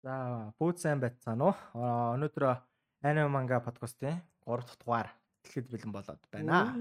[0.00, 1.56] За бүгд сайн байцгаана уу?
[1.76, 2.44] Аа, Өнөөдөр
[3.04, 5.08] Anime Manga podcast-ийн 3 дахь дугаар
[5.44, 6.72] дэлхийд бэлэн болоод байна.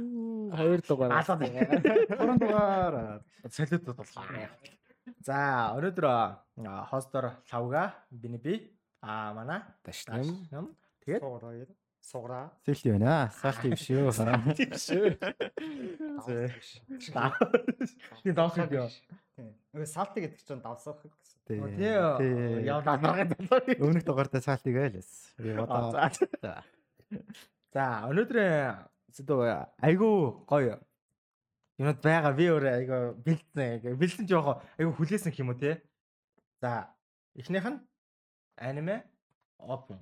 [0.55, 1.11] Хоёр дугаар.
[1.19, 2.95] Алаад 3 дугаар
[3.51, 4.47] солиотод болохоор.
[5.19, 5.35] За
[5.75, 8.55] өнөөдөр аа, хостор Лавга, биний би
[9.03, 10.47] аа манай Ташнам.
[10.51, 10.71] Нам
[11.03, 11.19] тэгээд
[11.99, 12.55] суураа.
[12.63, 13.27] Сэлти байна.
[13.35, 14.11] Салти биш юу?
[14.55, 15.19] тийм шүү.
[18.23, 18.87] Тийм давсаг юу?
[18.87, 19.19] Тийм.
[19.73, 21.39] Нөгөө салти гэдэг чинь давсах гэсэн.
[21.47, 21.59] Тий.
[21.77, 22.65] Тий.
[22.65, 23.59] Яваад наргаад болоо.
[23.85, 25.33] Өмнөх дугаартай салтиг айлс.
[25.37, 25.93] Би одоо
[27.73, 29.45] За өнөөдрийн зөв
[29.81, 30.15] айгүй
[30.49, 30.79] гоё
[31.77, 32.33] юмуд байгаа.
[32.33, 33.97] Би өөр айгүй бэлдсэн.
[33.97, 35.81] Бэлдсэн жоохоо айгүй хүлээсэн юм уу те.
[36.61, 36.89] За,
[37.37, 37.79] эхнийх нь
[38.57, 39.03] аниме
[39.59, 39.99] open.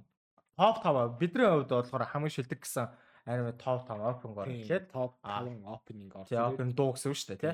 [0.57, 2.87] Топ 5 бидний хувьд болохоор хамгийн шилдэг гэсэн
[3.27, 5.43] аниме топ 5 open-гоор эхлээд топ Аа.
[5.45, 7.51] 5 opening орж тий open дуу гэсэн үг шүү дээ те.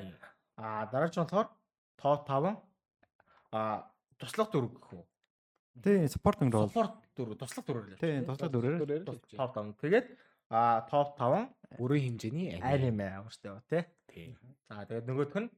[0.56, 1.48] А дараач нь болохоор
[1.96, 2.56] топ 5
[3.54, 5.04] а туслах дөрөв гэх үү.
[5.82, 6.68] тий спортинг рол.
[6.68, 7.98] Спорт дөрөв, туслах дөрөв лээ.
[7.98, 9.04] Тий туслах дөрөөр.
[9.06, 9.74] Топ 5.
[9.82, 10.06] Тэгээд
[10.50, 13.82] а топ 5 Бүрийн хэмжээний аниме аварчтай ба тий.
[14.06, 14.26] Тий.
[14.68, 15.48] За тэгээд нөгөөх нь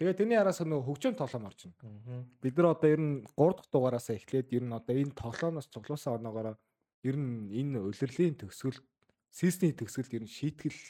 [0.00, 2.24] Тэгээ тэрний араас нөгөө хөгжим тоглоом орж байна.
[2.40, 6.16] Бид нар одоо ер нь 3 дахь дугаараас эхлээд ер нь одоо энэ тоглоомоос цуглуулсан
[6.16, 6.56] оноогоор
[7.04, 8.80] ер нь энэ улирлын төгсгөл
[9.28, 10.80] сисний төгсгөлд ер нь шийтгэл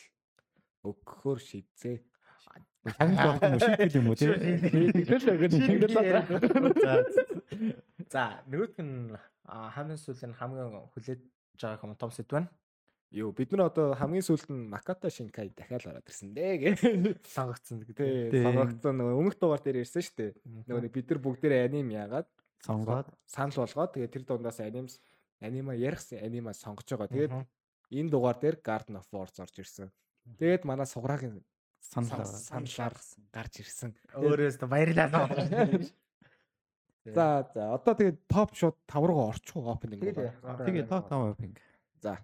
[0.87, 1.97] өгөхөөр шийдзээ.
[2.85, 4.29] Харин жоох юм шийтгэл юм уу тий?
[6.81, 7.05] За
[8.13, 9.13] за нөгөөх нь
[9.45, 11.21] хамгийн сүүлийн хамгийн хүлээж
[11.61, 12.49] байгаа юм том сэдв байна.
[13.13, 16.69] Юу бид нар одоо хамгийн сүүлд нь Маката Шинкай дахиад ороод ирсэн дээ гэ.
[17.27, 18.39] Сонгогдсон гэдэг.
[18.49, 20.31] Сонгогдсон нөгөө өмнөх дугаар дээр ирсэн шүү дээ.
[20.71, 22.29] Нөгөө нэг бид нар бүгдээр аним яагаад
[22.65, 25.03] Сонгоод санал болгоод тэгээ тэр дундаас анимс
[25.43, 27.11] анима ярихсан анима сонгож байгаа.
[27.11, 27.35] Тэгээд
[27.99, 29.91] энэ дугаар дээр Garden of Wars орж ирсэн.
[30.39, 31.43] Тэгээд манай суграагийн
[31.81, 32.95] санал сан- саналаар
[33.33, 33.91] гарч ирсэн.
[34.15, 35.27] Өөрөөс баярлалаа.
[37.05, 41.57] За за одоо тэгээд топ шот 5 руу орчих уу опенинг Тэгээд топ тав пинг.
[42.01, 42.19] За.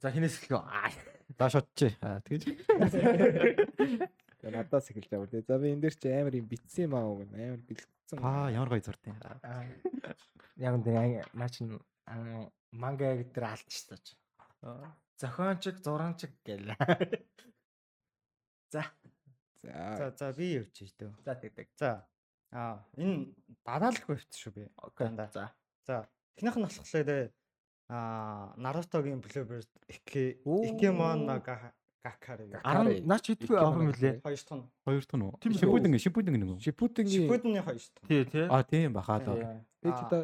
[0.00, 0.60] За хинээс эхлэв.
[0.60, 0.92] Аа.
[1.38, 1.96] За шотч.
[2.04, 2.44] Аа тэгэж.
[4.36, 5.42] Тэгээд надаас эхэлж байгаа үү.
[5.48, 7.56] За би энэ дээр чи амар юм битсэн юм аа гэнэ.
[7.56, 8.18] Амар бэлдсэн.
[8.20, 9.16] Аа ямар гоё зурд юм.
[9.42, 9.64] Аа.
[10.60, 11.80] Яг энэ наа чин
[12.76, 14.14] манга гэдэг алдчихсан ч.
[15.16, 16.76] Зохиончиг, зураанчиг гэлээ.
[18.70, 18.82] За,
[19.62, 19.96] За.
[19.98, 21.10] За за би явж дээ.
[21.24, 21.68] за тэгдэг.
[21.78, 22.06] За.
[22.52, 23.34] Аа энэ
[23.66, 24.62] дадаалах байвт шүү би.
[24.76, 25.08] Окей.
[25.32, 25.50] За.
[25.86, 26.06] За.
[26.36, 27.30] Эхнийх нь болохоор
[27.88, 30.42] аа Нарутогийн Bluebird Ike.
[30.44, 31.26] Ikemon.
[32.06, 32.46] Гакари.
[32.62, 34.22] 10 наач идгүй авах юм лээ.
[34.22, 35.34] Хоёр дахь нь Хоёр дахь нь уу?
[35.42, 35.58] Тийм үү?
[35.58, 36.62] Шипүүдэн шипүүдэн нэг үү?
[36.62, 38.08] Шипутингийн Shippuden-ийн хоёр дахь нь.
[38.10, 38.46] Тий, тий.
[38.46, 39.34] Аа тийм бахаа л.
[39.82, 40.22] би ч одоо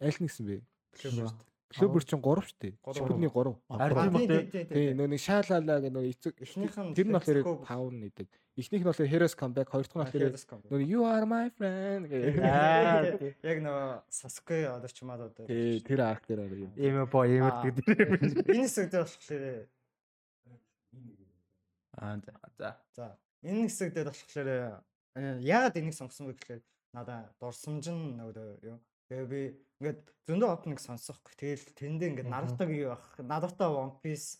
[0.00, 0.56] аль нэгсэн бэ?
[0.92, 1.38] Bluebird.
[1.70, 2.72] Клубер чинь 3 шүү дээ.
[2.98, 3.54] Шипутний 3.
[3.70, 4.64] Ард Аа, юм уу тий?
[4.66, 6.34] Тий, нөө нэг шаалаалаа гэх нөө эцэг
[6.98, 7.62] тэр нь болохоор Let's Go.
[7.62, 8.28] 5 нэдэг.
[8.58, 12.42] Эхнийх нь болохоор Heroes Comeback, хоёр дахь нь болохоор нөө you are my friend гэх.
[12.42, 13.06] Аа,
[13.46, 15.46] Яг нөгөө Sasuke одорчмаад одоо.
[15.46, 16.72] Тий, тэр арк дээр are юм.
[16.74, 17.62] ийм боо ийм Аа.
[17.62, 18.50] гэдэг.
[18.50, 19.44] Энэ хэсэг дээр болохоор
[22.02, 22.32] Аа за.
[22.58, 22.70] За.
[22.96, 23.04] За
[23.46, 24.48] энэ хэсэг дээр болохоор
[25.14, 26.60] э, яагаад энийг сонгосон бэ гэхээр
[26.94, 28.78] надаа дурсамж нь нөгөө юу.
[29.10, 29.40] Тэгээ би
[29.82, 30.00] ингээд
[30.30, 31.34] зөндөө опныг сонсохгүй.
[31.34, 32.34] Тэгэл тэндээ ингээд Мгм.
[32.38, 34.38] Наруто-г явах, Наруто One Piece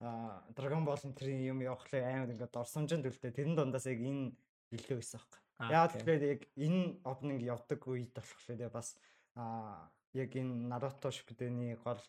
[0.00, 3.32] а Dragon Ball энэ юм явахлаа амар ингээд дурсамжинд үлдээ.
[3.32, 4.36] Тэрэн дундаас яг энэ
[4.76, 5.40] илүү байсан байхгүй.
[5.72, 8.96] Яагаад гэхээр яг энэ опнинг явдаг үед болохоор бас
[9.36, 12.00] а яг энэ Наруто Shippuden-ий гол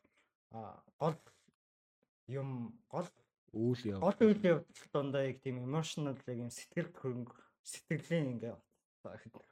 [0.99, 1.15] гол
[2.27, 3.07] юм гол
[3.51, 3.99] Үйл яв.
[3.99, 8.55] гол үйл явдал дундаа яг тийм emotional яг юм сэтгэл хөрөнгө сэтгэлийн ингээ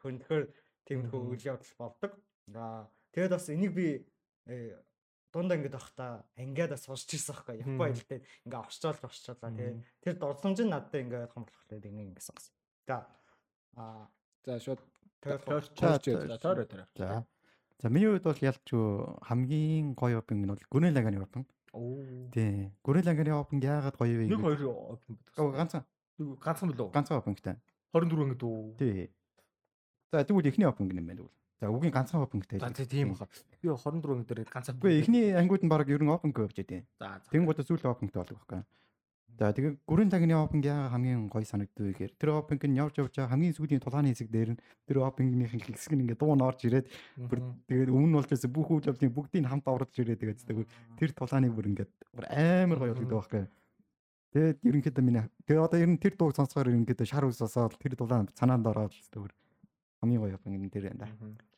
[0.04, 0.44] хөндлөхөр
[0.88, 1.36] тийм Мгм.
[1.36, 2.12] үйл явдал болдог.
[2.56, 4.06] Аа тэгээд бас энийг би
[4.48, 4.78] э,
[5.34, 7.62] дундаа ингээ тахта ангиад бас сонсч ирсэн байхгүй.
[7.62, 12.26] Япон хэлтэй ингээ орчоол орчоолаа тэгээд тэр дурсамж нь надад ингээ ойлгох болохоор энийг ингээ
[12.26, 12.54] сонсон.
[12.88, 13.06] За
[13.76, 14.10] аа
[14.46, 14.80] За шууд
[15.22, 16.06] тэгээд Тойрч тойрч
[16.42, 16.72] тойрч.
[16.96, 17.26] За.
[17.82, 18.68] За миний хувьд бол ялч
[19.28, 21.48] хамгийн гоё опинг нь бол Гүрэн лаганы опинг.
[21.74, 22.02] Оо.
[22.34, 22.72] Тий.
[22.84, 24.26] Гүрэн лаганы опинг яагаад гоё вэ?
[24.32, 24.62] Нэг хоёр
[24.98, 25.58] open Оо, байдаг.
[25.60, 25.84] ганцхан.
[26.18, 26.90] Ганцхан билүү?
[26.96, 27.56] Ганцхан опингтай.
[27.94, 28.58] 24 ингэ дүү.
[28.80, 29.12] Тий.
[30.12, 31.39] За тэгвэл эхний опинг юм байна тэгвэл.
[31.60, 32.60] За үгийн ганцхан опингтай.
[32.60, 33.28] За тий, тийм баха.
[33.62, 34.80] Би 24 ингэ дээр ганцхан.
[34.80, 37.20] Үгүй эхний ангууд нь баг ер нь опинг явж байдیں۔ За.
[37.32, 38.64] Тэнгууд сүүлийн опингтай болдог байхгүй.
[39.40, 43.00] За тэгээ гүрэн лагны опинг яагаад хамгийн гоё санагддаг вэ гэхээр тэр опинг нь явж
[43.00, 46.60] явж хамгийн сүүлийн тулгааны хэсэг дээр нь тэр опингийнхэн хэсэг нь ингээ дуу нь орж
[46.68, 47.40] ирээд бүр
[47.72, 50.70] тэгээд өмнө нь болж байсан бүх үйл явдлын бүгдийг хамт авралж ирээд тэгээд тэгээд
[51.00, 53.44] тэр тулгааныг бүр ингээд бүр амар гоё болгодог байхгүй.
[54.36, 57.96] Тэгээд ерөнхийдөө миний тэгээд одоо ер нь тэр дууг сонсохоор ерөнхийдөө шар ус осоод тэр
[57.96, 59.34] дулаан санаанд ороод зүгээр
[60.04, 61.08] хамгийн гоё энэ дээр байна да.
[61.16, 61.49] Мгм.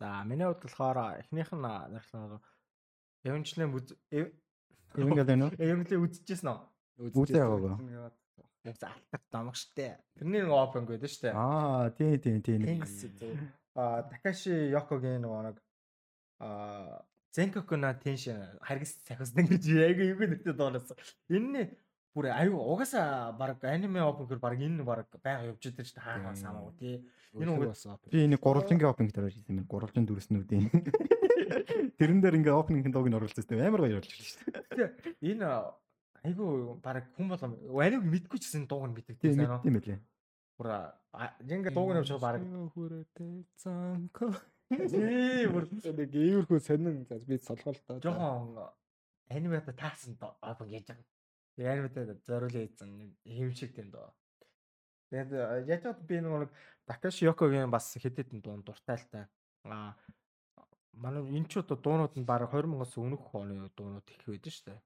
[0.00, 2.40] За миний хувьд болохоор эхнийх нь
[3.20, 3.92] Эвэнчлэн үз
[4.96, 5.60] Ингээд байна уу?
[5.60, 7.12] Эвэнчлэн үзчихсэн үү?
[7.12, 8.08] Үзээ байгаагүй.
[8.64, 10.00] Яг за алтар домог штэ.
[10.16, 11.36] Тэрний нэг open гэдэг штэ.
[11.36, 13.36] Аа тий тий тий нэг Тэнкс зөө.
[13.76, 15.56] а Такаши Йокогийн нөгөө нэг
[16.40, 17.04] а
[17.36, 20.96] Зенкоку на теншин харгас цахисдан гэж яг юу нэртэй доолоос.
[21.28, 21.76] Энэ
[22.14, 26.34] бүр аюу угаасаа баг аниме опен гэр баг энэ баг байга явж байгаа ч хаа
[26.34, 26.96] самаагүй тий.
[27.38, 29.66] Энэ үг Би энийг гурвалжингийн опенинг дээр хийсэн юм.
[29.70, 30.66] Гурвалжин дүрснүүдийн.
[31.98, 34.42] Тэрэн дээр ингээ опенингийн дууг нь оруулсан тест амар явуулж байна шүү
[34.74, 34.90] дээ.
[35.30, 35.46] энэ
[36.26, 40.00] айгу баг хүн болгоо аниуг мэдгүй ч гэсэн дууг нь мэддэг Тийм тийм байлээ.
[40.58, 40.68] Бүр
[41.46, 42.42] ингээ дууг нь явж байгаа баг
[42.74, 44.26] хүрээтэй цанко.
[44.70, 47.38] тий бүр Нэг иймэрхүү сонин за би
[47.86, 48.02] доо.
[48.02, 48.58] жоохон
[49.30, 51.06] анимата таасан опен яаж байгаа.
[51.66, 54.14] Анимата зориулээ хийсэн юм шиг тийм доо.
[55.10, 56.50] Тэгээд яаж чад би нэг
[56.86, 59.28] Такаши Йокогийн бас хэдэд дуун дуртай л та.
[59.64, 59.96] Аа
[60.94, 64.80] манай энэ ч одоо дуунууд нь баг 20-оос өмнөх оны дуунууд их байдаг шүү дээ.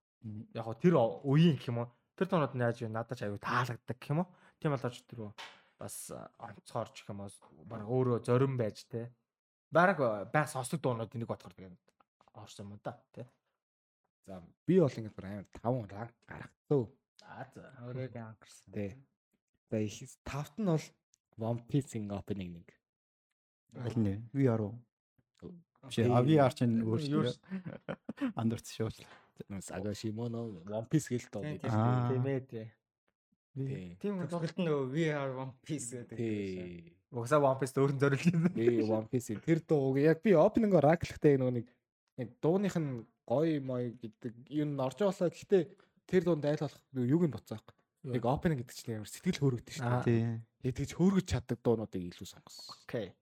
[0.55, 1.88] Яг гоо тэр үеийн гэх юм уу?
[2.17, 2.88] Тэр дуунууд нь яаж вэ?
[2.88, 4.29] Надад ч аюу таалагддаг гэх юм уу?
[4.61, 5.32] Тийм болооч тэр
[5.81, 5.97] бас
[6.38, 7.31] онцгойрч гэх юм уу?
[7.67, 9.11] Баг өөрөө зорин байж те.
[9.75, 9.99] Бараг
[10.31, 11.77] байх сонсдог дуунууд энийг бодохоор тэгээд
[12.38, 13.27] орсон юм да те.
[14.26, 16.87] За би бол ингээд бүр амар 5 ранг гаргацсан.
[17.25, 17.65] Аа за.
[17.85, 18.73] Өөрөөг анхаарсан.
[18.73, 18.93] Тий.
[19.71, 20.85] За их тавт нь бол
[21.38, 22.69] One Piece-ийн opening нэг.
[23.76, 24.23] Аль нэ?
[24.32, 24.79] VR уу?
[25.85, 26.09] Биш Тий.
[26.09, 27.43] VR чинь Юу өөр ш-
[28.38, 28.97] андерц шууд.
[29.61, 31.09] Sagashimono One Piece.
[31.11, 32.09] Тий, Аа.
[32.09, 32.67] Тийм ээ тий.
[33.55, 33.97] Тий.
[34.00, 36.17] Тийм бол Төгсгөлд нь нөгөө VR One Piece гэдэг.
[36.17, 36.94] Тий.
[37.12, 38.49] угсаа One Piece өөрн зориулсан.
[38.55, 41.67] Би One Piece-ийн тэр дууг яг би opening-оор раклахтай нөгөө нэг
[42.19, 45.62] нэг дууных нь гоё мой гэдэг юм орж байгаа гэхдээ
[46.06, 47.65] тэр дунд айл болох юуг нь буцаах.
[48.05, 50.44] Нэг opening гэдэг чинь амар сэтгэл хөөрөгдөж шүү дээ.
[50.69, 52.76] Яг тэгж хөөргөж чаддаг дуунуудыг илүү сонгосон.
[52.85, 53.17] Окей.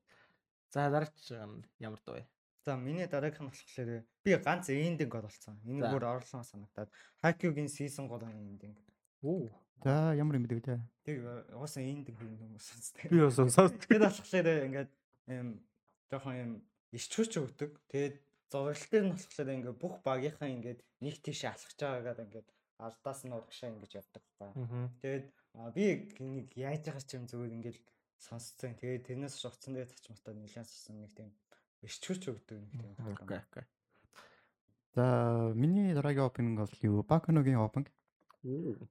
[0.74, 2.26] За дараач нь ямар дуу вэ?
[2.66, 5.14] За миний дараагийнх нь болохоор би ганц эндинг.
[5.62, 5.90] Энэ За.
[5.94, 6.90] бүр орлон санагдаад
[7.22, 8.78] Haikyuu-гийн season 3 эндинг.
[9.22, 9.50] Оо.
[9.82, 10.82] За ямар юм бэ вэ?
[11.06, 11.22] Тэг
[11.54, 13.06] уусаа эндинг юм сонсдог.
[13.06, 14.90] Би бас сонсоод Тэгээд болохоор ингээд
[15.30, 15.62] юм
[16.10, 16.50] жоохон юм
[16.90, 17.70] ичгүүч өгдөг.
[17.90, 18.14] Тэгээд
[18.52, 23.72] зурагтэр нь болохоор ингээд бүх багийнхаа ингээд нэг тийш алхаж байгаагаар ингээд ардаас нь урагшаа
[23.72, 24.52] ингэж явдаг байхгүй.
[25.00, 25.26] Тэгээд
[25.72, 25.84] би
[26.20, 27.78] нэг яаж байгаа ч юм зүгээр ингээд
[28.20, 28.76] сонсцсон.
[28.76, 31.30] Тэгээд тэрнээс шугцсан дээр тачмартаа нэлээд сонссон нэг тийм
[31.82, 32.92] ичгүүч өгдөг нэг тийм.
[33.10, 33.64] Окей, окей.
[34.94, 37.02] За миний дараагийн опенинг бол юу?
[37.02, 37.90] Баканогийн опенинг.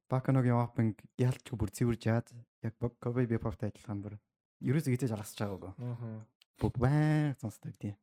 [0.09, 2.27] Баканогийн опенинг ялч бүр цэвэр жаад
[2.65, 4.17] яг Kobe Bebop-тай адилхан бүр
[4.65, 5.71] ерөөсөө хитэж алгасч байгаагүй.
[5.77, 6.25] Аа.
[6.59, 7.95] Бүр баян сонсдог тийм.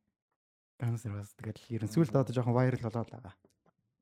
[0.79, 3.35] Ганцэр бас тэгэл ерөн сүлд одоо жоохон viral болоод байгаа.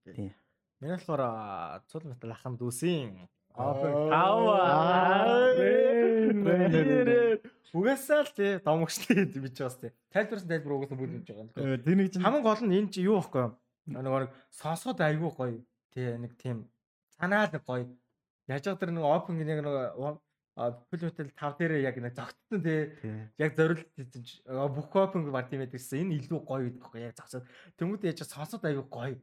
[0.06, 0.34] Тийм.
[0.80, 3.28] Миний болохоор цул метал ахын дүүсийн
[7.74, 9.92] Угаасаа л тий домогчтой бич бас тий.
[10.14, 11.82] Тайлбарсан тайлбар угаасаа бүгд хийж байгаа.
[11.82, 13.58] Тэр нэг чинь Хамгийн гол нь энэ чи юу юу?
[13.90, 15.58] Нөгөө нэг сонсоход айгүй гоё.
[15.94, 16.70] Тий нэг тийм
[17.18, 17.90] санаа нэг гоё.
[18.46, 19.66] Яаж байгаа тэр нэг open нэг
[20.58, 22.90] Fullmetal 5 дээр яг нэг зогтсон тий.
[23.38, 26.02] Яг зориулт хийсэн чи бүх open бар тийм байдагсан.
[26.02, 27.46] Энэ илүү гоё гэдэг байхгүй яг зогсоод.
[27.78, 29.18] Тэнгүүд яаж сонсоход айгүй гоё.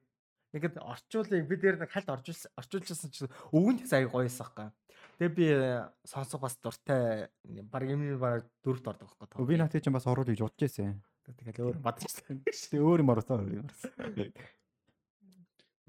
[0.55, 4.71] Ингээд орчуулыг би дээр нэг хальт орчуулсан орчуулчихсан чи өвгөн тэгс аяг гоёсэн байхгүй.
[5.19, 9.43] Тэгээ би э, сонсох бас дуртай баг юм баг дөрөвт ордог байхгүй.
[9.43, 11.03] Би наатай чинь бас оруулж удаж байсан.
[11.27, 12.47] тэгээд өөр бадчихсан.
[12.47, 13.67] Тэ өөр юм оруулсан.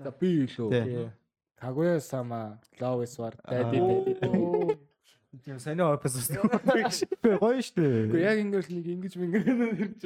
[0.01, 0.49] За би.
[0.49, 1.13] Тий.
[1.55, 4.75] Kaguya sama Love is War Daddy Аа.
[5.43, 6.29] Тийм сонио опус ус.
[6.29, 7.83] Гэхдээ гоё штэ.
[8.13, 10.01] Гэхдээ яг ингээл нэг ингэж мингэрэнэ хэрч.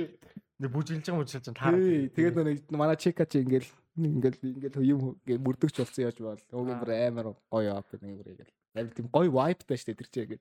[0.59, 1.79] Нэг бүжиглж байгаа мөчилж таарах.
[1.79, 6.41] Тий, тэгээд нэг манай чека чи ингээл ингээл ингээл юм ингээл мөрдөгч болсон яаж бол.
[6.55, 8.53] Уугийн бүр амар гоё ап нэг бүр ингээл.
[8.75, 10.31] Яг тийм гоё vibe таа штэ тэр чи яг.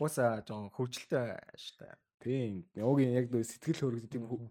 [0.00, 1.88] Уусаа жон хөвчлөлтэй штэ.
[2.24, 2.64] Тийм.
[2.80, 4.48] Уугийн яг нөө сэтгэл хөргөж тийм хө-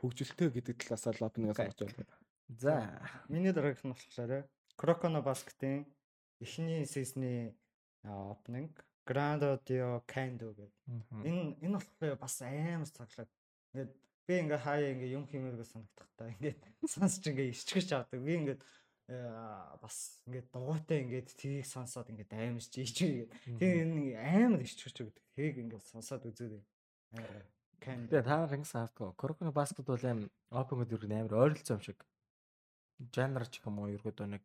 [0.00, 2.12] хөгжилтэй гэдэг талаас л ап нэг сонсож байна.
[2.60, 2.74] За.
[3.32, 4.44] Миний дараагийнх нь болохоор
[4.76, 5.88] Кроконо Баскетийн
[6.38, 7.56] эхний сизны
[8.04, 8.68] opening
[9.06, 10.74] Grand Audio Kando гэдэг.
[11.22, 13.30] Энэ энэ болохоор бас амар цаглаад.
[13.70, 13.92] Ингээд
[14.26, 16.58] би ингээ хаяа ингээ юм хиймээргүй санагдахтаа ингээд
[16.90, 18.18] сонсч ингээ ичгэж авдаг.
[18.18, 18.60] Би ингээд
[19.06, 19.16] э,
[19.78, 23.30] бас ингээд дугуйтай ингээд тийг сонсоод ингээд аймарч ичгээ.
[23.62, 25.22] Тэгээ энэ амар ичгэж өгдөг.
[25.38, 26.62] Тийг ингээд сонсоод үзээрэй.
[27.14, 27.46] Амар.
[27.78, 28.10] Kando.
[28.10, 29.14] Тэгээ та ранг саардгаа.
[29.14, 32.02] Кроконо баскет бол аим опенгод юу амар ойролцоо юм шиг.
[33.14, 34.42] Жанр ч юм уу ерөөдөө нэг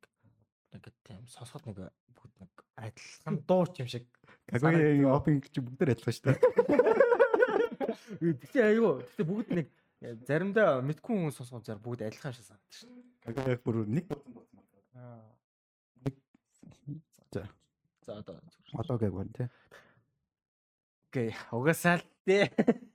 [0.73, 1.77] нэг тийм сонсоход нэг
[2.15, 4.07] бүгд нэг адилхан дууч юм шиг.
[4.47, 6.35] Кагогийн опенинг чи бүгдээр адилхан штэ.
[8.19, 8.99] Гэтэ аюу.
[9.01, 9.67] Гэтэ бүгд нэг
[10.27, 12.91] заримдаа мэдгүй хүн сонсгоо зар бүгд адилхан шиг санагдаж шин.
[13.23, 14.81] Кагогийн бүр нэг бодсон болсон.
[17.31, 17.47] За.
[18.05, 18.39] За одоо.
[18.73, 19.47] Одоо байна тий.
[21.11, 21.35] Окей.
[21.51, 22.49] Угасаал тий.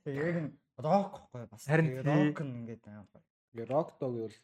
[0.05, 1.65] Яг нь рок байхгүй бас.
[1.65, 2.85] Харин рок нь ингээд.
[3.53, 4.37] Ингээ rock dog гэвэл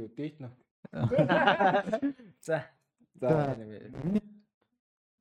[0.00, 0.48] юу date на.
[0.92, 1.06] За.
[2.40, 2.64] За.
[3.20, 3.56] За.
[4.04, 4.22] Миний-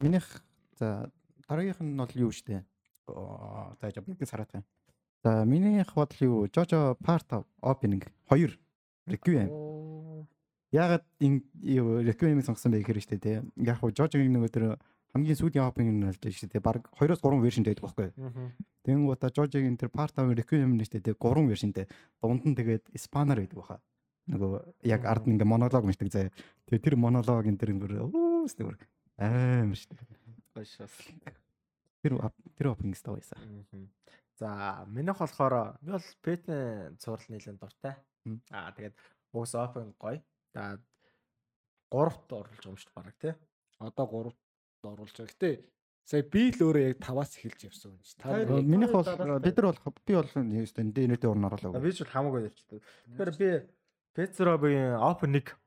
[0.01, 0.43] Минийх
[0.79, 1.12] за
[1.48, 2.63] дараагийнх нь бол юу штэ.
[3.08, 4.65] За бүгд сараад байна.
[5.24, 6.48] За минийх бодол юу?
[6.51, 8.58] Жожо part of opening 2
[9.08, 9.48] Requiem.
[10.72, 11.41] Ягаад энэ
[12.10, 13.39] Requiem-ийг сонгосон бэ гэхээр штэ тий.
[13.63, 14.65] Яг хуу Жожогийн нөгөө тэр
[15.13, 16.60] хамгийн сүүлийн opening нь болж байгаа штэ тий.
[16.60, 18.10] Бараг 2-оос 3 вершн байдаг байхгүй.
[18.84, 21.88] Тэнгуудаа Жожогийн тэр part of Requiem нь штэ тий 3 вершнтэй.
[22.20, 23.79] Дунд нь тэгээд Spanner байдаг баха.
[24.32, 24.51] Нөгөө
[24.88, 26.32] яг ард нь ингээ монолог мэлдэг заяа.
[26.72, 28.80] Тэгээ тэр монологын тэр ингээ өөс тэр
[29.20, 30.00] амар штэ.
[30.56, 30.96] Гойш бас.
[32.00, 32.13] Тэр
[32.56, 33.39] тэр opening став байсан.
[34.39, 37.96] За минийх болохоор би бол Пэтэн цуврал нэлээд дуртай.
[38.51, 38.96] Аа тэгээд
[39.36, 40.24] уус open гоё.
[40.56, 40.80] За
[41.92, 43.34] 3-т оруулж байгаа юм шүү дээ баг тий.
[43.84, 45.32] Одоо 3-т оруулж байгаа.
[45.36, 45.51] Гэтэ
[46.08, 48.15] сая би л өөрөө яг 5-аас эхэлж явсан юм чи.
[48.18, 49.08] Та Минийх бол
[49.39, 50.32] бид нар бол би бол
[50.63, 51.84] өстө дэнэтэй урн оруулаагүй.
[51.84, 52.82] Би ч бол хамаагүй явчихдаг.
[53.20, 53.50] Тэгэхээр би
[54.13, 55.58] Петрогийн open 1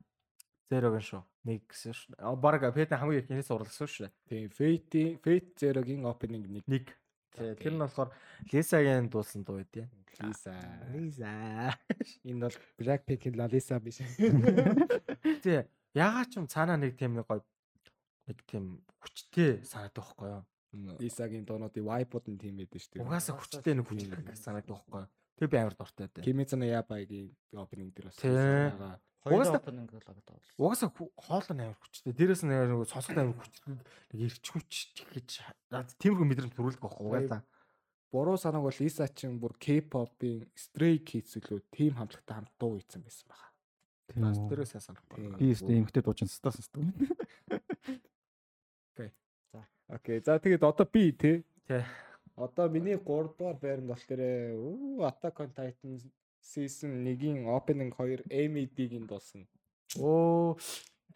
[0.71, 1.23] 0-гийн шүү.
[1.47, 2.15] 1 гэсэн шүү.
[2.43, 4.11] Бараг Пэтэн хамгийн их нээс уралсан шүү.
[4.27, 6.95] тийм Fate Fate Zero-гийн opening нэг 1.
[7.37, 8.11] Тэр нь болохоор
[8.51, 9.87] Лисагийн дуулсан дуу байдیں۔
[10.23, 10.55] Lisa.
[10.95, 11.77] Лиза.
[12.29, 14.01] Энэ бол Blackpink-ийн Lalisa биш.
[15.45, 17.45] Тэ ягаад ч юм цаанаа нэг тийм нэг гоё
[18.27, 20.43] нэг тийм хүчтэй санагдах байхгүй юу?
[21.03, 23.05] Lisa-гийн дуунуудын vibe-ууд нь тийм байдаг шүү.
[23.05, 25.11] Угаасаа хүчтэй нэг хүчтэй санагдах байхгүй юу?
[25.37, 26.25] Тэр би амар дуртай дээ.
[26.25, 27.29] Kimetsu no Yaiba-гийн
[27.61, 29.01] opening дээр бас байгаа.
[29.27, 30.39] Хоёр Угаасаа- opening л байгаа.
[30.57, 32.13] Угаасаа хоол нь амар хүчтэй.
[32.17, 33.75] Дээрээс нь нэг сонсоход амар хүчтэй.
[34.15, 34.73] Нэг ирч хүч
[35.13, 35.29] гэж
[36.01, 37.05] тиймэрхүү мэдрэмж төрүүлдэг байхгүй?
[37.05, 37.43] Угаасаа.
[38.15, 43.03] Буруу санааг бол Lisa чинь бүр K-pop-ийн Stray Kids үлээ team хамтлагтай хамт дуу хийсэн
[43.05, 43.51] байсан байна.
[44.31, 44.73] Бас дээрээс.
[45.13, 45.37] Тийм.
[45.37, 46.81] Би өстө эмхтэй дуучин стас стас.
[49.89, 50.19] Окей.
[50.25, 51.45] За тэгээд одоо би те.
[51.69, 51.83] Тий.
[52.37, 54.53] Одоо миний 3 дугаар байранд бол тэрэ
[55.09, 55.97] Attack on Titan
[56.41, 59.49] season 1-ийн opening 2 AMD-гийн дуусан.
[59.97, 60.57] Оо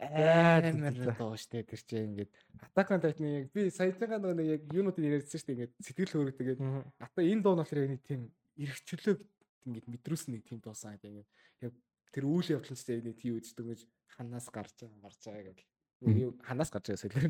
[0.00, 2.32] амар дуу штэ тэр чинь ингээд
[2.64, 6.46] Attack on Titan яг би саяхан нөгөө нэг яг юунуудыг ярьсан штэ ингээд сэтгэл хөөрөгдөг
[6.56, 6.60] ингээд
[7.04, 8.20] ата энэ дуу нь болохоор яг нэг тийм
[8.56, 9.16] эргчлөө
[9.68, 11.30] ингээд мэдрүүлсэн нэг тийм дуусан гэдэг ингээд
[11.68, 11.72] яг
[12.16, 13.80] тэр үйл явдал нь штэ нэг тийм үздэг гэж
[14.16, 15.56] ханаас гарч байгаа гарч байгаа.
[16.00, 17.28] Юу ханаас гарч байгаа солиор.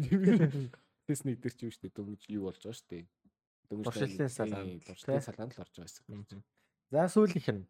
[1.11, 3.03] Тэс нэг дээр чи юу штэ дөнгөж юу болж байгаа штэ.
[3.03, 3.20] Дөнгөж
[3.71, 4.81] Туршилтын салаан.
[4.83, 6.43] туршилтын салаанд л орж байгаа байсан.
[6.91, 7.67] За сүүлийнх нь.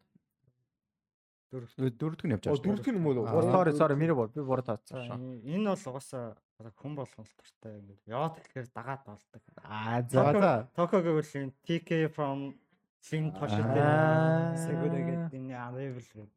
[1.51, 2.63] Дөрөвдөг нь явж байгаа.
[2.65, 3.27] дөрөвдүг юм уу?
[3.27, 4.33] Sorry sorry миний бод.
[4.33, 5.19] Би буруу таацсан шүү.
[5.45, 6.39] Энэ бол угаасаа
[6.81, 9.41] хүн болгон л дуртай ингээд яваад тэгэхээр дагаад болдог.
[9.61, 10.51] Аа За за.
[10.73, 12.55] Токо гэвэл энэ TK from
[13.01, 14.57] Slim Toshite Аа.
[14.57, 16.33] Segureget энэ Unravel гэх.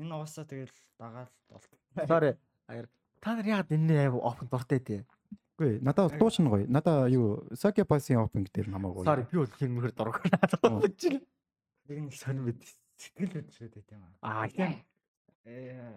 [0.00, 1.80] Энэ угаасаа тэгэл дагаад болдог.
[2.08, 2.32] Sorry.
[2.68, 2.88] Аяр.
[3.20, 5.04] Та нар яагаад энэ open дуртай тий?
[5.58, 6.66] Үгүй надад дуучин гоё.
[6.70, 9.02] Надад юу Saki Pass-ийн opening дээр намайг гоё.
[9.04, 11.18] Sorry би бол хэмнэхэр дург надад бичил.
[11.90, 12.62] Нэг нь Сонь мэд.
[12.94, 14.46] сэтгэл хөдлөд байт юм Аа аа.
[14.46, 14.78] тийм.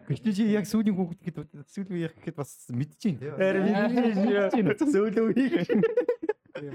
[0.09, 3.21] Гэхдээ чи яг сүүлийн хүүхэд гэхэд сүүлийн үеийнх гэхэд бас мэдчихээн.
[3.37, 5.69] Харин сөүлөө хийх.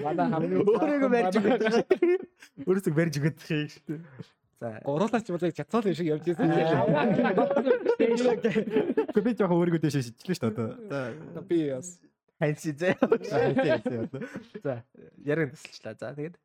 [0.03, 1.63] Манай хамгийн Өөрийгөө барьж өгöd.
[2.71, 3.99] Өөрөөсөө барьж хийх шүү.
[4.61, 4.79] За.
[4.85, 6.23] Гуруулаач болоо чацаал юм шиг явж.
[7.97, 11.43] Гэхдээ би жоохон өөрийгөө дэше шидлээ шүү дээ одоо.
[11.49, 11.89] Би бас
[12.41, 12.97] Ханси зэ.
[13.01, 13.39] За.
[14.63, 14.75] За.
[15.25, 15.95] Яриг тасалчлаа.
[15.97, 16.37] За тэгээд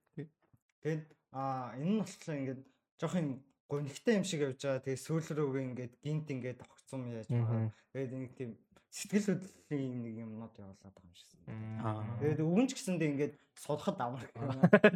[0.81, 1.05] Тэгээд
[1.37, 2.61] аа энэ нь болохоор ингээд
[2.97, 3.29] жоох юм
[3.69, 4.81] гонхтой юм шиг явж байгаа.
[4.81, 7.69] Тэгээд сүүл рүүгээ ингээд гинт ингээд огцом яаж байгаа.
[7.93, 8.51] Тэгээд нэг тийм
[8.89, 11.29] сэтгэл хөдлөлийн нэг юмнууд явуулаад байгаа юм шиг.
[11.85, 12.01] Аа.
[12.17, 14.25] Тэгээд өвгөн ч гэсэндээ ингээд содоход амар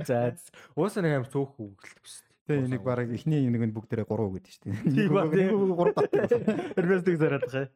[0.10, 0.34] за.
[0.74, 2.26] Уусаа нэг юм цөөх үгэлт гэсэн.
[2.50, 4.78] Тэгээ нэг баг эхний нэг нь бүгдээрээ 3 гэдэг шүү дээ.
[4.90, 5.54] Тийм ба, тийм.
[5.70, 6.42] 3 татсан.
[6.78, 7.70] Эрмэсдэг зараад байгаа.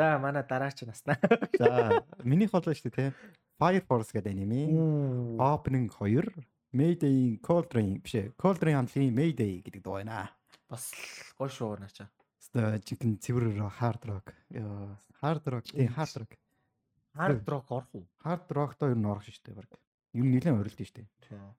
[0.00, 1.20] За манай дараач наснаа.
[1.60, 3.12] За минийх болоо шүү дээ те.
[3.60, 4.72] Fire Force гэдэг аними.
[5.36, 6.24] Opening 2
[6.72, 8.32] Mayday Cold Rain биш ээ.
[8.40, 10.32] Cold Rain хамтлагийн Mayday гэдэг дуу байна.
[10.72, 10.88] Бас
[11.36, 12.08] гоё шүү наача.
[12.40, 14.32] Өстө жинхэнэ цэвэр hard rock.
[15.20, 16.32] Hard rock, тийм hard rock.
[17.20, 18.08] Hard rock орох уу?
[18.24, 19.68] Hard rock доо ер нь орох шүү дээ баг.
[20.16, 21.08] Ер нь нэлээд орилт шүү дээ.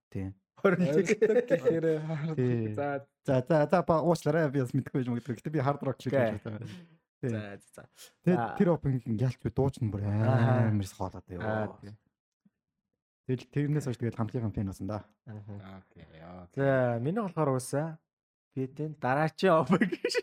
[0.09, 0.33] Тийм.
[0.65, 1.85] Ойлгодог гэхээр
[2.33, 2.73] Тий.
[2.73, 5.37] за За за за ба уучлаарай би бас мэдэхгүй байж магадгүй.
[5.37, 6.41] Гэтэ би hard rock шиг байна.
[7.21, 7.83] За за.
[8.25, 10.69] Тэгээд тэр opening ялч би дууч нь бүр Аа.
[10.73, 11.69] амар хоолоод ёо.
[13.29, 15.05] Тэгэл тэрнээс хойш тэгэл хамтлагийн фэн болсон да.
[15.29, 16.49] окей яа.
[16.57, 17.99] За миний болохоор уусаа
[18.51, 20.13] Пэтэн дараачийн оп гэж.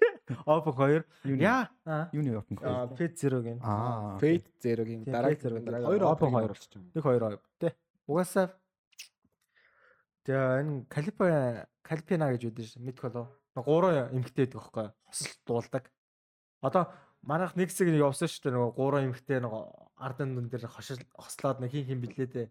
[0.44, 1.00] Оп 2.
[1.24, 1.70] Юуны Яа.
[1.88, 2.10] Аа.
[2.12, 2.60] юуны opening.
[2.98, 3.58] Пэт 0 гин.
[3.64, 4.18] Аа.
[4.20, 6.50] Fate Zero-гийн Тийм, дараа Fate Zero-гийн дараа хоёр open хоёр.
[6.52, 6.90] болчих юм.
[6.92, 7.72] Нэг 2 оп тий.
[8.04, 8.52] Угаасаа
[10.28, 11.26] Тэгээ энэ Калипа
[11.80, 13.32] Калипина гэж үүдэн шин мэдэх болов.
[13.56, 14.86] Гурван эмгтэй байдаг байхгүй?
[15.08, 15.84] Хосол дуулдаг.
[16.62, 19.62] Одоо манайх нэг хэсэг нэг явсан шүү дээ нөгөө гурван эмгтэй нөгөө
[19.98, 22.48] ардын дүн дээр хошил хослоод нэг хин хин билээ дээ.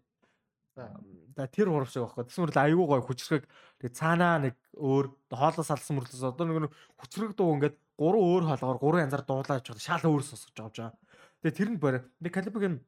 [1.34, 2.24] За тэр хурав шиг байхгүй.
[2.30, 3.44] Тэсмэр л аюу гой хүчрэг
[3.82, 6.70] тэг цаанаа нэг өөр хоолоос алсан мөрлөөс одоо нэг
[7.02, 9.82] хүчрэг дуу ингээд гурван өөр хоолгоор гурван янзаар дуулаад явж байгаа.
[9.82, 10.94] Шал өөр сонсож байгаа.
[11.42, 11.98] Тэгээ тэр нь борь.
[12.22, 12.78] Би Калипагийн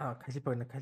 [0.00, 0.72] а Калипа нэг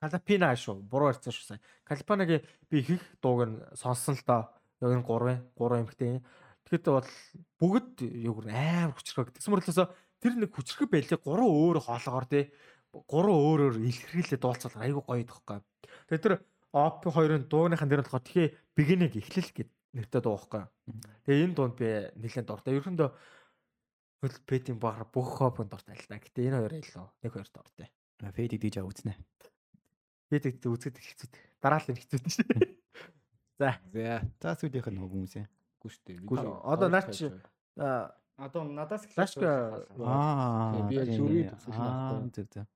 [0.00, 0.82] Калипина шүү.
[0.90, 1.60] Буруу ярьсан шүү сайн.
[1.86, 4.50] Калипанагийн би их дууг нь сонссон л доо.
[4.82, 6.22] Яг энэ 3 3 эмхтэй.
[6.66, 7.10] Тэгэхэд бол
[7.62, 9.38] бүгд юу гэр амар хүчрхэг.
[9.38, 9.86] Тэгсэн мэтлээсээ
[10.18, 12.50] тэр нэг хүчрхэг байлиг 3 өөр хоолоогоор тий.
[12.90, 15.62] 3 өөр өөр илэрхийлээ дуулцвал айгу гоё тоххой.
[16.10, 16.34] Тэгээ тэр
[16.74, 20.66] оп хоёрын дууныхан дээр болохоор тхээ бигинэг эхлэл гэд нэртэй дуу байхгүй.
[21.22, 22.74] Тэгээ энэ дуунд би нэлээд дуртай.
[22.74, 23.08] Ерөөндөө
[24.26, 26.18] хөл пэтийн багаар бүх хопонд дуртай л та.
[26.18, 27.88] Гэтэ энэ хоёр илүү нэг хоёр дуртай.
[28.20, 29.14] Фэдик диж үзнэ.
[30.34, 31.32] Фэдик үзэхэд хэлцүүд.
[31.62, 32.48] Дараа л хэлцүүд шүү.
[33.60, 33.80] За.
[33.94, 34.20] За.
[34.42, 35.48] За сүүлийнх нь хүмүүс юм.
[35.86, 36.18] Гү штэ.
[36.26, 36.34] Гү.
[36.66, 37.30] Одоо наа чи
[38.36, 40.84] Одоо надаас Лашка Аа.
[40.90, 42.30] Би төгсгөл Аа, авахгүй.
[42.36, 42.66] зөв зөв.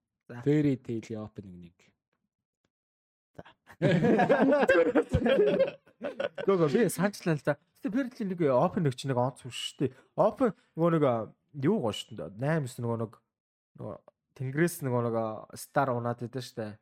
[0.46, 1.76] Fairy Tail opening нэг.
[6.46, 7.56] Гого би санчлаа л да.
[7.80, 9.92] Гэтэ Перли нэг open нэг чи нэг онц биш шүү дээ.
[10.16, 11.04] Open нөгөө нэг
[11.60, 12.30] юу гоо шүү дээ.
[12.40, 13.12] 8 9 нөгөө нэг
[13.80, 13.96] нөгөө
[14.40, 15.16] Тэнгэрээс нөгөө нэг
[15.60, 16.72] стар унаад идэв шүү дээ.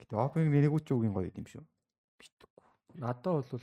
[0.00, 1.64] Гэтэ opening нэг үуч үгийн гоё юм шүү.
[3.00, 3.60] Надад бол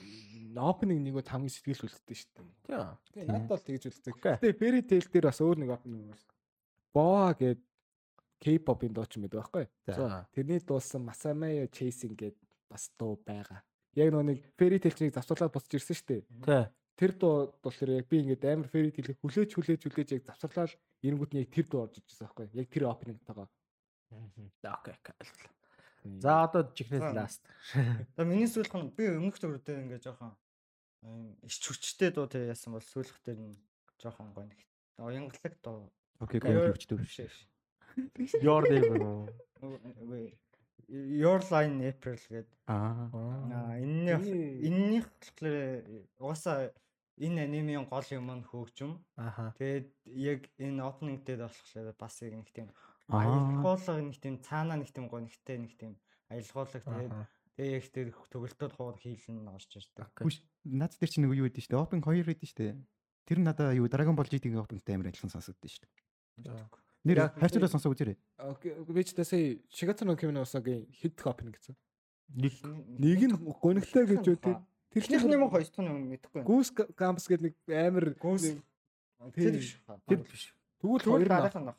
[0.53, 2.45] Opening нэг бол хамгийн сэтгэл үлддэг шүү дээ.
[2.69, 2.77] тийм.
[3.09, 4.13] Тэгээ надад бол тэгж үлддэг.
[4.13, 4.35] Окей.
[4.37, 6.25] Гэтэ Fairy Tail дээр бас өөр нэг opening байна.
[6.93, 7.59] Boa гээд
[8.43, 9.65] K-pop-ын дуу ч юм байдаг байхгүй.
[9.89, 10.29] За.
[10.29, 12.37] Тэрний дуусан Masamayo Chasing гээд
[12.69, 13.65] бас дуу байгаа.
[13.97, 16.21] Яг нөгөө нэг Fairy Tail-ийг завсарлаад босч ирсэн шүү дээ.
[16.45, 16.63] Тий.
[16.93, 21.31] Тэр дуу болохоор яг би ингээд амар Fairy Tail-ийг хүлээж хүлээж хүлээж яг завсарлаад эрэнгүүд
[21.33, 22.45] нь яг тэр дуу орж ижсэн байхгүй.
[22.53, 23.49] Яг тэр opening-тагаа.
[24.61, 24.93] За окей.
[24.93, 25.52] ойлголоо.
[26.03, 27.13] За одоо За.
[27.15, 27.41] ласт.
[28.17, 30.35] За миний сүүлх нь би өмнөх төгрөдөө ингээ жоохон
[31.47, 33.55] ич хүчтэй дуу тэг яасан бол сүүлх дээр нь
[33.99, 34.59] жоохон гоё нэг
[34.99, 36.97] уянгалаг дуу Окей, гоё хөвчтэй.
[36.99, 38.33] биш.
[38.41, 39.31] Your name.
[40.89, 42.51] Your line April гэдэг.
[42.67, 43.09] Аа.
[43.79, 45.55] Миний- энэнийх болохоор
[46.19, 46.71] угаасаа
[47.17, 48.99] энэ анимын гол юм нь хөгжим.
[49.15, 49.53] Аха.
[49.57, 52.69] Тэгээд яг энэ opening дээр болохоор бас яг нэг тийм.
[53.09, 55.93] Аялгуулга нэг тийм цаанаа нэг тийм гонхтой нэг тийм
[56.29, 57.13] аялгуулга тэгээд
[57.57, 60.07] тэгээ яг тэр төгөлтөд хуур хийлэн орж ирдэг.
[60.23, 61.83] Хүш наад дээр чи нэг юу байдсан шүү дээ.
[61.83, 62.73] Opening 2 байдсан шүү дээ.
[63.27, 65.83] Тэр нь надаа юу Dragon Ball GT-ийн opening-тай амар адилхан сонсогдсон шүү
[66.47, 66.65] дээ.
[67.03, 68.17] Нэр хайрцуулаа сонсоо үзээрэй.
[68.39, 71.75] Окей, би ч тасаа Shigatsu no Kimi no Usa-гийн хэд opening гэсэн.
[72.31, 74.57] Нэг Нэг нь гониглаа гэж үү тэр
[74.93, 76.47] Тэрнийх нь юм хоёр дахь нь мэдэхгүй байна.
[76.47, 78.61] Goose Camps гэдэг нэг амар Goose-
[79.35, 79.81] тэр биш.
[80.07, 80.55] тэр биш.
[80.79, 81.77] Тэгвэл хоёр дараах нь баг.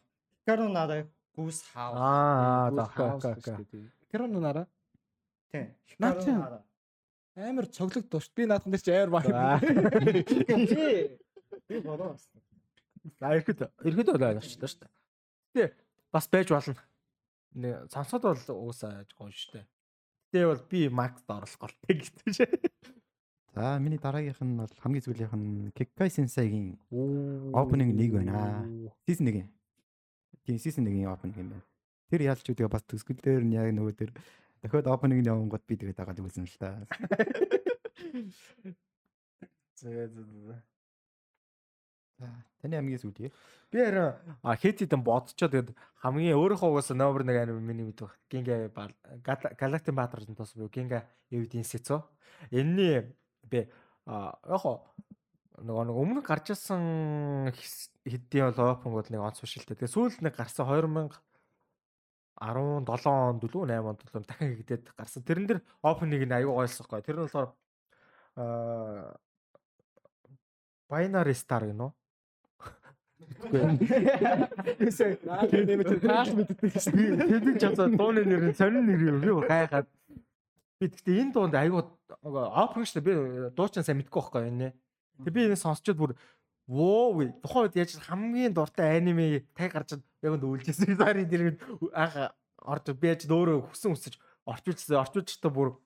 [0.68, 1.96] Nara Goose House.
[1.98, 3.88] Аа, за окей.
[4.12, 4.66] гэдэг.
[5.98, 6.38] Нараа Тийм.
[6.38, 6.62] Nara.
[7.37, 8.30] амар цоглог дууш.
[8.35, 9.59] Би наадхан дээр чи амар За.
[10.04, 11.18] Би
[11.68, 12.28] би бодоо бас.
[13.20, 14.90] За ихэд ихэд бол ойлголцлоо шүү дээ.
[15.54, 15.74] Гэтэ
[16.12, 16.74] бас байж болно.
[17.54, 19.66] Нэ сонсоод бол уусаа гоё шүү дээ.
[20.30, 22.70] Гэтэ бол би Макс оруулах голтой гэдэг чинь.
[23.54, 26.78] За миний дараагийнх нь бол хамгийн сүүлийнх нь Kekkai Sensei-гийн
[27.54, 28.66] Opening нэг байна.
[29.07, 29.46] Season 1.
[30.44, 31.64] Тийм season 1-ийн opening юм байна.
[32.12, 34.11] Тэр яалч үдгээ бас төсгөл дээр нь яг нөгөө тэр
[34.61, 36.85] дахиад opening нь явангууд би тэгээд дагаад үзсэн л та.
[39.80, 39.88] За
[42.62, 43.33] таны хамгийн сүүлийнх.
[43.70, 48.70] Би харин а хэтидэн бодцоо тэгээд хамгийн өөрийнхөө угаасаа номер 1 анime миний мэдвэх Гинга
[49.59, 52.09] Галактик Баатарын тос буюу Гинга Эвидийн Сэцо.
[52.50, 53.68] Энэний би
[54.07, 54.64] яг
[55.62, 57.54] нөгөө нэг өмнө гарч ирсэн
[58.02, 59.86] хэдийн бол опенгууд нэг онц биш л дээ.
[59.86, 61.14] Тэгээ сүүлд нэг гарсан 2000
[62.34, 65.22] 17 онд дөлөө 8 онд дөлөө дахин хийгдээд гарсан.
[65.22, 67.02] Тэрэн дээр опенинг нь аюу гойлсохгүй.
[67.06, 67.54] Тэр нь болохоор
[68.34, 69.14] аа
[70.90, 71.92] Binary Star гэнэ үү?
[75.64, 77.14] нэмэт тааш мэддэг шүү.
[77.30, 79.22] Тэдэг ч одоо дууны нэр нь сонин нэр юм.
[79.22, 79.86] Би гайхаад.
[80.82, 83.00] Би гэхдээ энэ дуунд айгуу опен шүү.
[83.06, 83.12] Би
[83.54, 84.68] дуучин сайн мэдгүй байхгүй энэ.
[85.22, 86.16] Тэг би энэ сонсчод бүр
[86.66, 87.38] воо гэ.
[87.44, 90.96] Тухайн үед яаж хамгийн дуртай аниме тай гарч яг өнд үлжсэн.
[90.96, 91.61] Сарын дэргэд
[91.92, 94.98] анх орж би яаж өөрөө хүсэн үсэж орчуулсан.
[95.05, 95.77] Орчуулчихтаа бүр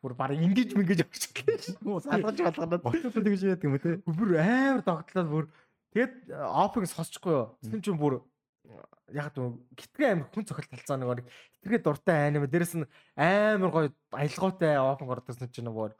[0.00, 2.00] бүр баг ингэж мэнгэж орчихлоо.
[2.06, 2.86] Салгаж болгонод.
[2.86, 3.98] Очоод тэгж яадаг юм те.
[4.06, 5.44] Бүр амар догтлоод бүр
[5.92, 7.46] тэгэд опыг сонсчихгүй юу.
[7.66, 8.22] Тэм чинь бүр
[9.12, 11.26] яг дүү гитгэ амар хүн цохол талцаа нэг
[11.58, 15.96] хитргээ дуртай аниме дээрэс нь амар гоё аялгаутай опен ордсон чинь бүр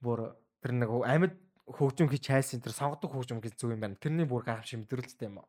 [0.00, 0.32] бүр
[0.64, 1.36] тэр нэг амьд
[1.76, 3.96] хөгжим хийж хайсан тэр сонгодог хөгжим гэж зүг юм байна.
[3.96, 5.40] Тэрний бүр гайхамшиг мэдрэлттэй юм.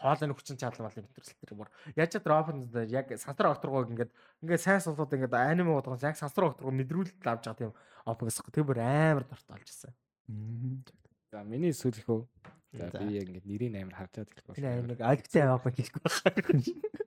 [0.00, 4.12] Хоолойны хүчин чадал малын мэдрэлт тэр бүр яаж тэр опен яг сансар окторгог ингээд
[4.44, 7.72] ингээд сайн сонсоод ингээд аниме бодгоос яг сансар окторгог мэдрүүлэлт авч байгаа тийм
[8.04, 8.40] опегс.
[8.52, 9.92] Тэр бүр амар дуртай болж ирсэн.
[11.32, 12.22] За миний сүүлх үү.
[12.76, 14.90] За би яг ингэ нэрийг амар харж байгаа Тэр хэлбэл.
[14.92, 17.04] нэг альгтай опен хийхгүй байна.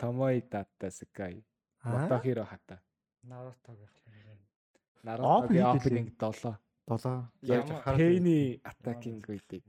[0.00, 1.44] Томой Дата Сакай.
[1.84, 2.80] Мотохиро Хата.
[3.22, 3.88] Наруто-гийн
[4.32, 4.40] юм.
[5.04, 6.56] Наруто-гийн opening 7.
[6.98, 7.30] 7.
[7.46, 9.62] Яг Ямар- Пэйни attacking гэдэг.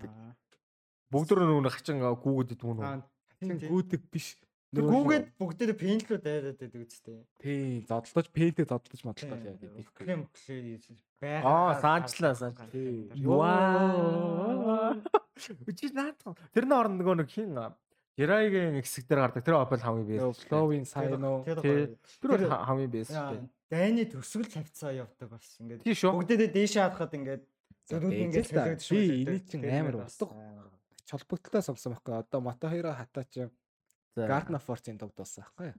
[1.12, 3.04] Бүгд нөгөө хачин гүүгээд идэх үү?
[3.42, 3.58] Тийм.
[3.70, 4.38] гүдэг биш.
[4.72, 7.28] Гүүгээд бүгдээ пейнтлүү дайраад байдаг үстэй.
[7.44, 9.92] тий зодтолж пэйнтэй зодтолж модлоо яа гэдэг.
[10.00, 10.80] Клем клей
[11.20, 11.44] байгаа.
[11.44, 12.72] Аа, саанчлаа, саанчлаа.
[13.20, 14.96] Вау.
[15.68, 16.40] Үчи наадах.
[16.56, 17.52] Тэрний орнд нөгөө нэг хин
[18.16, 19.44] Жирайгийн хэсэг дээр гардаг.
[19.44, 20.48] Тэр Opel хамгийн бэст.
[20.48, 21.44] Flowing Sign уу?
[21.44, 23.12] Тэр Тэр бол хамгийн бэст.
[23.72, 25.88] Дайны төсгөл тавьцаа явдаг бас ингээд.
[25.88, 26.12] Шүү.
[26.20, 27.44] Бүгдээ дээшээ хадахад ингээд
[27.88, 28.64] зүрүүд За, ингээд л та.
[28.68, 30.36] төлөгдөж Би энийг чинь амар устга.
[31.08, 32.14] Чолбогдлоо сонссон байхгүй.
[32.20, 33.48] Одоо Мотохиро хата чи
[34.16, 35.72] Garden of Force-ийн дуг дууссан байхгүй.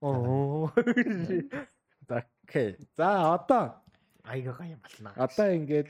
[0.00, 0.72] Оо.
[2.08, 2.76] Окей.
[2.96, 3.82] За одоо
[4.24, 5.12] Айгаа гайм болно.
[5.16, 5.88] одоо ингээд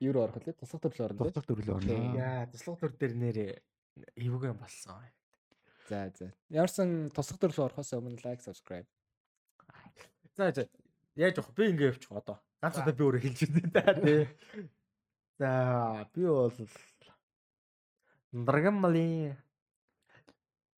[0.00, 0.52] юу руу орох вэ?
[0.52, 1.24] Тусах төрлөө орно.
[1.24, 1.96] Тусдах төрлөө орно.
[2.16, 3.52] Яа, туслах төр дээр нэрээ
[4.16, 5.00] эвгэн болсон.
[5.88, 6.32] За за.
[6.48, 8.86] Ямарсан тусах төрлөө орохоос өмнө лайк, subscribe.
[10.36, 10.68] За за.
[11.16, 11.54] Яаж явах?
[11.54, 12.38] Би ингэ явчих одоо.
[12.62, 14.28] Ганц удаа би өөрөө хэлж ирдэ та тий.
[15.38, 16.52] За, би бол
[18.32, 19.36] Драгамали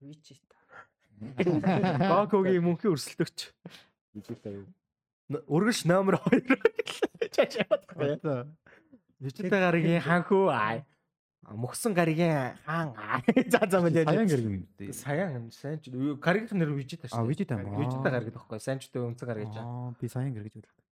[0.01, 0.41] Вичит.
[1.21, 3.53] Гокогийн мөнхийн өрсөлдөгч.
[4.17, 4.67] Вижита юу?
[5.31, 6.59] Өргөш номер 2
[7.37, 8.41] чааш яваад байгаа.
[9.23, 10.83] Вичита гаригийн ханхүү аа.
[11.43, 13.19] Мөхсөн гаригийн хаан аа.
[13.51, 14.31] За за мэл Саян яаж.
[14.31, 14.63] гэрэг юм.
[14.95, 17.19] Саян сайн ч гаригийнх нэр Вичита шүү.
[17.19, 17.27] А.
[17.27, 18.11] Вичита Аа.
[18.15, 18.61] гариг гэхгүй.
[18.63, 19.59] Сайн ч дээ өнцөг гариг гэж.
[19.59, 20.87] Аа, би саян гэрэг гэж бодлоо.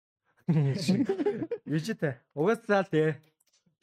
[1.67, 2.17] Вижита.
[2.33, 3.15] Угаасаа л тий.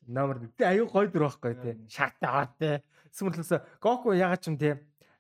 [0.09, 1.75] Номер тий аюу гой дүр байхгүй тий.
[1.93, 2.81] Шатаа тий.
[3.13, 4.75] Сүмэрлээс Гоку ягаад ч юм тий.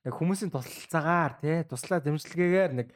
[0.09, 1.61] Хүмүүсийн туслалцаагаар тий.
[1.69, 2.89] Туслаа дэмжлэгээр нэг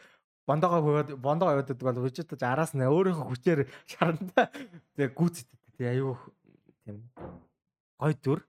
[0.48, 4.48] бондогоо хөөд бондогоо яваад байдаг бол Вижита ч араас нь өөрийнхөө хүчээр шарандаа
[4.96, 6.16] тий гүйцэд тий аюу
[6.88, 7.04] тийм
[7.98, 8.40] гой дүр.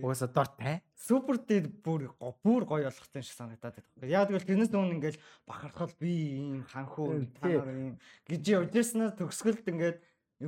[0.00, 0.80] Угаасаа дортой.
[0.96, 2.08] Супер дээр бүр
[2.44, 4.08] бүр гоё болох юм шиг санагдаад байдаг.
[4.08, 7.28] Яг тэгвэл тэрнээс өмнө ингээд бахархал би ийм ханхуу Тий.
[7.36, 7.94] та нар ийм
[8.28, 9.98] гэж явж ирсэнээс төгсгөлд ингээд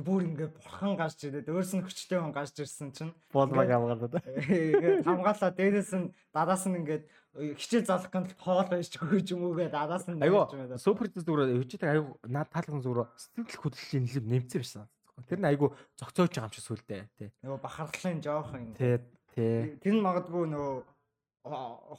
[0.01, 4.21] бүр ингээд бурхан гарч ирээд өөрс нь хүчтэй хүн гарч ирсэн чинь Болмаг авгаад.
[4.21, 9.57] ингээд хамгаалаа дээрээс нь дараас нь ингээд хичээл залах гэнэ хоол байж хөөж юм уу
[9.57, 10.45] гэдэг дараас нь Айгу
[10.77, 14.85] супер зүгээр Вижита айгу наад таалган зүгээр сэтгэл хөдлөлийн нэлээд нэмсэн байсан.
[15.27, 17.29] Тэр нь айгу зөгцөөж байгаа юм шиг сүлдээ тий.
[17.43, 18.73] нөгөө бахархлын жоох юм.
[18.77, 18.97] Тий
[19.35, 19.75] тий.
[19.83, 20.77] Тэр нь магадгүй нөгөө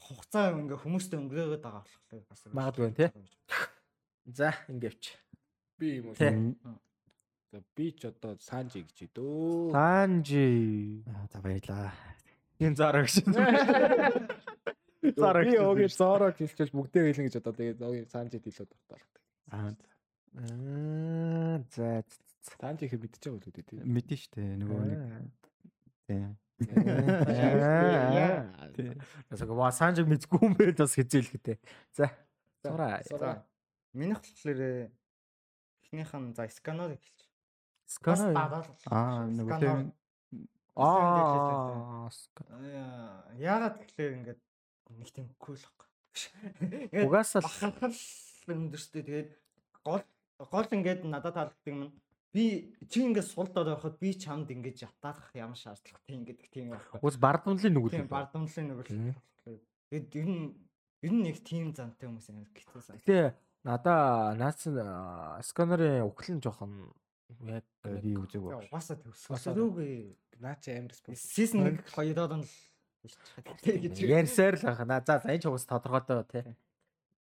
[0.00, 3.10] хугацаа ингээ хүмүүстэй өнгөрөөд байгаа болохоор бас Магадгүй тий.
[4.30, 5.02] За ингэвч.
[5.80, 6.14] Би юм уу?
[6.14, 6.32] Тий.
[7.50, 9.74] За би ч одоо Санжи гэж идөө.
[9.74, 11.02] Санжи.
[11.32, 11.90] За баярлаа.
[12.60, 13.26] Энэ зараа гэж.
[15.16, 15.64] Зараа Би гэж.
[15.64, 19.00] өөгийн Зоро хэлчихэл бүгдээ хэлнэ гэж одоо тэгээд Санжид илүү дуртай.
[19.50, 19.74] Аа,
[20.30, 22.04] Аа за.
[22.40, 23.84] Санжи их мэдчихэж байгаа үү тий.
[23.84, 25.00] мэдэн штэ нөгөө нэг
[26.08, 26.40] тийм.
[26.60, 26.64] Аа.
[28.76, 29.00] Тийм.
[29.28, 31.58] Асаа ва Санжиг мэдгүй юм бэ бас хизээлхтэй.
[31.92, 32.08] За.
[32.64, 33.00] Сураа.
[33.04, 33.44] За.
[33.92, 34.88] Минийх болохоор
[35.84, 37.20] эхнийх нь за сканер эхэлж.
[38.04, 38.66] Дараал.
[38.86, 39.60] Аа, нөгөө Сканер.
[39.60, 39.92] тийм
[40.76, 42.06] Аа.
[42.06, 42.10] Аа,
[43.36, 44.40] Яагаад тэгэхээр ингээд
[44.96, 45.58] нэг тийм кул.
[46.62, 47.96] Ингээд Угаасаа л бахархал
[48.48, 49.30] өндөрстэй тэгээд
[49.82, 50.04] гол
[50.38, 51.90] гол ингээд надад таалагддаг юм.
[52.30, 57.02] Би чи ингээд сулдаад байхад би чамд ингээд ятаах ямар шаардлагатай ингээд тийм байхгүй.
[57.02, 57.96] Уус бардамлын нүгэл.
[57.98, 59.10] Тийм бардамлын нэг Тийм.
[59.10, 59.58] л.
[59.90, 60.46] Тэгээд ер нь
[61.02, 63.02] ер нь нэг тийм зантай хүмүүс амар хэцүү сан.
[63.02, 63.34] Гэтэ
[63.66, 64.62] надаа наац
[65.50, 66.94] сканерын углын жоохон
[67.50, 68.46] яг би үзег.
[68.46, 70.14] Угаасаа төгсгөөгүй.
[70.38, 71.18] Наа чи амар спорт.
[71.18, 72.54] Сизон 1 хоёроор нь л
[74.06, 75.02] ярьсаар л байна.
[75.04, 76.44] За за энэ ч уус тодорхойтой тий.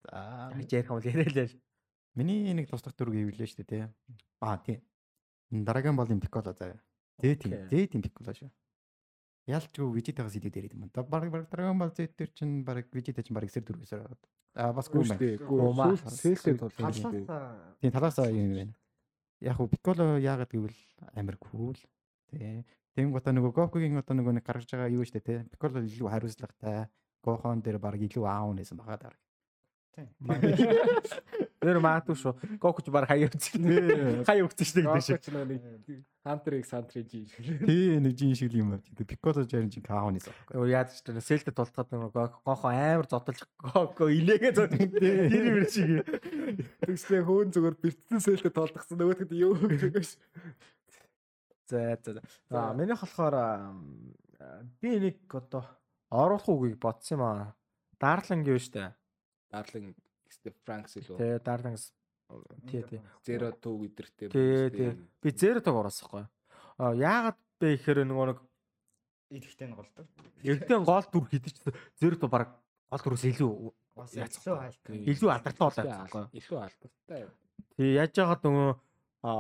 [0.09, 1.55] За, Яаж ярих юм бол яриа л.
[2.17, 3.85] Миний нэг тусдах дүрг ивлээ штэ тий.
[4.41, 4.81] Аа, тийм.
[5.53, 6.81] Дараагийн болын пикколо заа.
[7.21, 7.53] Зээ тийм.
[7.69, 8.51] Зээ тийм пикколо шүү.
[9.47, 10.91] Ялчгүй вижитагаас идээд ирээд юм.
[10.91, 14.23] Да баг баг дараагийн бол зээ төр чин баг вижитаа чин баг эсэр дүргээс ороод.
[14.57, 15.39] Аа, бас гүн байна.
[15.47, 15.95] Гума.
[15.97, 16.73] Сэлсээ тул.
[16.75, 18.75] Талаасаа Тийм талаасаа юм байна.
[19.41, 20.81] Яг уу пикколо яагаад гэвэл
[21.15, 21.79] амар кул.
[22.33, 22.65] Тий.
[22.97, 25.39] Тэнгуүтэ нөгөө Гокугийн одоо нөгөө нэг гаргаж байгаа юу штэ тий.
[25.53, 26.89] Пикколо илүү хариуцлагатай.
[27.23, 29.15] Гохон дээр баг илүү аав нэсэн байгаа даа.
[31.67, 32.39] Тэр маатуу шүү.
[32.63, 34.23] Гокуч баг хаяа үзсэн.
[34.23, 35.27] Хаяа өгсөн шүү гэдэг шиг.
[35.35, 37.31] Нэг Хантрыг Сантрыг жий.
[37.39, 38.83] Тий, нэг жин шиг юм байна.
[39.07, 40.35] Пикколо жарын каав нэсэн.
[40.59, 45.63] Юу яаж ч тэр сэлдэ тултгаад нөгөө гохо амар зодолж гоко илээгээ зодолж тэр юм
[45.71, 46.03] шиг.
[46.83, 50.19] Тэгснэ хөөн зүгээр бэртсэн сэлтэй толдгсон нөгөөдгөд юу гэж.
[51.71, 52.19] За за.
[52.51, 53.79] За минийх болохоор
[54.83, 55.63] би нэг одоо
[56.11, 57.55] оруулах үгийг бодсон юм аа.
[58.03, 58.99] Дарлан гэв штэ.
[59.55, 59.95] Дарлин
[60.41, 61.17] Стеф Франкс илүү.
[61.19, 61.93] Тэ дарлангс
[62.71, 63.01] тий тий.
[63.27, 64.29] Зеро 2 өдөртэй.
[64.31, 64.91] Тий тий.
[65.23, 66.27] Би зэро таг ороосохгүй.
[66.79, 68.39] А яагаад бэ гэхээр нөгөө нэг
[69.31, 70.07] идэхтэй нь голдог.
[70.43, 71.57] эрдэн гол дүр хідэж
[71.99, 72.59] зэро то баг
[72.91, 74.85] гол дүрээс илүү Бас илүү хайлт.
[74.93, 76.29] илүү алдартай болоод байгаа.
[76.37, 77.27] Илүү алдартай.
[77.77, 78.71] Тий яаж яагаад нөгөө
[79.25, 79.33] а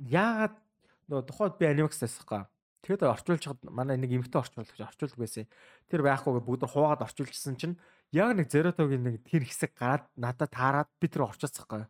[0.00, 0.56] яагаад
[1.10, 2.46] нөгөө тухайд би анимакс таасахгүй.
[2.84, 5.46] Тэгэд орчуулж чад манай нэг эмэгтэй орчуулагч орчуулдаг байсан.
[5.88, 7.76] Тэр байхгүй бүгд хуугаад орчуулжсэн чинь
[8.14, 11.84] яг нэг Зеротогийн нэг тэр хэсэг гараад надад таарад би тэр орчуулсахгүй.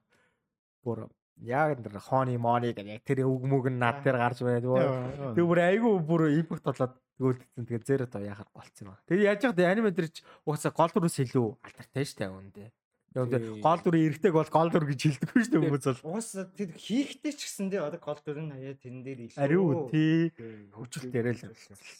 [0.81, 1.09] Бүр
[1.45, 5.35] яг тэр хооны моны гэдэг яг тэр үг мүг нь над дээр гарч байна.
[5.37, 7.67] Тэг бүр айгүй бүр импакт болоод тэгүүлсэн.
[7.69, 8.99] Тэгээ Зерото яхаар болцсон юм.
[9.05, 12.69] Тэгээ яаж яхад аниме дээр ч угаасаа гол дүрээс илүү алдартай дээ үүндээ.
[13.15, 16.03] Яг тэр гол дүр эргэдэг бол гол дүр гэж хэлдэггүй шүү дээ хүмүүс бол.
[16.11, 19.39] Угаасаа тэр хийхтэй ч гэсэндээ одоо гол дүр нь хаяа тэрэн дээр илүү.
[19.39, 20.35] Ариу тий.
[20.75, 21.47] Хөвчл дээрэл.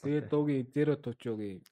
[0.03, 1.63] Тэгээд дуугийн Зерото чуугийн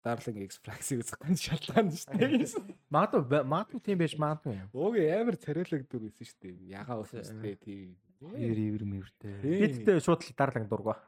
[0.00, 2.76] дарлаг экспраксыг үзэх гэн шалтгаан шүү дээ.
[2.88, 4.56] Магадгүй магадгүй тийм байж магадгүй.
[4.72, 6.56] Уугийн амар царайлаг дүр байсан шүү дээ.
[6.72, 7.96] Ягаа өсөстэй тийм.
[8.20, 9.34] Ир ивэр мэртэй.
[9.44, 10.98] Бид тэ шууд л дарлаг дургаа.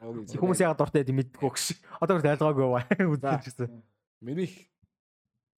[0.00, 1.66] Хүмүүс ягаад дуртай гэдэг мэддэггүй гэж.
[2.00, 3.82] Одоо гэр тайлгаагүй бай үзэж гисэн.
[4.24, 4.48] Миний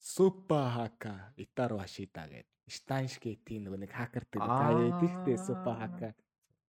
[0.02, 6.10] Супа хака Итаро Ашида гэдэг Штайншгейтийн нөгөө нэг хакер гэдэг таа яйдэлтэй Супа хака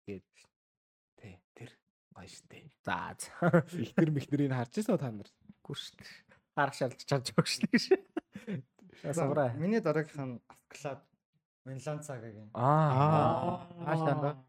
[0.06, 0.46] гэдэг.
[1.18, 1.72] Тэ тэр
[2.14, 2.70] гоё штэ.
[2.86, 3.18] За.
[3.74, 5.30] Ихтер мэхнэрийг харж ирсэн та нар.
[5.64, 6.12] Үгүй шүү дээ.
[6.60, 9.14] Харах шалж чадж байгаа шүү дээ.
[9.16, 9.54] Савра.
[9.56, 11.02] Миний дараагийнх нь Авклад
[11.66, 12.52] Винланцагагийн.
[12.54, 13.64] Аа.
[13.88, 14.44] Аашланд.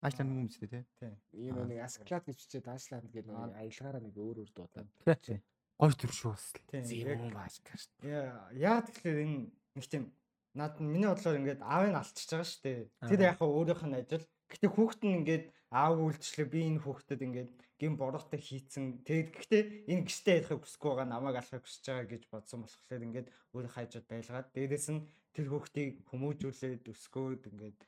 [0.00, 0.84] Аашланд юм үстэй тий.
[1.02, 1.18] Тийм.
[1.34, 4.88] Энэ нэг Асклад гэж бичээд Аашланд гэдэг нэг аялгаараа нэг өөр өөр дуудаад.
[5.26, 5.42] Тий.
[5.76, 6.46] Гой төр шүү бас.
[6.70, 6.86] Тийм.
[6.86, 7.82] Зэм Аскар.
[8.06, 10.14] Яа, яа тэгэхээр энэ нэг тийм
[10.54, 12.78] над миний бодлоор ингээд аавыг алдчихж байгаа шүү дээ.
[13.10, 14.26] Тэр яг өөрийнх нь ажил.
[14.50, 19.06] Гэтэ хүүхэд нь ингээд аав үйлчлээ би энэ хүүхдэд ингээд гин бороотой хийцэн.
[19.06, 23.28] Тэгээд гэхдээ энэ гişтэй яхахыг хүсэхгүй байгаа намайг алахыг хүсэж байгаа гэж бодсон болохоор ингээд
[23.54, 27.80] өөрийн хайжууд байлгаад дээрэс нь тэр хүүхдийг хүмүүжүүлээд өсгөөд ингээд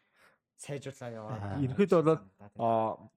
[0.62, 1.58] сайжруулаа яваа.
[1.58, 2.22] Ерхэд бол
[2.56, 3.10] аа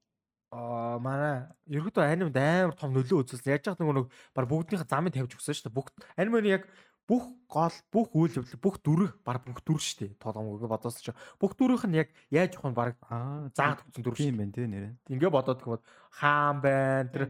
[0.56, 3.60] Аа манай ерөөдөө анимд амар том нөлөө үзүүлсэн.
[3.60, 5.76] Яаж яах нөгөө нэг баг бүгднийхээ замыг тавьж өгсөн шүү дээ.
[5.76, 6.64] Бүгд анимын яг
[7.06, 10.12] бүх гол бүх үйл явдал бүх дүрэг баг бүх дүр шүү дээ.
[10.18, 14.16] Тоглоомыг бодоос чи бүх дүрийнх нь яг яаж явах нь баг Аа заагаад өгсөн дүр
[14.18, 14.26] шүү.
[14.26, 14.94] тийм байна тий нэрээ.
[15.14, 17.24] Ингээ бодоод юм бол хаан байна тэр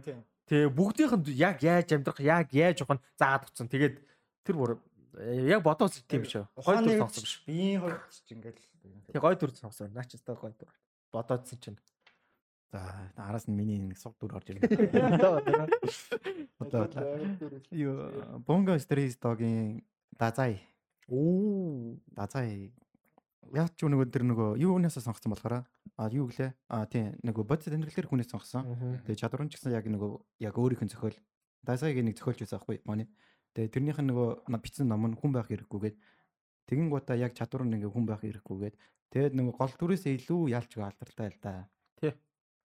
[0.47, 3.67] тэгээ бүгдийнх нь яг яаж амьдрах яг яаж явах нь заагаад өгсөн.
[3.67, 3.95] Тэгээд
[4.47, 4.71] тэр бүр
[5.51, 6.47] яг бодоос тийм шүү.
[6.55, 7.35] Гой дүр сонгосон биш.
[7.43, 8.57] Биеийн хувьд ч ингээд
[9.11, 9.91] Тэгээ гой дүр сонгосон.
[9.91, 10.71] Наач өстой гой дүр.
[11.11, 11.79] Бодоодсэн чинь
[12.71, 14.65] За араас нь миний нэг суг дүр орж ирнэ.
[16.59, 16.89] Одоо
[17.71, 19.83] юу Бонго Стрис догийн
[20.17, 20.61] Дазай.
[21.07, 22.73] Оо Дазай.
[23.53, 25.63] Яг ч нөгөө тэр нөгөө юунаас сонгоцсон болохоор
[25.95, 26.51] а юу гэлээ?
[26.67, 28.65] А тийм нөгөө бодис тэмдэглэлээр хүнээс сонгосон.
[29.05, 31.15] Тэгээ чадвар нь ч гэсэн яг нөгөө яг өөрийнх нь зохиол.
[31.61, 33.05] Дазайг нэг зохиолч байсан аахгүй манай.
[33.53, 35.95] Тэгээ тэрнийх нь нөгөө бичсэн ном нь хүн байх хэрэггүйгээд
[36.67, 38.75] тэгин гутаа яг чадвар нь ингээ хүн байх хэрэггүйгээд
[39.13, 41.69] тэгээд нөгөө гол дүрээсээ илүү ялч алдартай л да.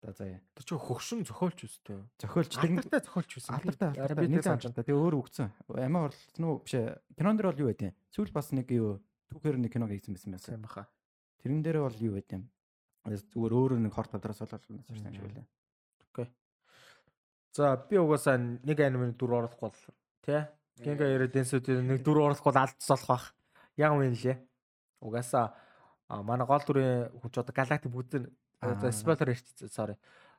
[0.01, 0.41] За заяа.
[0.57, 2.01] Тэр чи хөгшин зохиолч өстэй.
[2.17, 3.55] Зохиолч Алдартай зохиолч байсан.
[3.59, 4.81] алдартай алдартай би нэг санаж та.
[4.81, 5.53] Тэгээ өөр өгцөн.
[5.77, 6.97] Амиа орлсон уу биш ээ.
[7.21, 7.93] Кинон дэр бол юу байд юм?
[8.09, 8.97] Сүүл бас нэг юу
[9.29, 10.57] түүхээр нэг киног хийсэн байсан байсан.
[10.57, 10.89] юм баха.
[11.45, 12.49] Тэрэн дээр бол юу байд юм?
[13.05, 15.47] Зүгээр өөр нэг хорт тодроос болоод сурсан шиг байлаа.
[16.09, 16.29] Окей.
[17.53, 19.81] За би угаасаа нэг аниме дүр оруулахгүй бол
[20.25, 20.49] тий.
[20.81, 23.25] Генга яриад энсүүд нэг дүр оруулахгүй алдц болох бах.
[23.77, 24.41] Яг юм лээ.
[25.05, 25.53] Угаасаа
[26.25, 29.97] манай гол дүрийн хүч одоо галактик бүгд Спойлер ирчихсэн sorry.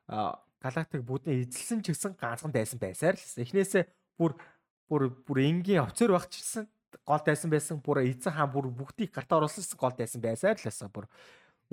[0.08, 3.42] А галактик бүгдээ эзэлсэн ч гэсэн ганцхан дайсан байсаар л.
[3.42, 4.38] Эхнээсээ бүр
[4.86, 6.70] бүр бүр энгийн офицер багчсан
[7.02, 7.82] гол дайсан байсан.
[7.82, 10.94] Бүр эзэн хаан бүр бүгдийг гартаа оруулсан гол дайсан байсаар л байсан.
[10.94, 11.10] Бүр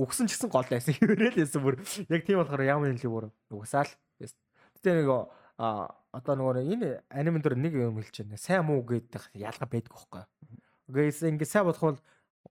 [0.01, 1.61] үгсэн ч гэсэн гол дайсан хэвээрээ л байсан.
[1.61, 1.77] Бүр
[2.09, 3.93] яг тийм болохоор ямар юм л бүр угсаал.
[4.17, 5.09] Гэтэ нэг
[5.59, 8.41] а одоо нөгөө энэ анимен дээр нэг юм хэлж байна.
[8.41, 10.25] Сайн муу гэдэг ялгаа байдаг байхгүй.
[10.89, 12.01] Үгээс ингэ сайн болох бол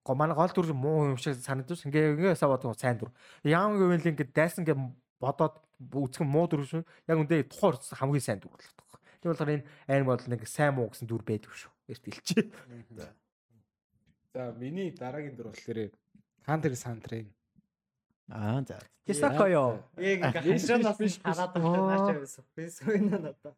[0.06, 3.12] манай гол дүр муу юм шиг санагдаж ингээ ингээ сайн бодох сайн дүр.
[3.44, 4.78] Ямар гэвэл ингээ дайсан ингээ
[5.22, 6.84] бодоод үзэх муу дүр шүү.
[7.08, 9.00] Яг үндэ тухайн орцсон хамгийн сайн дүр болох байхгүй.
[9.22, 11.72] Тийм болохоор энэ аним бол нэг сайн муу гэсэн дүр байдаг шүү.
[11.90, 12.52] Эрт хэлчихэ.
[14.34, 15.92] За миний дараагийн дүр болохоор
[16.46, 17.28] Хантер Сантрын.
[18.30, 18.80] Аа за.
[19.08, 19.80] Хисакоё.
[19.98, 22.44] яг ингээ хашаанаас нь хараад байгаа наашаа байсан.
[22.56, 23.52] Би сүйнэ надаа.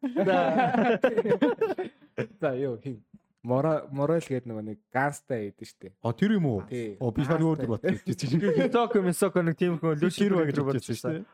[2.40, 3.02] За юу хин
[3.42, 5.88] Мора Морел гэдэг нөгөө нэг ганцтай байдаг штэ.
[6.04, 6.60] А тэр юм уу?
[7.00, 8.04] Оо би шар өөр дүр бодчих.
[8.04, 11.24] Хисако мисако нэг тийм хүн лүшир баг гэж бодож байсан.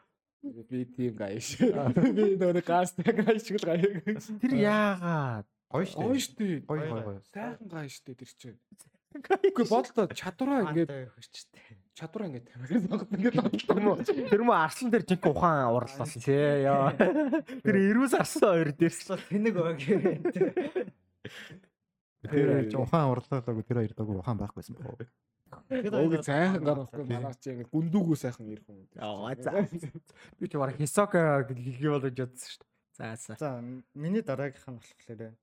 [0.70, 1.58] Би тийм гайш.
[1.58, 4.30] Би нөгөө нэг ганцтай гайш шиг л гайш.
[4.38, 5.50] Тэр яагаад?
[5.66, 5.98] Гоё штэ.
[5.98, 6.46] Гоё штэ.
[6.62, 7.18] Гоё гоё.
[7.34, 8.60] Сайхан гайш штэ тэр чинь.
[9.16, 11.74] Үгүй бодлоо чадвараа ингээд хүчтэй.
[11.96, 13.66] чадвараа ингээд тамирын сонгод ингээд бодлоо.
[13.66, 16.92] Тэр мө тэр мө арслан дээр жинхэнэ ухаан уралсан тий яа.
[17.64, 19.10] Тэр эрүүс арсан хоёр дээрс.
[19.26, 19.80] Тэнэг баг
[22.30, 24.96] Тэр ч ухаан урлаалаагүй тэр хоёр дог ухаан байхгүйсэн боо.
[25.70, 28.82] Өөг сайхан гарахгүй манаас чи ингээд гүндүүгөө сайхан ирэх юм.
[28.98, 29.66] Яа за.
[30.38, 32.70] Би ч бараг Хисако гэлгээ болгож ядсан шүү дээ.
[32.98, 33.32] За за.
[33.38, 33.48] За
[33.94, 35.34] миний дараагийнх нь болохоор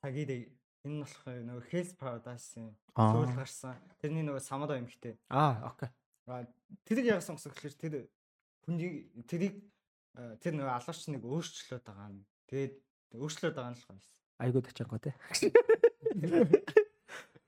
[0.00, 0.38] Сагири
[0.84, 3.12] энэ нь болохоор нөгөө Hell's Paradise-ийн Аа.
[3.12, 3.76] сүүл гарсан.
[4.00, 5.16] Тэрний нөгөө Самадо эмхтэй.
[5.28, 5.88] Аа окей.
[6.28, 6.44] Аа,
[6.88, 7.94] Тэрийг яг сонгосон гэхээр тэр
[8.64, 9.60] хүний тэрийг
[10.16, 12.24] э, тэр нөгөө алгаач нэг өөрчлөлөд байгаа нь.
[12.48, 12.74] Тэгээд
[13.16, 14.00] өөрчлөлөд байгаа нь л гоё.
[14.40, 15.12] Айгуу тачаагүй те.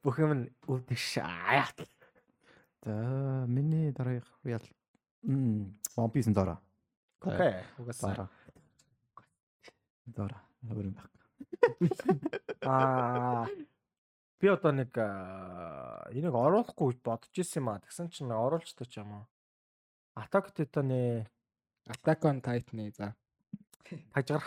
[0.03, 1.87] Бүх юм нь өвдөж аяат.
[2.83, 4.67] За миний дараагийнх ял
[5.27, 6.59] м One Piece-ын дараа.
[7.21, 7.63] Окей.
[7.79, 8.29] Угасаа.
[10.07, 10.43] Дараа.
[10.67, 11.11] Өөр юм байх.
[12.67, 13.47] Аа
[14.41, 17.83] би одоо нэг аа, энийг оруулахгүй бодож ирсэн юм аа.
[17.83, 19.25] Тэгсэн чинь оруулжтай ч юм уу.
[20.17, 21.27] Attack Titan-ы
[21.87, 23.15] Attack on Titan-ы за
[24.13, 24.45] тажгаар.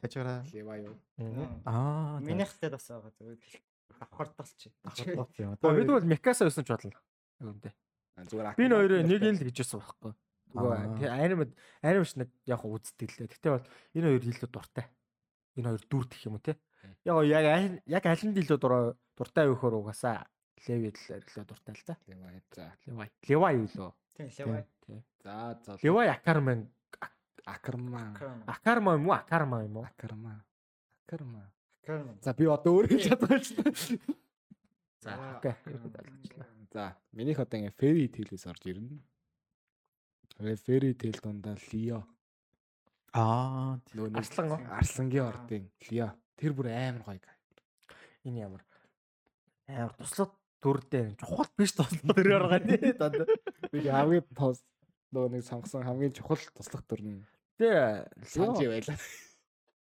[0.00, 0.44] Тажгараа.
[0.52, 0.96] Лева юу.
[1.64, 2.20] Аа.
[2.20, 3.38] Минийх дээр бас байгаа зүгээр
[4.00, 4.60] давхардалч.
[4.84, 7.00] Гэхдээ бид бол Микаса байсан ч бодлоо.
[7.40, 7.70] Үндэ.
[8.28, 10.12] Зүгээр Би хоёроо нэг л гэж байсан байхгүй.
[10.50, 10.96] Зүгээр Аа.
[10.98, 11.40] тий аним
[11.84, 13.28] анимш нэг яг үздэг лээ.
[13.28, 14.86] Гэтэ бол энэ хоёр илүү дуртай.
[15.56, 16.56] Энэ хоёр дүр гэх юм уу те.
[17.04, 17.44] Яг яг
[17.86, 20.26] яг аль нь илүү дур дуртай вэ хөр угаасаа
[20.68, 21.94] Леви л илүү дуртай л да.
[22.08, 22.72] Лева за.
[22.88, 23.08] Левай.
[23.28, 23.92] Левай юу лөө?
[24.16, 24.64] Тийм левай.
[25.24, 25.78] За за.
[25.80, 26.68] Левай Акармен
[27.44, 28.16] Акарма.
[28.46, 29.14] Акарма юм уу?
[29.14, 29.84] Акарма юм уу?
[29.84, 30.44] Акарма.
[31.06, 31.50] Акарма.
[31.84, 32.14] Карма.
[32.22, 34.00] За би одоо өөрөө шүү дээ.
[35.00, 35.54] За окей.
[35.54, 36.46] Акарма.
[36.72, 39.00] За, минийх одоо ингээ fairy tale-с орж ирнэ.
[40.38, 42.04] Тэгээ fairy tale дундаа Лио.
[43.12, 43.80] Аа.
[44.14, 44.60] Арслан уу?
[44.70, 46.12] Арслангийн ордын Лио.
[46.38, 47.20] Тэр бүр амар гоё.
[48.24, 48.62] Энэ ямар
[49.66, 52.94] амар туслаад дүрдээ чухал биш туслаад өрөөр байгаа тий.
[53.72, 54.62] Би хамгийн тос
[55.10, 57.22] нөгөө нэг сонгосон хамгийн чухал туслах дүр нь
[57.60, 58.96] Тэ Санжи байлаа.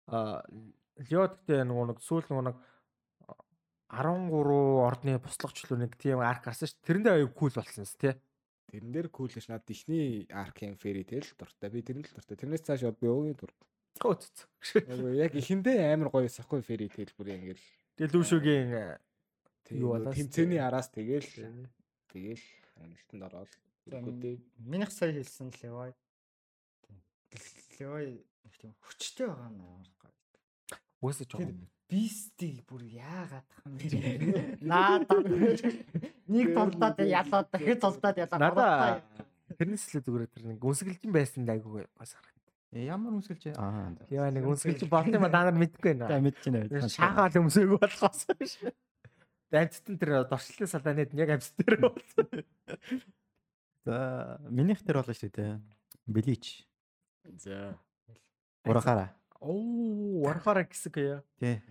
[0.07, 0.45] а
[1.09, 2.57] Лёдтэй нөгөө нэг сүүл нөгөө нэг
[3.89, 4.29] 13
[4.85, 6.77] ордны буслахчлуу нэг тийм арк гарсан ш.
[6.85, 8.13] Тэрэндээ аяг кул болсон с тий.
[8.69, 11.69] Тэрэн дээр cool ш над ихний аркийн fairy tale дуртай.
[11.73, 12.37] Би тэрэн л дуртай.
[12.37, 13.53] Тэрнээс цааш би өөгийн дур.
[14.75, 18.67] Нөгөө яг ихэндээ амар гоё сахгүй fairy tale бүр ингээл Тэгээ лүүшөгийн
[19.79, 21.29] юу болоос тэмцээний араас тэгэл
[22.11, 22.43] тэгэл
[22.83, 23.51] амжилтанд ороод
[23.87, 25.91] ирэнгүүтээ Минийх сая хэлсэн левай.
[27.79, 28.05] Левай
[28.43, 30.13] нэг тийм хүчтэй байгаа нь амар гоё.
[31.03, 31.67] үсэж Тэр байгаа.
[31.89, 34.57] бистиг бүр яагаад хам бэ?
[34.63, 35.19] Наадаа
[36.31, 39.03] нэг толдоод ялаад дахиж толдоод ялаад Надаа
[39.59, 42.33] тэрнээс л зүгээр тэр нэг үнсгэлжин байсан айгуу бас харах.
[42.75, 43.93] Э, Ямар үнсгэлж аа.
[44.09, 46.25] Яа нэг үнсгэлжин болт юм а та нар мэдгүй За байна.
[46.25, 46.89] мэдэж байна.
[46.89, 48.57] Шаагаал өмсөйг болохоос биш.
[49.55, 52.27] Амцтан тэр дорчлын салаанад яг амц дээр болсон.
[53.85, 55.61] За минийх дээр болно шүү дээ.
[56.09, 56.65] Блич.
[57.37, 57.77] за
[58.65, 59.13] Урахаараа.
[59.37, 61.21] Оо, варфара гэсэг яа.
[61.37, 61.61] Тий.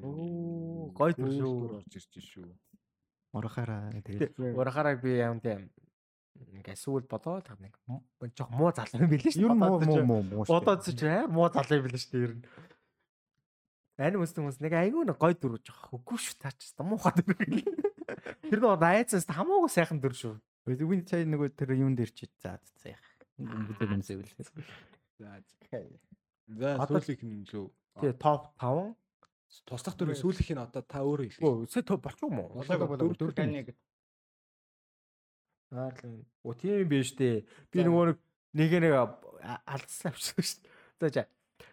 [0.00, 1.84] Оо, гоё дүр шүү.
[1.84, 2.48] орж ирж шүү.
[3.36, 3.92] Урахаараа.
[4.00, 5.68] Тэгээд Урахаараа би юм тийм
[6.40, 7.76] ингээ сүүл бодоод нэг
[8.32, 9.44] жоох муу залуу юм билээ шүү.
[9.44, 10.44] ер нь муу муу муу.
[10.48, 12.44] Бодоод ч аа муу залуу юм билээ шүү ер нь.
[14.00, 17.36] Ани мөс хүмүүс нэг айгүй нэг гоё дүр жоох үгүй шүү таач та муухай дүр.
[18.48, 20.34] Тэр нэг найзаас хамаагүй сайхан дүр шүү.
[20.68, 23.08] Үгүй цай нөгөө тэр юун дээр чи за за яах.
[23.40, 24.28] Бүдэг юм сэвэл.
[25.16, 25.40] За
[26.48, 27.70] за Одоо- сүүлийнх нь лөө.
[28.00, 28.96] Тэгээ топ 5.
[29.66, 31.46] Туслах дүрийн сүүлийнх нь одоо та өөрөө хэлээ.
[31.48, 32.60] Өө, сэ топ болчих юм уу?
[32.60, 33.64] Болоогүй, дөрөв таны
[35.70, 37.46] Аа л оо тийм биш дээ.
[37.70, 38.18] Би нөгөө
[38.58, 38.94] нэг нэг
[39.70, 40.58] алдсан авчихсан шүү
[40.98, 41.08] дээ.
[41.08, 41.22] За за.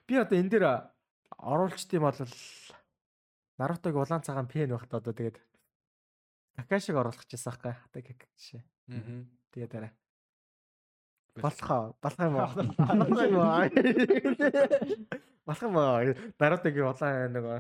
[0.06, 0.65] Би одоо энэ дээр
[1.41, 2.19] оруулчт юм бол
[3.58, 5.41] Нарутог улаан цагаан пен байхад одоо тэгээд
[6.58, 8.45] Какашиг оруулах гэсэн байхгүй хата какаш.
[8.89, 9.23] Аа.
[9.54, 9.91] Тэгээд арай.
[11.38, 12.50] Болох болох юм уу?
[12.58, 13.65] Болох юм уу?
[15.45, 15.97] Болох юм уу?
[16.39, 17.60] Нарутогийн улаан нөгөө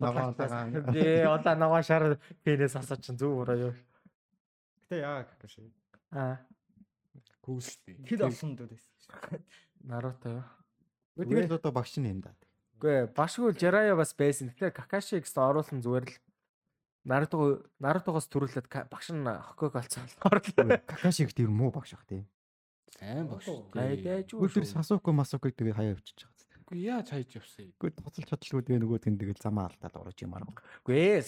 [0.00, 0.72] Ногоон цагаан.
[0.92, 3.72] Би улаан ногоон шар пенээс асууч чинь зүг ураа юу?
[4.90, 5.70] Гэтэ яа гэх шиг.
[6.10, 6.42] Аа,
[7.44, 8.02] Күүстэй.
[8.08, 8.92] Тэр олон дүр байсан.
[9.86, 10.44] Наруто юу?
[11.22, 12.34] Тэгээд одоо багш нь юм да.
[12.76, 14.50] Үгүй башгүй Jiraiya бас байсан.
[14.50, 16.14] Тэгэхээр Kakashi гэсэн оруулсан зүгээр л
[17.04, 20.08] Наруто Нарутогоос төрүүлээд багш нь Хоког олцсон.
[20.24, 20.80] Орлоо.
[20.88, 22.24] Какашиг тэр муу багш бах тийм.
[22.96, 23.44] Сайн багш.
[23.72, 24.64] Гайдаж тэр шүү.
[24.64, 26.34] Сасуко Масуко тэгээ хаяа явчихж байгаа.
[26.64, 27.72] Үгүй яаж хайж явсан юм?
[27.76, 30.48] Гүр тоцолж чадлаггүй тэгээ нөгөө тэн тэгэл замаа алдаад орж юмар.
[30.80, 31.20] Үгүй ээ,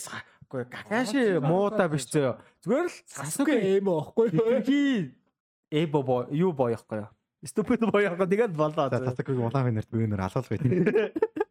[0.48, 2.40] үгүй Kakashi муудаа биш зөө.
[2.64, 4.32] Зүгээр л Сасуке Sasuke эм оохгүй.
[5.68, 7.04] Эбо бо юу боёхгүй?
[7.44, 8.88] Stupid боёхгүй тэгээд болоо.
[8.88, 10.64] Сасукогийн улаан фенерт би өнөр алуулах байт.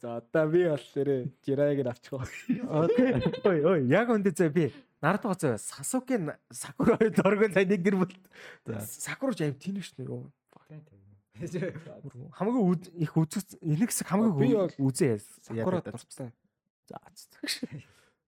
[0.00, 2.14] За одоо би бол тэрэ Жирайг нь авчих.
[3.44, 4.72] Ой ой яг үндэ зөө би
[5.02, 8.14] Наруто зөө Сасуке Сакура хоёр дөргөл нэг гэр бүл.
[8.86, 10.30] Сакура ч аим тинэж нэр юу.
[12.34, 15.18] Хамгийн их үзэг энэ хэсэг хамгийн үзээ.
[15.42, 16.34] Сакура дуртай.
[16.86, 16.98] За.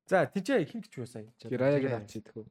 [0.07, 1.31] За тийчээ хин гэж юу сайн.
[1.39, 2.47] Жирайг нь авчих идэх үү?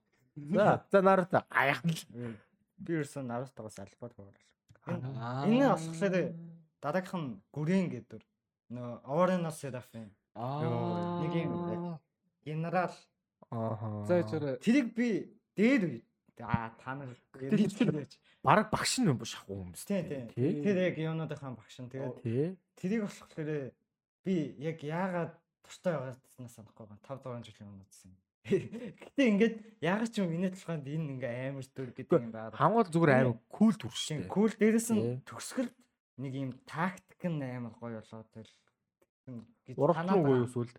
[0.56, 1.84] За за Наруто аяах.
[1.84, 4.48] Би ерөөсөн Нарутогоос альбад хуурлаа.
[4.88, 5.48] Аа.
[5.48, 6.36] Энэ болохоор
[6.80, 8.24] дараагийнх нь гүрэн гэдэг.
[8.70, 11.22] Нөө Орино Серафим Аа.
[11.26, 12.00] нэг юм
[12.46, 12.94] генерал.
[13.50, 14.06] Ааха.
[14.06, 16.02] За жирэ тэрийг би дээр үе.
[16.40, 18.08] Аа та нар Тэр чинь
[18.44, 19.84] бараг багш нь шахуу хүмүүс.
[19.86, 20.64] тий тий.
[20.64, 23.74] Тэр яг юунуудынхаа багш нь тэгээд тэрийг болохоор
[24.24, 25.34] би яг яагаад
[25.66, 28.12] туртай байгаадснаас санахгүй байгаа 5 6 жилийн өмнө үзсэн.
[28.50, 32.56] Гэтэ ингээд яагаад ч юм энэ толгойд энэ ингээ амар төр гэдэг юм байна.
[32.56, 35.70] Хангуул зүгээр амар кул дүр Шин кул дээрээс нь төгсгөл
[36.20, 38.52] нэг юм тактик нь амар гоё болоод тэл
[39.66, 40.76] гэж Уралт уу юу эсвэл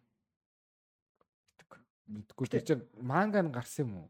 [2.10, 4.08] Мэдгүй тэр чинь манга нь гарсан юм уу?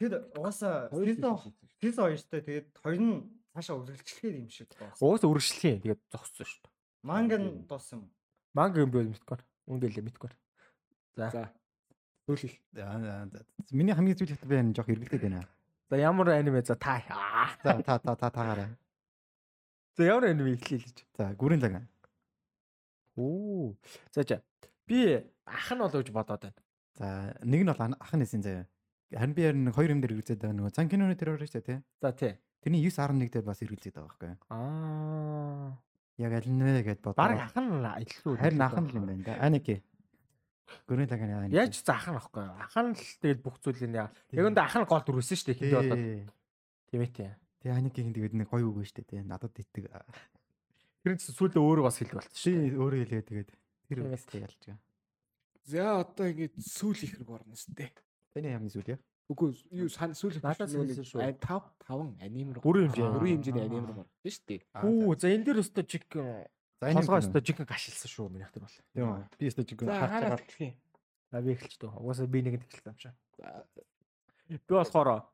[0.00, 3.16] Тэр угаасаа сезон хоёртой тэгээд хоёр нь
[3.52, 4.96] цаашаа үргэлжлэхээр юм шиг байна.
[5.00, 6.68] уус үргэлжлэхийн тэгээд зогссон шүү.
[7.04, 8.10] Манга нь дууссан юм.
[8.56, 9.38] Манга юм бол мэдгүй.
[9.68, 10.30] Үнгэлээ мэдгүй.
[11.16, 11.30] За.
[11.32, 12.84] За,
[13.32, 13.44] за.
[13.70, 15.44] Миний хамгийн зүйл ихтэй би энэ жоох эргэлдээд байна.
[15.88, 17.00] За ямар аниме за та.
[17.62, 18.72] За та та та тагаарай.
[19.96, 20.98] За ямар аниме эхлэе л гэж.
[21.16, 21.80] За гүрэн цаг.
[23.16, 23.72] Оо.
[24.12, 24.42] За за.
[24.84, 26.60] Би ах нь болоо гэж бодоод байна.
[27.00, 28.68] За нэг нь бол ах нь нэсэн заяа.
[29.08, 31.80] Харин би харин хоёр юм дээр эргэлзээд байгаа нөгөө цан киноны орж штэ тий.
[32.04, 32.36] За тий.
[32.60, 34.32] Тэрний 9.1 дээр бас эргэлзээд байгаа байхгүй.
[34.52, 35.80] Аа.
[36.20, 37.16] Яг аль нэ гэд бодоо.
[37.16, 38.36] Бараг ах нь илүү.
[38.36, 39.40] харин ах нь л юм байна да.
[39.40, 39.80] Аники.
[40.84, 41.48] Гүрэн цаг аа.
[41.48, 42.44] Яаж за ах нь ахгүй.
[42.44, 44.12] Ах нь л тэгээд бүх зүйлийг яа.
[44.34, 46.04] Яг үндэ ах нь гол дүрсэн шүү дээ хиндэ болоод.
[46.92, 47.30] Тийм ээ тий.
[47.62, 49.20] Тэгээ Аникийн тэгээд нэг гоё үг штэ тий.
[49.22, 49.88] Надад итдэг.
[51.02, 52.70] Тэр нь сүүлдээ өөрөө бас хэл болчихсон шүү.
[52.70, 53.50] Тий өөрөө хэлээ тэгээд
[53.88, 54.78] тэр үстэй ялж байгаа.
[55.66, 57.90] За одоо ингэж сүүл их хэрэг орно сте.
[58.34, 59.00] Таны хамгийн зүйл яа.
[59.26, 61.18] Үгүй юу сан сүүл Надаас хэлсэн шүү.
[61.18, 62.62] 5 5 анимер.
[62.62, 63.10] Бүрэн хэмжээ.
[63.10, 64.60] Бүрэн хэмжээний анимер гарсан шүү дээ.
[64.78, 68.62] Хүү за энэ дээр өстө чиг За энэ толгой өстө чиг гашилсан шүү миний хатар
[68.62, 68.78] бол.
[68.94, 69.26] Тийм үү.
[69.40, 70.38] Би өстө чиг За харж байгаа.
[70.38, 70.70] хэлхий.
[71.34, 71.90] А би эхэлж дөө.
[71.98, 73.14] Угаасаа би нэгэнд эхэлсэн юм шиг.
[73.40, 73.66] За,
[74.46, 75.26] Би болохоор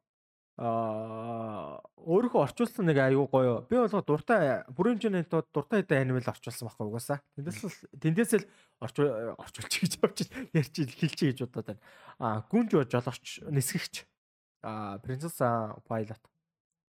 [0.60, 3.64] аа өөрийнхөө орчуулсан нэг аюу гоё.
[3.68, 7.18] Би болохоор дуртай бүрэн хэмжээний тууд дуртай хэдэн анимал орчуулсан байхгүй угаасаа.
[7.36, 8.44] Тэндээс л тэндээс л
[8.84, 10.18] орчуул орчуулчих гэж явж
[10.52, 11.82] ярьж хэлчих гэж бодоод байна.
[12.20, 14.04] Аа гүнж жолооч нисгэгч.
[14.60, 16.20] Аа принцесса пайлот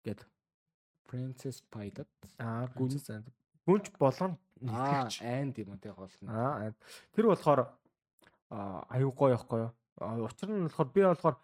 [0.08, 0.24] гэдэг.
[1.11, 2.08] Princess Pilot.
[2.38, 3.02] Аа гүнж
[3.66, 4.38] гүнж болгоно
[4.68, 5.20] Аа, нисгэгч.
[5.26, 6.28] айн тийм үү гол нь.
[6.30, 6.72] Аа
[7.12, 7.61] тэр болохоор
[8.50, 9.72] аа аюу гоё байхгүй юу?
[10.00, 11.36] Аа, Учир нь болохоор би болохоор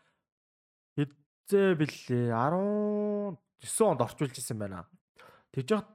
[1.46, 3.38] хэзээ бэлээ 19
[3.86, 4.86] онд орчуулж исэн байна.
[5.54, 5.88] Тэгж яхад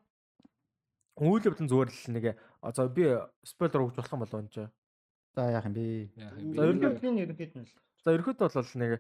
[1.20, 2.26] үйл явдал зүгээр л нэг
[2.72, 3.04] за би
[3.44, 4.72] спойлер өгч болох юм болов энэ.
[5.36, 5.84] За яах юм бэ?
[6.16, 7.74] Яах За, ерөнхийдөө- Ерөнхийдөө ерөнхийд нь л
[8.04, 8.92] За ерөөхдөө бол нэг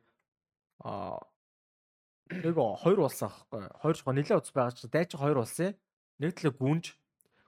[0.83, 1.19] аа
[2.31, 3.63] нэг хоёр улс аахгүй.
[3.79, 5.75] Хоёр жоо нэлээд улс байгаа ч дайч хоёр улсын
[6.19, 6.85] нэг талаа гүнж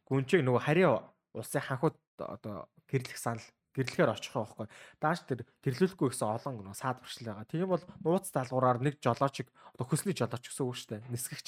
[0.08, 1.04] гүнжийг нөгөө харийн
[1.36, 3.44] улсын ханхуд одоо гэрлэх санал
[3.74, 4.68] гэрлэхээр очих байхгүй.
[5.02, 7.50] Дааш тэр гэрлүүлэхгүй гэсэн олон саад баршил байгаа.
[7.50, 11.10] Тийм бол нууц даалгавраар нэг жолоочиг одоо хөсний жолооч гэсэн үг шүү дээ.
[11.10, 11.48] Нисгэгч.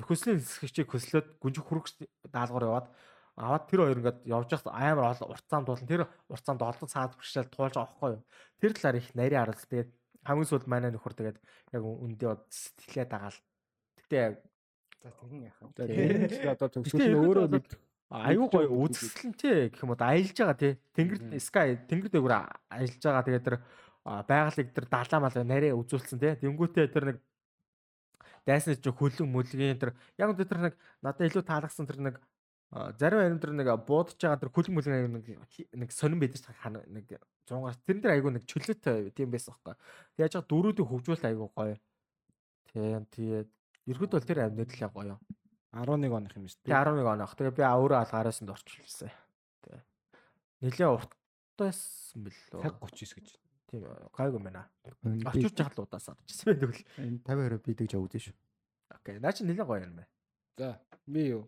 [0.00, 1.86] Хөсний нисгэгчийг хөслөөд гүнжиг хүрэх
[2.32, 2.88] даалгавар яваад
[3.36, 6.88] аваад тэр хоёр ингээд явж байхад амар олон урт цаамд болон тэр урт цаамд олон
[6.88, 8.22] саад баршил туулж байгаа байхгүй юу.
[8.60, 9.90] Тэр талаар их нарийн харал тэгээд
[10.24, 11.38] хамгийн сүүлд манай нөхөр тэгээд
[11.72, 13.38] яг үндэ сэтгэлээ дагаал.
[14.04, 14.20] Гэтэ
[15.00, 17.68] за тэр нь тэр нь одоо төгсгөл нь өөрөө бид
[18.10, 20.74] аюу гоё үзэсгэлэнтэй гэх юм уу аялж байгаа тий.
[20.98, 23.56] Тэнгэр sky тэнгэр дээгүүр аялж байгаа тэгээд тэр
[24.02, 26.34] байгалыг тэр далаа мал нарийн үзүүлсэн тий.
[26.42, 27.18] Тэнгүүтээ тэр нэг
[28.42, 30.74] дайсны чи хөлөн мүлгийн тэр яг үнэ тэр нэг
[31.06, 32.14] надад илүү таалагдсан тэр нэг
[32.98, 35.26] зарим аим тэр нэг буудаж байгаа тэр хөлөн мүлгийн нэг
[35.70, 37.14] нэг сонирн байдаг ч хана нэг
[37.46, 39.74] зунгаас тэрэн дээр айгүй нэг чөлөөтэй тийм байсан байхгүй.
[40.18, 41.76] Тэг яаж дөрүүдийг хөгжүүлэлт айгүй гоё.
[42.74, 43.50] Тийм тэгээд
[43.90, 45.18] ерөөд бол тэр аим нэтлээ гоё.
[45.72, 47.34] 11 оных юм шүү Тэгээ 11 оноох.
[47.38, 49.10] Тэгээ би өөрөө алгаараасанд орчуулсан.
[49.62, 49.82] Тэгээ.
[50.66, 52.62] Нилээ уртайсан бэлээ.
[52.62, 53.28] Цаг 39 гэж.
[53.70, 54.62] Тийм гайгүй мэнэ.
[55.06, 56.82] Би Орчуулж яхад л удаас орчихсан байх тэгвэл.
[57.22, 58.36] 50 бидэг жаа үзэн шүү.
[58.98, 59.16] Окей.
[59.22, 60.10] Наа чи нилээ гоё юм байна.
[60.58, 60.74] За
[61.06, 61.46] би юу?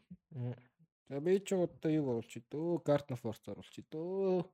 [1.11, 2.87] За би ч одоо юу оруулчих дөө?
[2.87, 4.47] Garden of Force оруулчих дөө.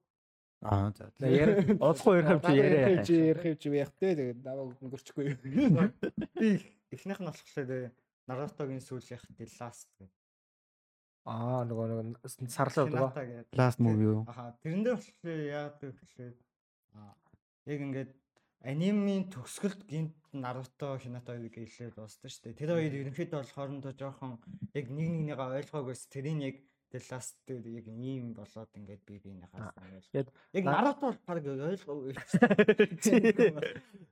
[0.65, 1.13] Аа за.
[1.21, 3.09] Яар удахгүй ярих юм чи яриа Ярих яах.
[3.13, 5.27] ярих юм чи яах те тэгээд намайг өнгөрчихгүй.
[6.41, 6.49] Би
[6.91, 7.93] эхнийх нь болохоор Наратогийн
[8.85, 10.11] сүүл яах тэл ласт гэдэг.
[11.29, 12.05] Аа нөгөө нөгөө
[12.49, 12.97] сарлаа өгөө.
[12.97, 13.57] Hinata гэдэг.
[13.59, 14.25] Last movie юу?
[14.29, 16.35] Аха тэрэн дээр болохоор яагаад вэ гэхлээр
[16.97, 17.13] аа
[17.69, 18.11] яг ингээд
[18.65, 22.59] анимын төгсгөлд гинт Наруто Hinata хоёрыг гэлээ дууссан шүү дээ.
[22.59, 24.33] Тэр хоёр ерөнхийдөө бол хоорондоо жоохон
[24.73, 26.57] яг нэг нэгнийгээ ойлгоогоос тэрийг яг
[26.89, 29.21] The Last дээр яг ийм болоод ингээд би
[29.53, 30.01] хаасан.
[30.17, 32.17] яг Яг на- Наруто бол баг ойлгоогүй.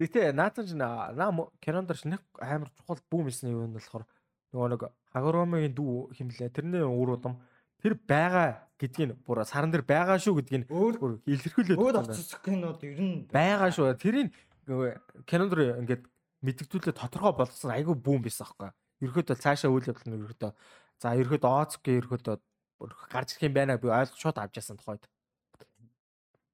[0.00, 1.14] Гэтэ наатан ч наа
[1.62, 4.04] кинондор ч нэг амар чухал бүүм хийсэн юм нь болохоор
[4.50, 4.82] нөгөө нэг
[5.14, 7.38] Хагуромын дүү химлээ тэрний өр удам
[7.78, 12.82] тэр байгаа гэдгийг бүр саран дээр байгаа шүү гэдгийг Өөр бүр илэрхийлээд өөр оцсон кинод
[12.82, 13.94] ер нь байгаа шүү.
[13.94, 14.34] Тэрийг
[14.66, 16.02] нөгөө кинондор ингээд
[16.42, 18.70] мэдгдүүлээ тодорхой болгосон айгүй бүүм байсан аахгүй.
[19.06, 20.50] Ерөөдөө цаашаа үйл явдал нь ерөөдөө
[20.98, 22.36] за ерөөдөө Оцки ерөөдөө
[22.82, 25.06] бүр гарч ирэх юм байна би ойлгож шууд авч яасан тухайд.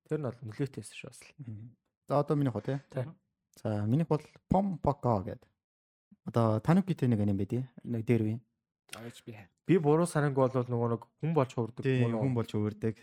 [0.05, 1.21] Тэр нь бол нөлөөтэйсэн шүү бас.
[1.25, 1.33] л.
[2.09, 2.79] За одоо миний хоо тий.
[3.63, 5.49] За минийх бол Pompoco гэдэг.
[6.25, 8.41] Одоо Tanuki-тэй нэг аним байдیں۔ Нэг дээр үе.
[9.27, 9.37] Би.
[9.67, 12.97] Би буруу саранг бол нөгөө нэг хүн болж хуурдаг Тийм хүн болж өөрдөг.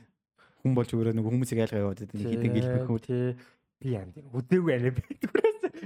[0.66, 2.18] Хүн болж өөрөө нэг хүмүүсийг айлгаа яваад байдаг.
[2.26, 3.00] Хитэн гэлбэх үү.
[3.06, 3.38] тий.
[3.78, 5.32] Би янд үдээгүй анаа байдаг.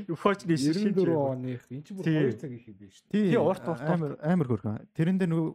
[0.08, 2.32] Юухоч нэг шин 94 оных энэ ч бүр Тий.
[2.32, 3.04] 2 цаг их юм биш.
[3.12, 4.88] Тий тий, урт, урт, амар амар хөрхөн.
[4.96, 5.52] Тэрэн дээр нөгөө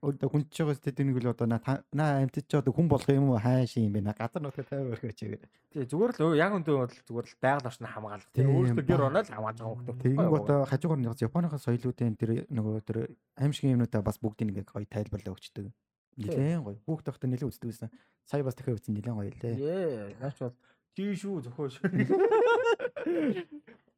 [0.00, 2.88] одоо хүн ч байгаас тэ нэг л одоо на та- на амтч ч одоо хүн
[2.88, 5.44] болох юм уу хайш юм бэ на газар нутгаа тайвар өрхөч гэгээр.
[5.72, 8.28] Тий зүгээр л яг өндөө бол зүгээр л байгаль орчны хамгаалах.
[8.32, 10.00] Тий Тийм, өөрөөсөө гэр оноо л хамгаалж байгаа хүмүүс.
[10.00, 12.98] Тэгин одоо хажуугаар нь Японыхаа соёлуудын тэр нөгөө тэр
[13.36, 15.68] аимшиг юмнуудаа бас бүгдийг ингээ гоё тайлбарлаа өгчдөг.
[16.16, 16.76] Нилээн гоё.
[16.84, 17.88] Хүүхд тахта нилээн үздэг байсан.
[18.24, 19.56] Сая бас дахиад үзсэн нилээн гоё лээ.
[19.56, 20.56] Ээ, наач бол
[20.96, 21.86] тий шүү зөвхөн шүү.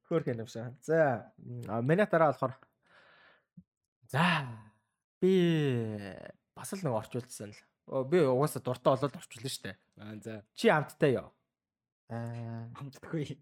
[0.07, 0.77] Хөрх юм шиг.
[0.85, 1.33] За,
[1.69, 2.55] а, миний дараа болохоор
[4.13, 4.45] За,
[5.23, 5.33] би
[6.59, 7.61] бас л нэг орчуулсан л.
[7.87, 9.77] Оо, Би угаасаа дуртай болоод орчуулсан шүү дээ.
[10.03, 10.35] Аа за.
[10.59, 11.31] Чи амттай ёо.
[12.11, 13.39] Аа, Хамтдаггүй.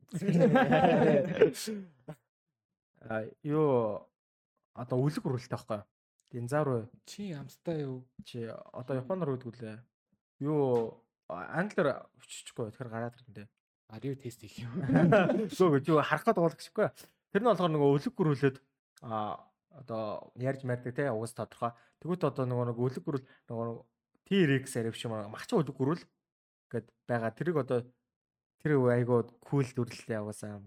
[3.08, 4.06] а, юу
[4.74, 5.86] одоо үлэг үрэлтэй байхгүй юу?
[6.30, 8.06] Динзару Чи амттай юу?
[8.24, 9.78] чи одоо японоор үдгүүлээ.
[10.46, 10.94] Юу
[11.28, 13.48] англиар өччихгүй тэгэхээр гараад ирнэ.
[13.90, 14.70] Are you тест хийх юм?
[15.50, 16.86] Гөө гэж юу харах гээд байгаа л гэшгүй.
[17.34, 18.56] Тэр нь болохоор нөгөө өлөг гөрүүлээд
[19.02, 21.72] а одоо ярьж мэддэг те угаас тодорхой.
[22.02, 23.66] Тэгвэл одоо нөгөө нэг өлөг гөрүүл нөгөө
[24.26, 26.04] T-Rex арив шиг махчин өлөг гөрүүл
[26.70, 27.30] гэд байгаа.
[27.34, 27.86] Тэрийг одоо
[28.62, 30.62] тэр айгуу кул дүрлэлээ угаасаа.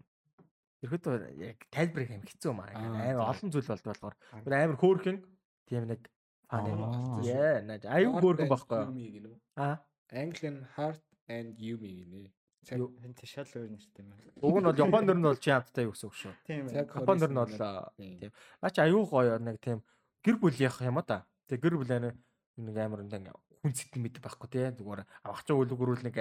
[0.83, 1.05] Тэрхэд
[1.39, 2.75] яг тайлбарыг аим хэцүү юм аа.
[2.75, 4.15] Амар олон зүйл болдог болохоор.
[4.43, 5.17] Амар хөөрхөн
[5.63, 6.11] тийм нэг
[6.51, 6.83] фан юм.
[6.83, 7.23] Аа.
[7.23, 8.81] Яа, аюу хөөрхөн байхгүй.
[8.91, 9.31] Гинэ.
[9.55, 9.79] Аа.
[10.11, 11.01] Anglian Heart
[11.31, 12.27] and Yumi гинэ.
[12.71, 14.31] Энэ тийм шал өөр нэртэй юм байна.
[14.39, 16.33] Уг нь бол Японд дэр нь бол чи хамттай юу гэсэн үг шүү.
[16.47, 16.63] Тийм.
[16.71, 17.53] Японд дэр нь бол
[17.99, 18.31] Тийм.
[18.63, 19.79] Наач аюу гоё нэг тийм
[20.23, 21.17] гэр бүл яах юм а та.
[21.51, 22.11] Тэг гэр бүл ани
[22.57, 24.67] нэг амар нэг хүн зэт мэд байхгүй тий.
[24.75, 26.17] Зүгээр авахчаа өлөг гөрүүл нэг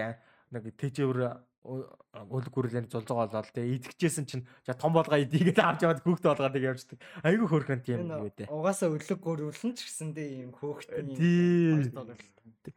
[0.55, 1.21] нэг тэжээвэр
[1.63, 3.79] өлөг гөрүүлэн зулзгаа болоод тий.
[3.79, 4.47] Идэгчээсэн чинь
[4.79, 6.99] том болгоо идийгээд авч яваад хүүхд болгоод нэг явждаг.
[7.27, 8.49] Аюу хөөрхөн тийм юу Энэ дээ.
[8.51, 11.91] угаасаа өлөг гөрүүлэн ч гэсэндээ ийм хөөхтний Тийм.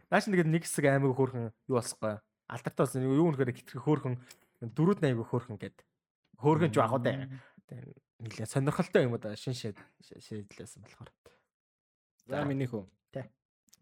[0.09, 2.17] Наач нэгэд нэг хэсэг аймаг хөөрхөн юу болсохгүй.
[2.47, 4.19] Алтартаас юу нөхөр хитрхи хөөрхөн
[4.61, 5.81] дөрүүд найг хөөрхөн гэд.
[6.37, 7.25] Хөөрхөн ч баг удаа.
[8.21, 11.09] Нилээ сонирхолтой юм да шин шид шийдлээсэн болохоор.
[12.29, 12.85] За миний хөө.
[13.11, 13.25] Тий.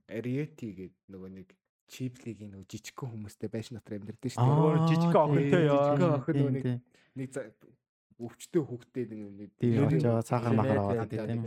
[0.08, 1.48] Arieti гэдэг нөгөө нэг
[1.92, 4.56] чиплигийн нөгөө жижигхэн хүмүүстэй байшин дотор амьдардаг шүү дээ.
[4.56, 5.78] Нөгөө жижиг охинтой ёо.
[5.84, 6.66] Жижигхэн охин нөгөө нэг
[7.14, 7.30] нэг
[8.24, 9.84] өвчтөй хүүхдээ нэг нэг Тийм,
[10.56, 11.42] махаар аваад тийм.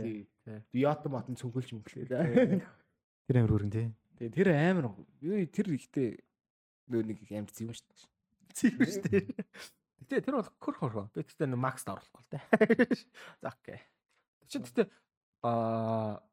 [0.71, 2.61] Биотон мотон цүнхэлж мөнгөлээ.
[3.27, 3.87] Тэр амар хөргөн тий.
[4.17, 4.85] Тэгээ тэр амар
[5.21, 6.21] юу тэр ихтэй
[6.87, 8.07] нөгөө нэг амьд юм шүү дээ.
[8.57, 9.23] Тийм шүү дээ.
[10.07, 10.95] Гэтэ тэр бол хөр хөр.
[11.13, 12.43] Би тэгтээ нэг макс оруулахгүй л дээ.
[13.43, 13.79] За окей.
[14.47, 14.87] Чинь тэгтээ
[15.43, 16.23] аа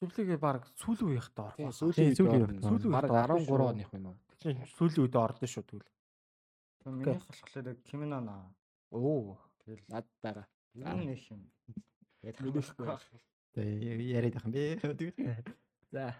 [0.00, 1.56] Зүрлэгээ баг сүүлийн үеийнхт орох.
[1.60, 1.92] Тийм болсон.
[1.92, 4.18] сүүлийн үед сүүлийн баг 13 оных байна уу?
[4.40, 5.92] Чинь сүүлийн үед ордон шүү тэгвэл.
[6.88, 8.36] Миний болохоор Киминона.
[8.96, 9.36] Оо.
[9.60, 10.48] Тэгэл Над байгаа.
[10.72, 11.44] энэ нэг юм.
[12.24, 12.88] Яг Мэдээхгүй.
[13.52, 14.80] Тэгээ яриад ахын бэ.
[15.92, 16.16] За.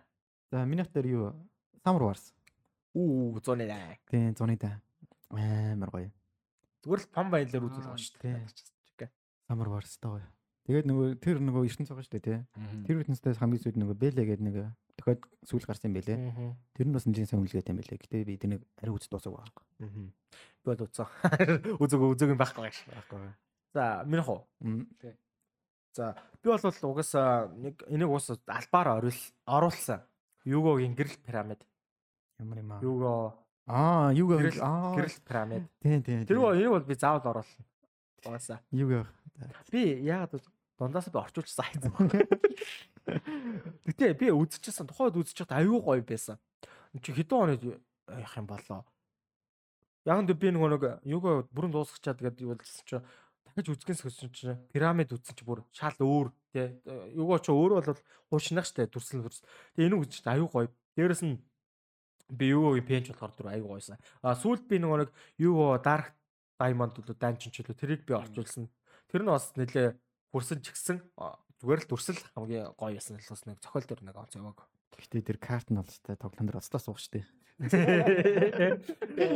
[0.53, 1.33] За минийх дээр юу?
[1.81, 2.37] Summer Wars.
[2.95, 3.97] Уу зуны даа.
[4.11, 4.81] Тийм зуны да.
[5.31, 6.11] Амар гоё.
[6.83, 9.11] Зүгээр л пам баялаар үзүүл байгаа шүү дээ.
[9.51, 10.29] Summer Wars таа гоё.
[10.71, 12.39] Тэгээд нөгөө тэр нөгөө ертөнц байгаа шүү дээ тий.
[12.87, 14.57] Тэр ертөнцөөс хамгийн сүүлд нөгөө Бэлэ гэдэг нэг
[14.95, 16.19] дохиод сүүл гарсан юм байлээ.
[16.31, 16.55] Аа.
[16.79, 17.99] Тэр нь бас нэлийн сайн үлгээтэй юм байлээ.
[17.99, 19.65] Гэтэ би тэрнийг ари үз дуусах байхгүй.
[19.83, 21.11] Би бол уцаа.
[21.83, 22.79] Үзэг үзэг юм байхгүй гэж.
[22.87, 23.19] Байхгүй.
[23.75, 24.47] За, уу.
[24.63, 24.87] Мм.
[25.91, 29.21] За, би бол угаасаа нэг энийг уус албаар оруул
[29.51, 30.07] оруулсан.
[30.47, 31.67] Югогийн гэрэл пирамид.
[32.41, 32.81] Ямар юм аа.
[32.81, 33.37] Юго
[33.71, 34.97] Аа, юу гэрэл гэх аа.
[34.97, 35.69] гэрэл пирамид.
[35.79, 36.27] Тийм тийм.
[36.27, 37.63] Тэр энийг бол би заавал оруулсан.
[38.27, 38.59] Угаасаа.
[38.73, 39.07] юу гэх.
[39.71, 40.43] Би яагаад
[40.79, 41.85] дундаас би орчуулсан хайц.
[43.87, 46.41] Гэтэ би үзчихсэн тухайд үзчихээд аюу гоё байсан.
[46.99, 47.63] Чи хэдэн онод
[48.09, 48.83] явах юм болоо.
[50.09, 52.99] Яг нь би нөгөө нэг юугаа бүрэн дуусгачаад тэгээд юу болсон чи
[53.45, 56.81] дахиж үзгэн сөхсөн чи пирамид үзсэн чи бүр шал өөр тий.
[57.15, 58.01] Юугаа чи өөрөө бол
[58.33, 59.45] хуучнах штэ дүрслэн дүрс.
[59.77, 60.73] Тэгээ энийг үзчихээд аюу гоё.
[60.97, 61.39] Дээрэс нь
[62.31, 63.99] би юугийн пенч болохоор дүр аюу гоёсан.
[64.23, 66.15] А сүүлд би нөгөө нэг юу дарк
[66.59, 68.69] даймонд уу данчин ч үлээ тэрийг би орчуулсан.
[69.11, 69.99] Тэр нь бас нэлээ
[70.31, 71.03] хурсан ч гэсэн
[71.61, 74.65] зүгээр л дүрсэл хамгийн гоё ясан л бас нэг цохол дөр нэг онц яваг.
[75.01, 77.25] Гэтэ тэр карт нь бол та тоглоом дээр ослоо суух штэ.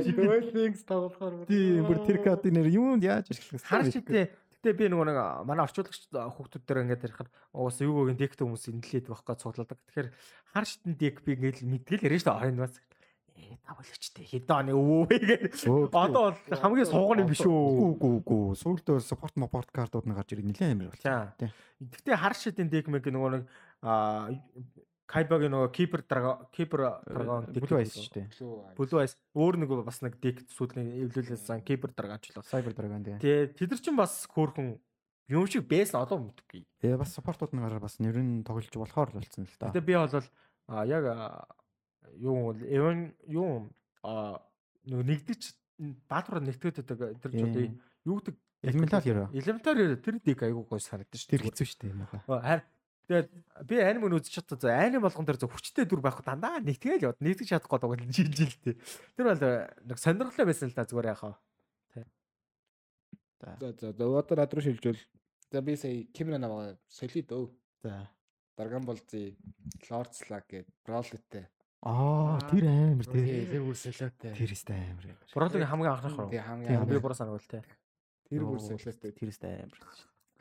[0.05, 4.33] Duel-Links тоглохоор Тийм бүр тэр картын нэр юунд яаж ашиглах Хар шидэ
[4.65, 9.13] Гэтэ би нөгөө нэг манай орчуулагч хүүхдүүд дээр ингээд ярихаар уус юугийн дект хүмүүс инлээд
[9.13, 9.77] байхгүй цуглаадаг.
[9.77, 10.09] Тэгэхээр
[10.57, 12.81] хар шидэн дек би ингээд мэдгээл яриа штэ орын бас.
[13.37, 15.69] Ээ тавлагчтай хэдэн оны өвөө гэж.
[15.69, 17.53] Одоо бол хамгийн сууган юм биш үү?
[17.93, 18.57] Үгүй үгүй.
[18.57, 20.97] Сүүлдээ спорт мопорт картууд нь гарч ирэх нэлээд амар.
[21.37, 21.53] Тий.
[21.85, 23.45] Гэтэ хар шидэн дек мэг нөгөө нэг
[25.05, 28.75] Кайбагийн нөгөө кипер драгон кипер драгон Blue Eyes шүү дээ.
[28.79, 32.41] Blue Eyes өөр нэг бас нэг дик сүүлийн эвлүүлсэн кипер драгон ч л.
[32.41, 33.21] Cyber Dragon дээ.
[33.21, 34.81] Тэгээ тэд нар чинь бас хөөрхөн
[35.29, 36.65] юм шиг бэс одоо мэдгүй.
[36.81, 39.69] Тэгээ бас саппортууд нь гараар бас нэр нь тоглож болохоор л болсон л та.
[39.69, 40.25] Гэтэ би бол
[40.73, 41.05] а яг
[42.17, 43.69] юу эвен юу
[44.01, 44.41] а
[44.89, 45.43] нөгөө нэгдэж
[46.09, 47.81] баатар нэгтгэж байдаг тэр ч одоо Тийм.
[48.09, 49.29] юу гэдэг Elemental Hero.
[49.33, 51.37] элементар хэр тэр дик айгуу гой санагдаж шүү.
[51.37, 51.93] Тэр хэцүү шүү дээ.
[52.25, 52.65] Харин
[53.09, 53.29] тэгээд
[53.69, 54.71] би аним нь үзэж чадсан.
[54.73, 58.75] Аним болгон дээр зөв хүчтэй дүр байх дандаа нэгтгэл яваад нэгтгэж чадахгүй байгаа л жилжилтэй.
[59.17, 59.43] Тэр бол
[59.85, 61.35] нэг сонирхолтой байсан л да зүгээр яхаа.
[63.45, 65.01] За за за одоо над руу шилжүүл.
[65.53, 67.53] За би сая Кимра наваа солид өө.
[67.85, 68.09] За.
[68.57, 69.35] Dragon Ball Z
[69.91, 71.51] Lord Slag гэдэг Brawlette.
[71.85, 73.45] Аа, тэр амар Тий, тий.
[73.51, 74.33] тэр бүр солиотой.
[74.33, 75.05] Тэр өстэй амар.
[75.35, 76.31] Бролгийн хамгийн анхных руу.
[76.31, 77.61] Тий, хамгийн Би буруу санагвал те.
[78.31, 79.13] Тэр бүр солиотой.
[79.13, 79.79] Тэр өстэй амар.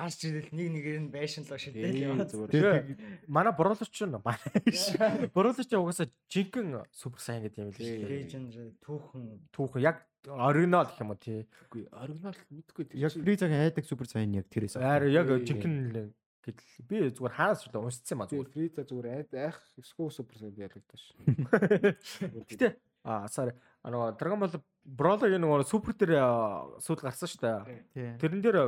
[0.04, 2.28] Гарч ирэл нэг нэгээр нь байшин лоо шидэл Тий, яваад.
[2.28, 3.24] зүгээр.
[3.32, 7.88] Манай буруулч ч нь манай буруулч угаасаа жинхэнэ супер сайн гэдэг юм л Тий.
[7.88, 8.12] шүү дээ.
[8.28, 9.24] Legendary түүхэн
[9.56, 11.47] Түүхэн яг оригинал гэх юм уу тий.
[11.72, 12.99] Үгүй, оригинал мэдгүй тэр.
[12.99, 14.76] Яг Фризагийн айдаг супер сайн яг тэрээс.
[14.76, 15.56] Аар яг Тий.
[15.56, 16.12] жинхэнэ
[16.43, 20.36] гэдэл би зүгээр хаанаас ч удаа уншсан юм а зүгээр фриза зүгээр айх скуу супер
[20.43, 21.01] сайн ялагдаж.
[22.51, 22.76] Гэтэ
[23.08, 23.56] а sorry
[23.88, 26.20] нөгөө Dragon Ball Brawl-гийн нөгөө супер дээр
[26.84, 27.60] сүүл гарсан шүү дээ.
[27.95, 28.10] Тий.
[28.20, 28.60] Тэрэн дээр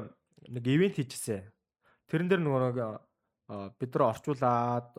[0.49, 1.45] нэг ивент хийжсэн.
[2.09, 2.77] Тэрэн дээр нөгөө нэг
[3.77, 4.93] бид нар орчуулад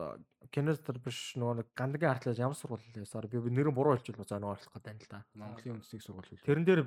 [0.51, 4.55] киностер биш нөгөө нэг гандагийн хартлаас ямар сургууль лээсээр би би нэрэн буруу хэлчихвэл нөгөө
[4.55, 5.19] ойлгох гэдэг юм л да.
[5.35, 6.47] Монголын үндэсний сургууль хэл.
[6.47, 6.81] Тэрэн дээр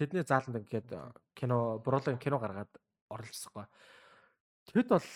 [0.00, 0.88] тэдний зааланд ингээд
[1.36, 2.72] кино буруулын кино гаргаад
[3.12, 3.68] оролцсохгүй.
[4.72, 5.08] Тэгэд бол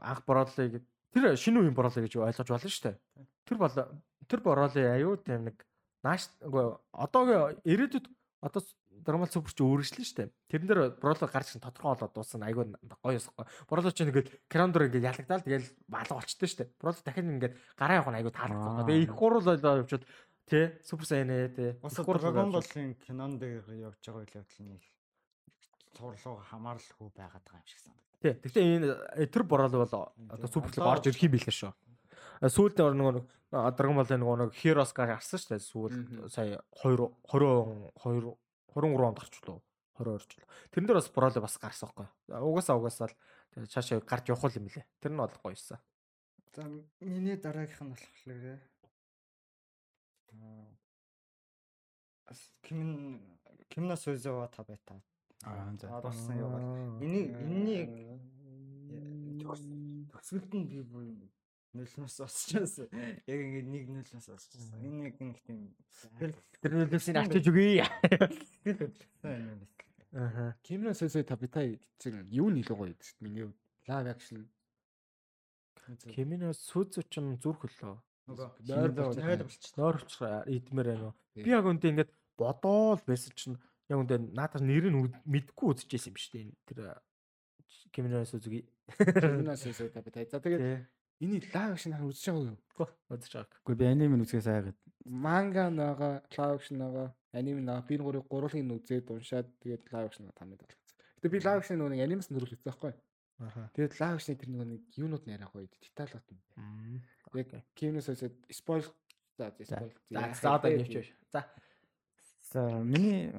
[0.00, 0.80] анх буруулыг
[1.12, 2.96] тэр шинэ үеийн буруулыг гэж ойлгож болно шүү дээ.
[3.44, 3.76] Тэр бол
[4.24, 5.60] тэр буруулын аюу тийм нэг
[6.00, 8.08] нааш одоогийн ирээдүйд
[8.40, 8.62] одоо
[9.02, 10.30] драмал супер ч өөрчлөн дээ.
[10.52, 12.70] Тэрэн дээр буруулыг гарч ин тодорхой болоод дуусна аюу
[13.02, 13.46] гоё ёсохгүй.
[13.66, 16.68] Буруулыг чинь ингээд крандор ингээд ялагдаад тэгэл балга болчтой дээ.
[16.78, 18.72] Буруулыг дахин ингээд гараа явах нь аюу таалагдсан.
[18.78, 18.86] Аа.
[18.86, 20.06] Тэгээ их хурал болоо явчихад
[20.46, 21.70] тий супер сайн ээ тий.
[21.82, 22.52] Бас Dragon.
[22.52, 24.80] Ball-ын кинон дээр явж байгаа үйл явдал нь
[25.96, 28.20] цуурлууга хамааралгүй байгаад байгаа юм шиг санагдав.
[28.20, 28.34] Тий.
[28.44, 28.88] Гэхдээ энэ
[29.20, 31.72] э, тэр борол бол одоо суперлиг орж ирэх юм билээ шүү.
[32.42, 33.24] Э, Сүүлд нэг
[33.54, 35.62] а, Dragon Ball-ын нэг Heroes гар гарсан шүү дээ.
[35.64, 36.98] Сүүл сая 2
[37.30, 38.34] 20 2
[38.74, 39.62] 23 онд гарчлаа.
[39.98, 40.46] 20 орчлоо.
[40.70, 41.90] Тэрэн дээр бас борол бас гарсан.
[42.26, 44.86] За, Угаасаа угаасаа л цаашаа гарч явах юм билээ.
[45.00, 45.78] Тэр нь бол гоёсэн.
[46.54, 46.62] За
[47.00, 48.60] миний дараагийнх нь болохоор
[52.26, 53.22] аа Кимин
[53.68, 55.02] Кимна Сузова табета.
[55.44, 55.90] Аа, за.
[55.98, 56.62] Орсон яваад.
[57.02, 57.90] Энийг энэнийг
[60.10, 60.82] төгсгөлд нь би
[61.74, 62.88] бүр нөлнөөс осчихсан.
[63.26, 64.78] Яг ингэ нэг нөлнөөс осчихсан.
[64.78, 65.74] Энэ нэг нэг тийм
[66.62, 67.84] Тэр нөлөөсийг ачиж өгье.
[68.62, 69.66] тэгэл хөдлөсөн юм байна.
[70.14, 70.54] Аа.
[70.62, 73.50] Кимра Сесой Табитай чинь юу нь илүү гоё гэдэг миний.
[73.90, 74.46] Live action
[76.14, 77.98] Кемино сүз ч зүрх хөлөө.
[78.24, 79.76] Нөгөө Нойр болчихсон.
[79.76, 81.14] нойр уучраа идмээр байна уу?
[81.36, 83.58] Би яг үндэ ингээд бодоол байсан чинь
[83.90, 86.56] яг үндэ наадах нэр нь мэдгүй үзчихсэн юм шүү дээ.
[86.64, 86.78] Тэр
[87.92, 88.64] Кеминоос үзгүй.
[88.96, 90.24] Кимра Сесой Табитай.
[90.24, 90.88] За тэгээд.
[91.20, 92.88] Эний live action хань үзэж байгаа юу?
[93.10, 93.58] Үзэж байгаа.
[93.64, 94.78] Үгүй би аним нь үзгээс айгаад.
[95.04, 100.08] Манга наага, live action наага, анime наага би гурыг гурвыг нь үзээд уншаад тэгээд live
[100.08, 100.96] action тамид болгоцсон.
[101.22, 102.92] Гэтэ би live action нөгөө нэг анимас нөрөл үзсэн байхгүй.
[103.44, 103.70] Аха.
[103.74, 107.02] Тэгээд live action тэр нөгөө нэг юунууд нэрах гоё деталууд нь.
[107.34, 108.86] Яг Кимра Сесой spoil
[109.38, 109.92] за spoil.
[110.10, 111.14] За за одоо нэвч.
[111.32, 111.46] За.
[112.52, 113.32] За миний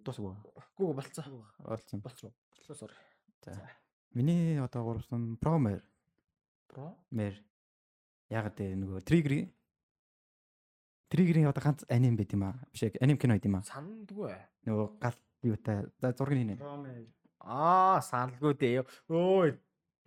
[0.00, 0.32] дуусгүй.
[0.78, 1.44] Гүү болцсон.
[1.64, 2.00] Олцсон.
[2.00, 2.32] Болцсон.
[2.56, 2.96] Болцсон sorry.
[3.44, 3.70] За.
[4.14, 4.96] Миний одоо
[5.40, 5.93] Promer Бро.
[7.10, 7.34] Мэр
[8.30, 9.48] яг тэ нөгөө Trigger
[11.14, 12.58] Trigger-ийн одоо ганц аним байт юм аа.
[12.72, 13.62] Биш яг аним кино байт юм аа.
[13.62, 14.34] Сандгүй.
[14.66, 16.54] Нөгөө гал юутай за зургийг нэ.
[16.58, 17.06] Ромэ.
[17.38, 18.82] Аа, саналгүй дээ.
[19.12, 19.54] Өө.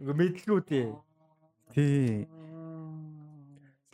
[0.03, 0.89] Мэдлгүй дээ.
[1.71, 2.27] Тий.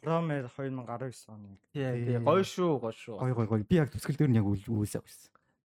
[0.04, 1.60] Ромэ 2019 оны.
[1.72, 2.18] Тий, Тий.
[2.18, 3.20] Гоё шүү, гоё шүү.
[3.20, 3.62] Гой гой гой.
[3.68, 5.32] Би яг төсгөл дээр нь яг үйлсээ өгсөн.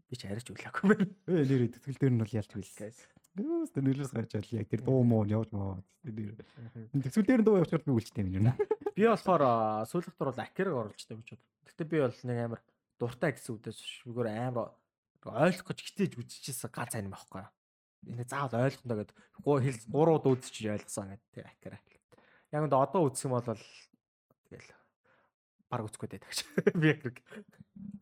[0.10, 1.08] Би ч арайч үлээгүй байна.
[1.28, 2.92] Ээ нэр төсгөл дээр нь бол ялч үйлсэн.
[3.38, 5.78] Юус тэр нэлээс гарч ал яг тэр дуу муу нь явж маа.
[6.02, 8.54] Тэр нь дуу явуулчихвал би үлчтэй юм юм.
[8.98, 11.44] Би болохоор төр бол акерыг оруулж тавьж бод.
[11.70, 12.62] Гэтэ би бол нэг амар
[12.98, 14.74] дуртай гэсэн үдээс шүүгээр амар
[15.22, 17.46] ойлгох гэж хитэж үзчихсэн ганц аним байхгүй.
[18.10, 19.18] Энэ заавал ойлгоно гэдэг.
[19.46, 21.78] Гоо хэл гурууд үзчих ойлгосон гэдэг тий акер.
[22.50, 24.70] Яг энэ одоо үзэх юм бол тэгэл
[25.72, 26.40] баг үзэхгүй дээ гэж.
[26.82, 27.14] Би акер.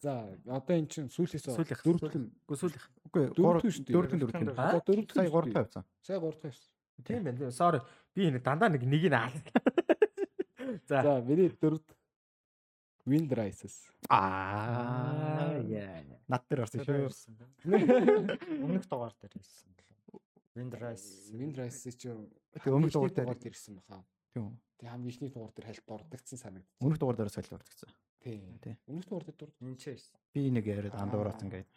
[0.02, 0.14] За
[0.46, 2.86] одоо эн чинь сүүлээс дөрөвдөл Үгүй сүүлийнх.
[3.10, 3.96] Үгүй Дөрөвдүгээр шүү дээ.
[3.96, 4.48] дөрөвдөн дөрөвдөн.
[4.86, 5.84] Дөрөвдөл Сая 3 тавьсан.
[6.06, 6.70] Сая 3 тавьсан.
[7.04, 7.52] Тийм байна.
[7.52, 7.80] Sorry.
[8.16, 9.30] Би энэ дандаа нэг нэг нь аа.
[10.90, 11.02] За.
[11.02, 11.88] За миний дөрөвд
[13.06, 13.86] Wind Rises.
[14.10, 16.02] Аа яа.
[16.26, 17.14] Над дээр орсон шүү.
[17.66, 19.74] Өмнөх дугаар дээр хэлсэн.
[20.56, 21.30] Wind Rise.
[21.36, 22.26] Wind Rises чинь
[22.66, 24.02] өмнөх дугаар дээр ирсэн баха.
[24.34, 24.58] Тийм.
[24.80, 26.82] Тэг хамгийн ихний дугаар дээр хальт дурдгдсан санагдчих.
[26.84, 27.90] Өмнөх дугаар дээрээс солиод орчихсон.
[28.20, 28.40] Тий.
[28.60, 28.76] Тий.
[28.92, 29.56] Өмнөх дугаар дээр дурд.
[29.64, 30.14] энэ ч байсан.
[30.36, 31.72] Би нэг яриад андуураад ингээд.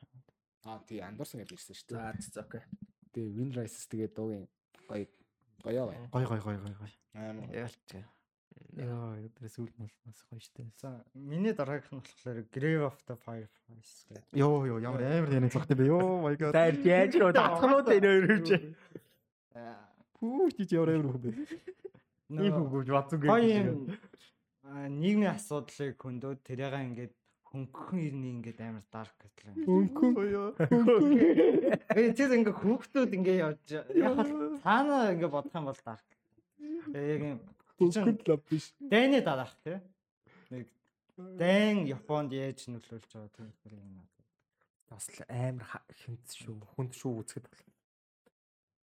[0.66, 1.99] Аа тий андуурсан гэж ирсэн шүү дээ.
[1.99, 2.62] За за окей.
[3.14, 4.46] Тий Win Rises тэгээд дуугийн
[4.90, 5.07] гоё
[5.62, 5.99] гоё бай.
[6.11, 6.92] Гой гой гой гой гой.
[7.14, 7.46] Амар.
[7.55, 7.78] Яалч.
[8.74, 10.66] Яа, өдрөөс үл бас гоё штэ.
[10.82, 14.34] За миний дараагийнх нь болохоор Grave of the Fireflies гэдэг.
[14.34, 15.86] Йоо ёо ямар амар яны цогтой бэ.
[15.86, 16.53] Йоо my god.
[16.53, 18.46] Дайр яаж руу татхнууд энэ гэж.
[19.55, 19.86] Аа,
[20.18, 21.30] Пүү чи ямар амар хүн бэ.
[22.29, 22.85] Ийм гоё
[23.72, 23.81] юм
[24.68, 27.14] аа, нийгмийн асуудлыг хөндөөд тэрээгээ ингээд
[27.49, 29.64] хөнгөн ирний ингээд амар дарк гэтлээ.
[29.64, 30.53] Хөнгөн ёо.
[31.97, 33.66] Э тэр ингээд хүүхдүүд ингээд явж
[33.97, 36.09] яг бол цаана ингээд бодох юм бол дарк.
[36.93, 37.41] Яг юм
[37.79, 38.74] Хөнгөн лав биш.
[38.91, 39.79] Дайны дараах тий.
[40.51, 40.66] Нэг
[41.16, 44.03] дайн Японд яаж нөлөөлж байгаа тийм юм.
[44.91, 46.59] бас л амар хэмц шүү.
[46.74, 47.62] Хүнд шүү үзэхэд бол.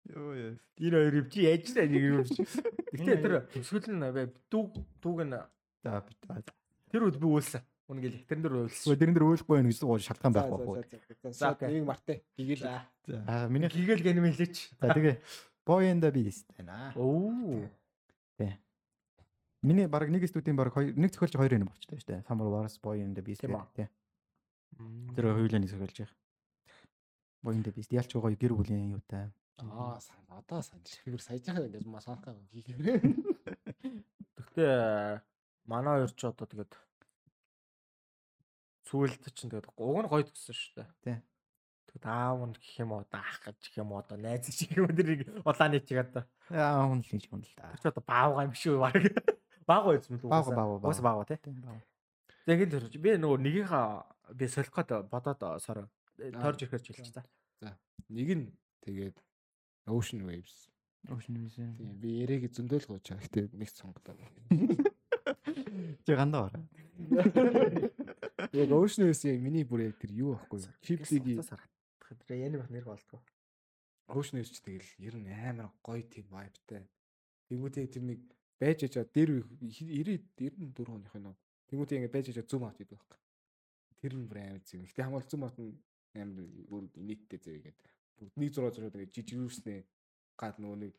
[0.04, 0.52] Йоо ёо.
[0.78, 2.42] Энэ хоёр юм чи яаж таа нэг юм чи.
[2.92, 4.68] Гэтэ тэр төсгөл нь бай дүүг
[5.00, 5.36] дүүг нь
[5.84, 6.42] За би за.
[6.92, 7.62] тэр үед би үйлсэн.
[7.88, 8.96] Үнэ гэл тэрэн дээр үйлсэн.
[8.96, 10.76] Дэрэн дээр өөлөхгүй байх гэж гоо шалтгаан байхгүй байхгүй.
[10.80, 11.32] за за.
[11.36, 11.68] За, окей.
[11.68, 12.16] Нэг мартай.
[12.36, 12.64] Гигэл.
[12.64, 12.88] За.
[13.28, 14.56] Аа миний Гигэл гэнэ мэлээч.
[14.80, 15.16] за тэгээ
[16.00, 16.92] the Beast байна.
[16.96, 17.68] Оо.
[19.64, 22.24] Миний баг нэг студийн баг хоёр нэг зохиолч хоёр юм болчтой шүү дээ.
[22.28, 23.64] Summer Wars Тийм гэдэг, үү?
[23.72, 23.88] тий.
[25.16, 27.62] Тэр хоёулаа нэг зохиолж байгаа.
[27.64, 29.32] The Beast ялч гоё гэр бүлийн юутай.
[29.58, 30.90] Аа сан одоо санаж.
[31.22, 32.36] Саяжхаа ингэж маа санах гав.
[32.50, 32.82] Гигэл.
[34.36, 35.22] Гэхдээ
[35.70, 36.72] манай хоёр ч одоо тэгээд
[38.90, 40.90] сүүлд чинь тэгээд уг нь гоё төгссөн шүү дээ.
[41.06, 41.16] Тий.
[41.94, 44.90] Тэгээд аав нь гэх юм уу даах гэж гэх юм уу одоо найз шиг юм
[44.90, 46.26] дэрийг улааны чиг одоо.
[46.50, 47.54] Аа хүн л гэж хүн л.
[47.54, 48.94] Тэр ч одоо баавга юм шүү баг.
[49.64, 51.38] Баавга юм л Баавга, баавга, Уус баавга тий.
[52.44, 53.86] Тэгээд тэр би нөгөө нэгийнхаа
[54.34, 55.88] би солих гээд бодоод сороо
[56.18, 57.24] тойрж ирэхээр ч хэлчих та.
[58.10, 58.46] Нэг нь
[58.84, 59.16] тэгээд
[59.86, 60.70] Ocean Waves.
[61.10, 61.74] Ocean Vision.
[61.76, 63.20] Тийм би яриг зөндөөл гооч чаа.
[63.20, 64.16] Гэтэ нэг сонголоо.
[66.04, 66.64] Чи гандаа ороо.
[68.52, 70.72] Яг Ocean Waves-ийн миний бүр яг тэр юу байхгүй юу?
[70.80, 71.42] Ghibli-гийн
[72.26, 73.20] Тэр яны бах нэр болтгоо.
[74.08, 76.88] Ocean Waves ч тэгэл ер нь амар гоё тийм vibeтай.
[77.48, 78.20] Тэнгүүтээ тэр нэг
[78.60, 81.36] байж ачаа дээр 90 94 оных нь.
[81.68, 83.20] Тэнгүүтээ ингэ байж ачаа зүүм авт гэдэг байхгүй.
[84.00, 84.84] Тэр нь бүр амар зүг.
[84.88, 85.72] Гэтэ хамгаал зүүм авт нь
[86.16, 87.80] амар бүр нийттэй зөө игээд.
[88.20, 89.80] Нэг зураг зураг ингэ жижигүүснээ
[90.38, 90.94] гад нөгөө нэг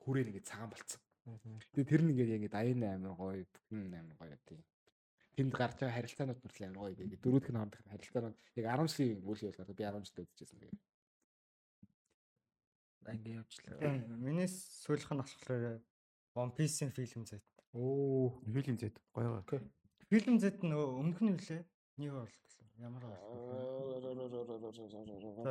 [0.00, 1.00] хүрээ ингэ цагаан болцсон.
[1.74, 4.62] Тэгээ тэр нь ингээд яг ингэ аян амар гоё, бүхэн амар гоё тийм.
[5.36, 7.20] Тэнд гарч байгаа харилцаанууд мөртлөө амар гоё гэдэг.
[7.20, 10.80] Дөрөвдөх нь хоорондох харилцаанууд яг 10 жилийн үйл явдлаар би 10 жилдээ үзчихсэн тэгээд.
[13.06, 13.76] Ингээ явчлаа.
[14.16, 15.82] Миний сүүлийнх нь болохоор
[16.36, 17.40] One Piece-ийн фильм Z.
[17.72, 18.40] Оо.
[18.44, 19.60] Хилийн зэт гоё гоё.
[20.08, 21.62] Фильм Z нөгөө өмнөх нь үлээ.
[21.96, 22.28] Нэг бол
[22.78, 23.16] ямар бол.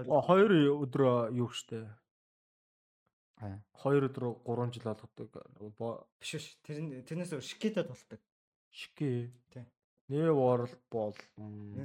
[0.10, 0.52] Оо хоёр
[0.86, 1.89] өдрөө юу штэ.
[3.41, 3.60] Аа.
[3.74, 5.30] Хоёр өдрөө 3 жил болгодог.
[5.78, 6.46] Бо- Биш биш.
[6.64, 8.22] Тэр тэрнээс өөр шикэтэй тулдаг.
[8.72, 9.32] Шики.
[9.52, 9.66] Тий.
[10.10, 11.18] Нэ World бол.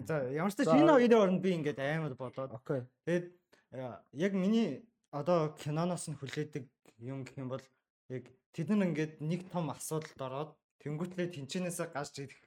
[0.07, 2.85] За ямар ч тач энэ хоёрын оронд би ингээд аймаг бодоод Окей.
[3.09, 3.27] тэгээд
[3.73, 6.69] э, яг миний одоо киноноос нь хүлээдэг
[7.01, 7.65] юм гэх юм бол
[8.13, 10.51] яг тэд нар ингээд нэг том асуудалд ороод
[10.85, 12.41] тэнгуүтлээ тэнчэнээсээ гарч ирэх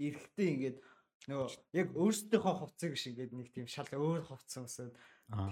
[0.00, 0.76] эрэхтэй ингээд
[1.28, 4.96] нөгөө яг өөрсдийнхөө хувцсыг шиг ингээд нэг тийм шал өөр хувцс өсөд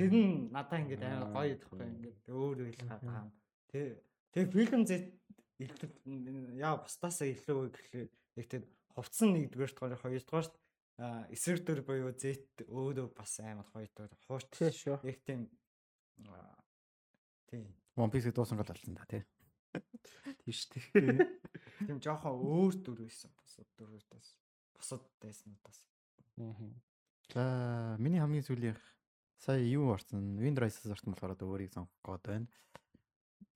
[0.01, 3.29] тэр нь надаа ингээд амар гоё идэхгүй ингээд өөр үйл хаа.
[3.69, 4.01] Тэ
[4.33, 5.13] тэг фильм зэт
[5.61, 8.09] илүү яа бусдаасаа илүү гэхлээр
[8.41, 8.65] яг тэр
[8.97, 10.49] хувцс нь нэгдүгээр хоёрдугаар
[10.97, 15.05] а эсрэг дөр буюу зэт өөрөө бас амар гоё дөр хууч Тий шүү.
[15.05, 15.45] яг тийм
[17.53, 17.69] тийм
[18.01, 19.25] One Piece дуусан гол болсон да тий.
[20.45, 20.89] Тийш тий.
[21.85, 24.29] тийм жоохон өөр дөр байсан бусад дөрүүдээс
[24.77, 25.81] бусад дайснуудаас
[27.33, 28.81] За миний хамгийн сүүлийнх
[29.41, 30.37] сая юу орсон?
[30.39, 32.47] Wind Rises орсон болохоор өөрийг сонгох гээд байна.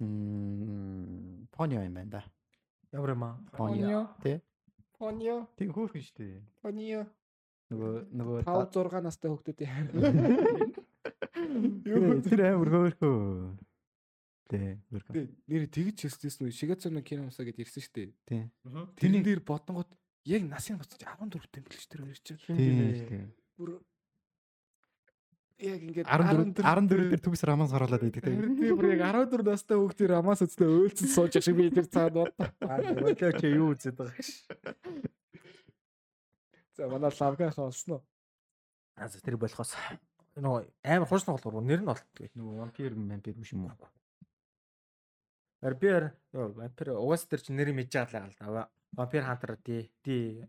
[0.01, 2.25] Мм Ponyo юм байна да.
[2.93, 3.39] Ямар юм аа?
[3.53, 4.09] Ponyo.
[4.23, 4.41] Тий.
[4.99, 6.43] Поньо, Тэг хөөхөн шүү дээ.
[6.61, 7.07] поньо.
[7.71, 9.89] Нөгөө нөгөө 5 6 настай хүүхдүүдийн.
[11.87, 13.57] Юу тэр амар хөөхөө.
[14.51, 14.83] Тэ
[15.47, 16.53] нэр тэгж хэлсэн үү?
[16.53, 18.11] Шигэцэн киномсаа гэд ирсэн шүү дээ.
[18.27, 18.43] Тий.
[18.99, 19.89] Тэрэн дээр бодонгууд
[20.25, 22.39] яг насын боцож 14 тэй мэлж тэр хоёр чинь.
[22.39, 23.25] Тий.
[23.57, 23.81] Бүр
[25.61, 28.37] яг ингээд 14 14 дээр төгс рамаас харуулад байдаг тий.
[28.37, 32.33] Тэр бүр яг 14 настай хүүхдийн рамаас өцлөө өөлцөн сууж шиг би тэр цаад бод.
[32.65, 34.29] Аа чи юу үзээд байгаа гэж.
[36.77, 38.03] За манай лавгах олсон уу?
[38.97, 39.77] Аа тэр болохоос.
[40.37, 42.29] Нөгөө амар хуучны голгор нэр нь болтгоо.
[42.37, 43.77] Нөгөө вампир вампир биш юм уу?
[45.61, 48.71] Вампир ёо вампир угаас тэр чи нэр мэдж байгаа л да.
[48.97, 50.47] Вампир хантер ди ди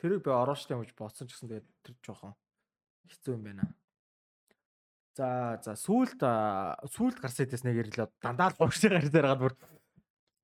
[0.00, 2.34] тэрийг би юм гэж бодсон ч гэсэн тэгээд тэр жоохон
[3.08, 3.64] хэцүү юм байна.
[5.16, 6.20] За за сүүлд
[7.22, 9.54] гарсан дэс нэг ирлээ дандаа л хуучтай гарч байгаад бүр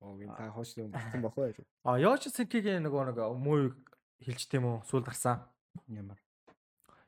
[0.03, 1.63] Оо энэ та хоош юм болсон бохоо яа.
[1.87, 3.71] А Yoshi Senki-гийн нөгөө нэг муу
[4.19, 5.39] хэлж тийм үү сүүл гарсан.
[5.87, 6.19] Ямар.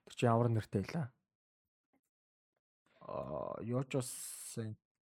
[0.08, 1.12] Тэр чинь ямар нэртэй байлаа.
[3.04, 4.96] А Yoshi Senki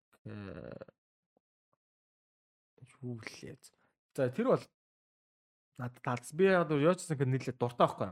[3.03, 3.57] юу лээ.
[4.15, 4.63] За тэр бол
[5.77, 6.33] надад таалц.
[6.33, 8.11] Би яг Yoshi Senki нийлээ дуртай байхгүй.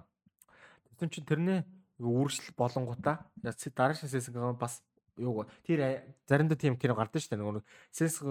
[0.97, 1.59] Тэгсэн чинь тэрний
[2.01, 4.81] үржил болонгуудаа дараагийн сесэс бас
[5.17, 8.21] юу тэр заримдаа тийм кино гардаг шүү дээ нөгөө сес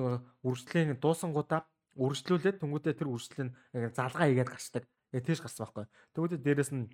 [0.43, 3.55] үржлийн дуусангуудаа үржлүүлээд тэнгуүдээ тэр үржлийн
[3.95, 4.85] залгаа игээд гарчдаг.
[5.12, 5.87] Яг тийш гарсан байхгүй.
[6.14, 6.91] Тэнгуүдээ дээрэс нь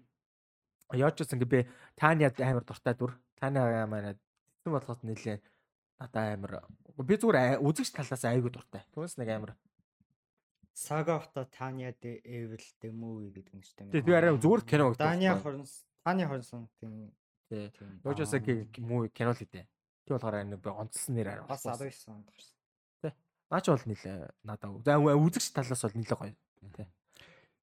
[0.94, 1.60] Яочс ингээ би
[1.98, 3.18] Таня амар дуртай дүр.
[3.40, 5.42] Таня маань эцэн болгоод нэлээ
[5.98, 6.52] надаа амар
[7.02, 8.84] би зүгээр үзэгч талаас айгүй дуртай.
[8.94, 9.52] Түүнээс нэг амар
[10.76, 13.92] Saga of the Tanya the Evil the movie гэдэг юм шүү дээ.
[13.96, 15.08] Тэгээ би арай зүгээр кино гэдэг.
[15.08, 15.64] Tanya хорон
[16.04, 16.92] Tanya хорон тийм
[17.48, 17.72] тий.
[18.04, 19.64] Яочсагийн муу кино л үү.
[19.64, 21.48] Тэг болохоор нэг би онцлсан нэр арай.
[21.48, 22.52] бас 19 онд гарсан.
[23.00, 23.12] Тий.
[23.48, 24.76] Наач бол нэлээ надаа.
[24.84, 26.34] За үзэгч талаас бол нэлээ гоё.
[26.76, 26.86] Тий.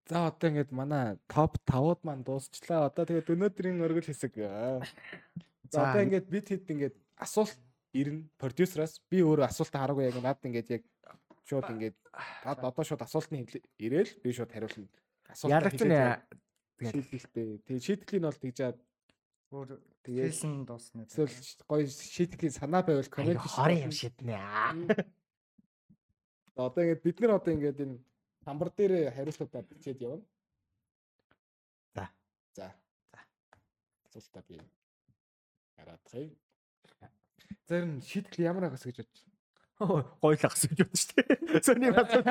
[0.10, 2.90] За одоо ингээд манай топ 5-ууд маань дуусчлаа.
[2.90, 4.42] Одоо тэгээд өнөөдрийн өргөл хэсэг.
[5.70, 7.62] За одоо ингээд бид хэд ингээд асуулт
[7.94, 10.84] ирнэ продюсераас би өөрөө асуултаа хараагүй яг надад ингээд яг
[11.48, 11.98] шууд ингээд
[12.44, 13.44] тад одоо шууд асуултны
[13.78, 14.88] ирээл би шууд хариулна.
[15.44, 15.96] Ялагч нь
[16.80, 17.60] шийдэлтэй.
[17.68, 18.60] Тэгээ шийдлийн бол тэгж
[19.54, 19.70] өөр
[20.04, 21.06] хэлсэн дуусна.
[21.06, 21.30] Эсвэл
[21.70, 24.40] гоё шийдлийн санаа байвал комент хорын юм шиднэ.
[26.58, 27.98] Одоо ингээд бид нар одоо ингээд энэ
[28.44, 30.26] Самбар дээр хариултуудаа бичээд явна.
[31.96, 32.10] За.
[32.58, 32.68] За.
[33.12, 33.20] За.
[34.06, 34.60] Асуултаа би
[35.78, 36.34] хараадахыг.
[37.68, 39.33] Зэр нь шийдэл ямар агаас гэж бодож
[39.80, 41.62] агас гэж бодсон шүү дээ.
[41.64, 42.28] Сони асуулт.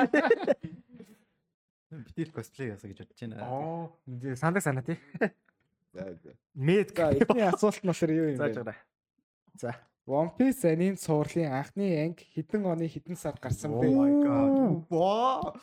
[1.93, 3.35] Битэл косплей ясаа гэж бодож байна.
[3.45, 3.93] Оо,
[4.35, 4.97] сандаг санаа тий.
[5.93, 6.15] За.
[6.23, 8.53] За, эхний асуулт нь болохоор юу юм бэ?
[8.53, 8.75] За.
[9.59, 9.75] За.
[10.05, 13.87] One Piece аним цувралын анхны анги хэдэн оны хэдэн сард гарсан бэ?
[13.87, 14.83] Oh my god.
[14.89, 15.55] Воо.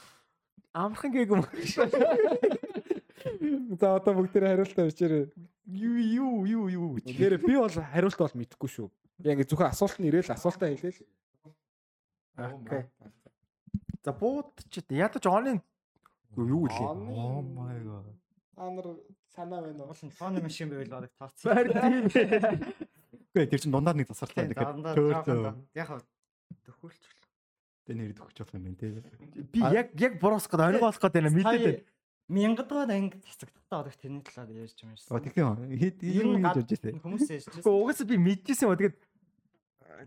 [0.72, 1.44] Амархан гээг юм.
[3.76, 5.28] За одоо бүгдээ хариултаа бичээрэй.
[5.66, 7.00] Юу юу юу юу.
[7.04, 8.88] Тэгэхээр би бол хариулт бол мэдэхгүй шүү.
[9.20, 11.04] Би ингээ зөвхөн асуулт нь ирээл асуултаа хэлээл.
[12.36, 12.84] Окей.
[14.04, 15.62] За буудчихэд ядаж оны
[16.36, 16.86] юу лээ.
[16.86, 18.06] Oh my god.
[18.54, 18.86] Та нар
[19.34, 19.94] санаа байна уу?
[19.94, 21.48] Фон машин байвал бараг тооцсон.
[21.48, 22.04] Баяр тийм.
[23.30, 25.88] Үгүй тэр чинь дундаар нэг тасарлаа Тэгэхээр тэгэхээр яг
[26.66, 27.02] төхөөлч
[27.86, 28.90] тэ нэр төгч болох юм байна тий.
[29.54, 31.86] Би яг яг буруус гээд онгоо болох гээд байна мэдээд.
[32.30, 35.22] Мянгадугаар анги цацагдтаа одох тэрний талаар ярьж юм Оо шиг.
[35.30, 35.54] тэгэх юм.
[35.66, 37.02] Хэд юм гэж бодож байна.
[37.02, 37.70] Хүмүүс ярьж байсан.
[37.74, 38.78] угаасаа би мэдчихсэн юм.
[38.78, 38.96] Тэгээд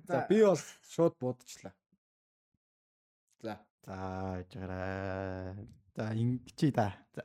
[0.08, 1.74] За би бол шууд буудчихлаа.
[3.44, 3.60] За.
[3.86, 5.56] За жаараа.
[5.96, 6.96] За ингэчий да.
[7.14, 7.24] За.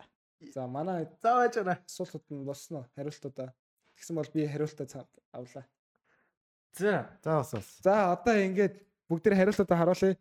[0.55, 1.79] За манай заа байж байна.
[1.87, 2.87] асуултууд нь болсон уу?
[2.97, 3.55] Хариултуудаа.
[3.95, 5.65] Тэгсэн бол би хариултаа авлаа.
[6.75, 7.07] За.
[7.23, 7.69] За бас бас.
[7.87, 8.75] За одоо ингээд
[9.09, 10.19] бүгд тэ хариултуудаа харуулъя.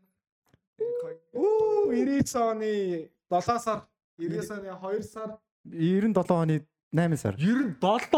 [1.33, 3.89] Оо 99 оны 7 сар
[4.21, 5.29] 99 оны 2 сар
[5.65, 6.61] 97 оны
[6.93, 7.35] 8 сар.
[7.37, 7.81] 97.
[7.81, 8.09] 7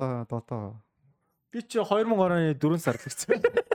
[0.00, 0.82] Одоо дотоо.
[1.52, 3.73] Би чи 2000 оны 4 сар л гэсэн.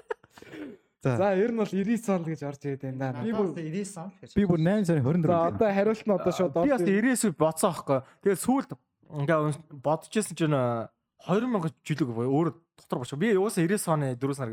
[1.01, 1.31] За.
[1.31, 3.13] Ер нь бол 99 он гэж орж ирээд байна.
[3.13, 3.23] да.
[3.23, 4.35] Би бүр бүр 90 сан гэж.
[4.35, 5.27] Би бүр 8 сарын 24.
[5.31, 7.99] За одоо хариулт нь одоо шууд Би бас орж ирж 90-с бодсон аахгүй.
[8.19, 8.69] Тэгээд сүүлд
[9.09, 9.39] ингээ
[9.79, 10.57] бодчихсон чинь
[11.23, 13.11] 2000 жилиг өөр дотор боч.
[13.15, 14.49] Би уусаа 90 оны 4 сар.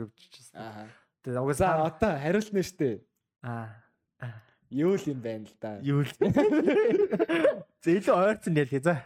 [0.55, 0.87] Аа.
[1.27, 3.03] Тэгээд угаасаа одоо хариулт нь штэ.
[3.43, 3.87] аа
[4.71, 5.79] Юу л юм байна л да.
[5.79, 6.11] юу л.
[7.83, 8.99] За илүү ойрцсон ялхий за.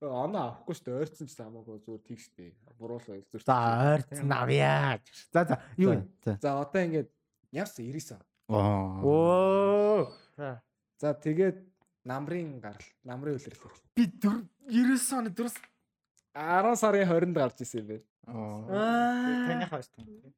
[0.00, 0.92] Оноо авахгүй штэ.
[0.92, 2.52] Ойрцсон ч хамаагүй зүгээр тэг штэ.
[2.76, 3.40] Буруул байл зүр.
[3.40, 5.00] За ойрцсон авъя.
[5.32, 6.04] За за юу вэ?
[6.20, 6.60] За.
[6.60, 7.08] Одоо ингээд
[7.52, 8.22] явсан 99 он.
[8.52, 10.12] Оо.
[10.36, 10.60] Оо.
[11.00, 11.14] За.
[11.16, 11.64] Тэгээд
[12.04, 13.72] намрын гарал, намрын үлрэл.
[13.96, 15.48] Би 90 оны 4
[16.36, 18.04] 10 сарын 20-нд гарч исэн юм байна.
[18.28, 18.68] Оо.
[18.68, 19.48] Аа.
[19.48, 20.34] Таны хавьд юм.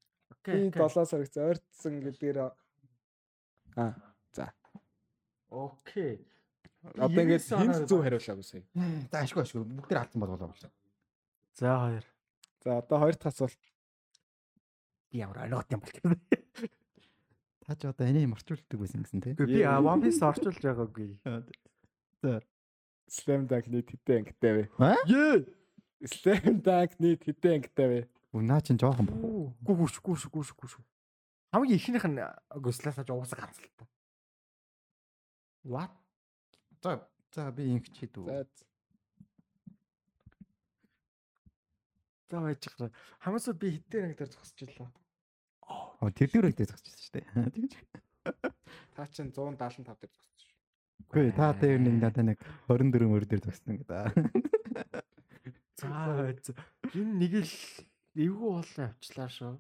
[0.47, 3.95] Би 7 сар гэж ойрцсон гэдгээр аа
[4.33, 4.55] за.
[5.51, 6.23] Окей.
[6.83, 8.63] Одоо ингээд 99 оноо хинт зөв хариулаагүй сая.
[9.11, 9.65] За ашгүй ашгүй.
[9.67, 10.55] Бүгд тэр алдсан болголоо.
[11.59, 12.05] За хоёр.
[12.63, 13.63] За одоо хоёр дахь асуулт.
[15.11, 16.15] Би ямар ойлгот юм бол тийм.
[17.67, 19.35] Та ч одоо энийг марчуулдаг байсан гэсэн тий.
[19.35, 21.19] Би One Piece орчуулж байгаагүй.
[23.09, 24.65] Slam Dunk нийт хэдэн ангитай вэ?
[25.09, 25.49] Ее.
[26.05, 28.01] Slam Dunk нийт хэдэн ангитай вэ?
[28.33, 29.09] Унаа чин жоохон.
[29.65, 30.79] Гүү гүүш гүүш гүүш гүүш.
[31.53, 32.21] Хамгийн ихнийх нь
[32.53, 33.89] гуслаасаа ч уусаа ганц л та.
[35.65, 35.98] What?
[36.83, 36.95] За
[37.35, 38.25] за би ингэч хийдүү.
[38.27, 38.47] За
[42.29, 42.91] За байж байгаа.
[43.25, 44.91] Хамаасаа би хитээр анги дээр зогсож байлаа.
[46.01, 47.27] Оо тэр дээр ихтэй зогсчихсон шүү дээ.
[47.57, 47.73] Тэгж.
[48.97, 50.57] та чинь 175 дээр зогссон шүү.
[51.09, 54.13] Үгүй та дээр нэг надад нэг 24 мөр дээр зогссон гэдэг.
[55.81, 55.89] За
[56.93, 57.55] энэ нэг л
[58.13, 59.57] эвгүй болоо явчлаа шүү.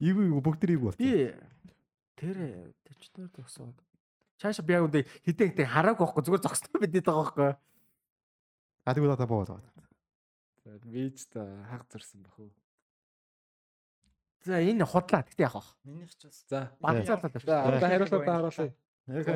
[0.00, 1.04] Ивгүй бүгд тэр ивгүй болсон.
[1.04, 1.54] Би
[2.14, 3.78] Тэр тэчнэр төгсөөд.
[4.40, 7.52] Чааша би яг үндэ хитэн хитэн хараагүй байхгүй зүгээр зогсноо бидэд байгаа байхгүй.
[8.84, 9.44] А тэгвэл одоо боо.
[9.46, 12.50] За виж та хаг зурсан бах уу.
[14.44, 15.64] За энэ худлаа тэгтээ яах вэ?
[15.84, 18.74] Минийх ч бас За Бадцаалаа За одоо хариултаа харуулъя.
[19.06, 19.26] Яг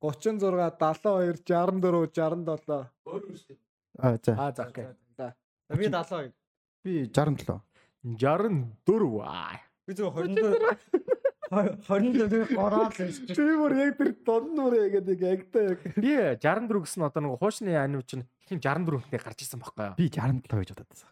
[0.00, 3.58] 33 36 74 67.
[3.98, 4.32] А за.
[4.38, 4.86] Аа за окей.
[5.16, 5.34] За.
[5.68, 6.32] би 72.
[6.84, 7.60] Би 67.
[8.04, 9.60] 64 аа.
[9.86, 11.07] Би зөв 24
[11.48, 15.80] 24 гороод л ирж Би бүр яг тэр донд бүр яг нэг ягтай яг.
[15.96, 19.96] Би 64 гэсэн одоо нэг хуучны аним чинь хин 64 хүнтэй гарч ирсэн байхгүй юу?
[19.96, 21.08] Би 67 гэж бодоод байсан.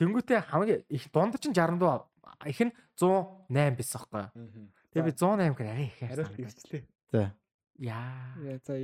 [0.00, 2.08] Тэнгүүтээ хамгийн их дунд чинь 64
[2.48, 4.68] их нь 108 байсан байхгүй юу?
[4.96, 6.00] Тэгээ би 108 гэр арай их
[6.40, 6.84] ирчлээ.
[7.12, 7.36] За.
[7.76, 8.32] Яа.
[8.40, 8.80] Яа за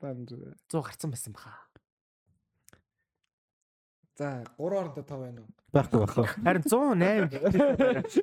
[0.00, 0.32] банд.
[0.72, 1.52] 100 гарцсан байсан баха.
[4.16, 5.52] За 3 орондоо 5 байна уу?
[5.72, 6.26] Байхгүй байхгүй.
[6.40, 7.36] Харин 108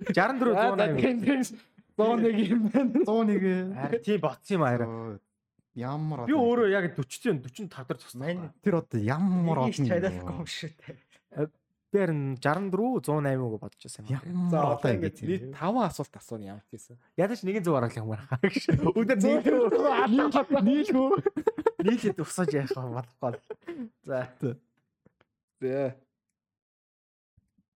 [0.10, 1.79] 64 108.
[2.00, 3.04] 101 юм байна.
[3.04, 3.76] 101.
[3.76, 5.20] Харин тийм ботсон юм аа.
[5.76, 8.16] Ямар Би өөрөө яг 40 45 дээр.
[8.16, 10.98] Мань тэр одоо ямар олон чадахгүй юм шүү дээ.
[11.90, 14.50] Харин 64 108 үг бодож байсан юм.
[14.50, 16.98] За одоо ингэж нийт 5 асуулт асууна ямар ч гэсэн.
[17.18, 18.28] Ядаж нэгэн зөв аргалах юм байна.
[18.98, 19.62] Өдөр нийлүү.
[20.66, 21.10] Нийлхүү.
[21.86, 23.90] Нийлээд өсөж яах вэ болохгүй.
[24.04, 24.28] За.
[25.62, 25.96] За.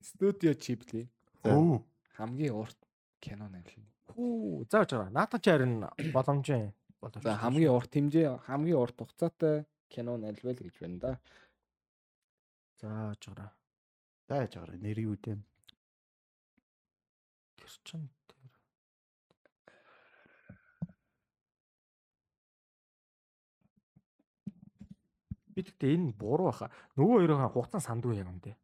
[0.04, 1.08] Студио Чибли
[1.44, 1.80] Хөө.
[2.20, 2.78] хамгийн урт
[3.24, 3.93] кино найруулна.
[4.14, 4.68] Хүү.
[4.72, 5.10] За очоо.
[5.10, 6.74] Наатан ч харин боломжтой.
[7.02, 7.32] Боломжтой.
[7.32, 11.12] За хамгийн урт хэмжээ хамгийн урт хугацаатай кино найруулбал гэж байна да.
[12.82, 13.52] За очоо.
[14.28, 15.38] тааж байгаа нэр юу дээ.
[17.58, 18.50] Тэр чин тэр.
[25.54, 26.72] Би тэгтээ энэ буруу баха.
[26.98, 28.58] Нөгөө хоёрын хугацаа сандгүй яг юм дээ.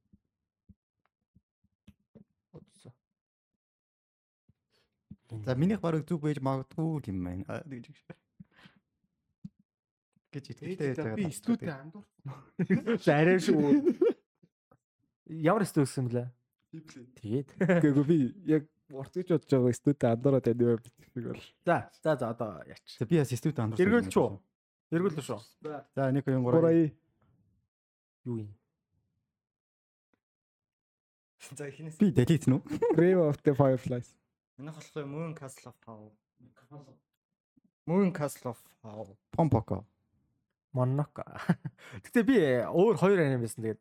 [5.29, 7.61] За минийх барыг зүг байж магадгүй юм байна.
[7.69, 7.97] Тэгж гэж.
[10.33, 12.97] гэж итгэлтэй Би студид андуурсан.
[13.05, 13.93] Зарай шүү.
[15.49, 16.25] Ямар студ гэсэн блэ?
[17.21, 17.49] Тэгээд.
[17.61, 18.17] Гэхдээ би
[18.49, 21.45] яг урт гэж бодож байгаа студид андуураад байна юм бичиг бол.
[21.65, 22.97] За, за за одоо яач.
[22.97, 23.85] За би бас студид андуурсан.
[23.85, 24.29] Эргүүлч үү?
[24.97, 25.41] Эргүүл шүү.
[25.93, 26.41] За 1 2 3.
[26.41, 26.89] Гурай.
[28.25, 28.49] Юу юм?
[31.53, 32.61] За ихнээс Би delete нү?
[32.93, 34.18] Grave of the Fireflies.
[34.59, 36.09] Минийх болохгүй Moon Castle of Howl.
[37.87, 39.15] Moon Castle of Howl.
[39.31, 39.85] Помпоко.
[40.75, 41.23] Моноко.
[42.03, 42.35] Гэтэ би
[42.67, 43.79] өөр хоёр аним байсан тэгээд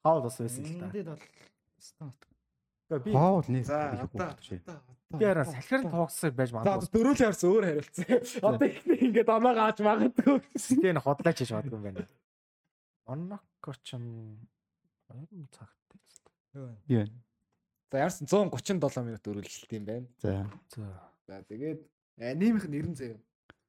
[0.00, 0.88] хаал бас байсан л та.
[0.88, 1.20] Эндээд бол.
[2.88, 3.60] Тэгээ би Хоол нэ.
[3.68, 4.32] За одоо
[5.20, 6.90] би хараа салхирын тоогсыг байж За магадгүй.
[6.96, 8.04] дөрөөлөө харсан өөр хариулцсан.
[8.48, 10.40] Одоо ихний ингээд оноо гааж магадгүй.
[10.80, 12.08] Энэ хотлаач хийж магадгүй юм байна.
[13.04, 14.04] Моноко ч юм
[15.12, 16.00] 2 цагтай.
[16.56, 17.04] Юу вэ?
[17.90, 20.06] За яарсан 137 минут өрүүлжилт юм байна.
[20.22, 20.86] За За.
[21.26, 21.82] За тэгээд
[22.22, 23.18] анимих нэрэн заяа.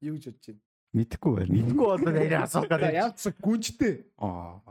[0.01, 0.61] Юу гэж бодож байна?
[0.93, 1.51] мэдхгүй байна.
[1.55, 2.93] Мэдгүй бол нэрээ асуух гэдэг.
[3.01, 3.93] яалтсан гүнжтэй.
[4.19, 4.61] Аа.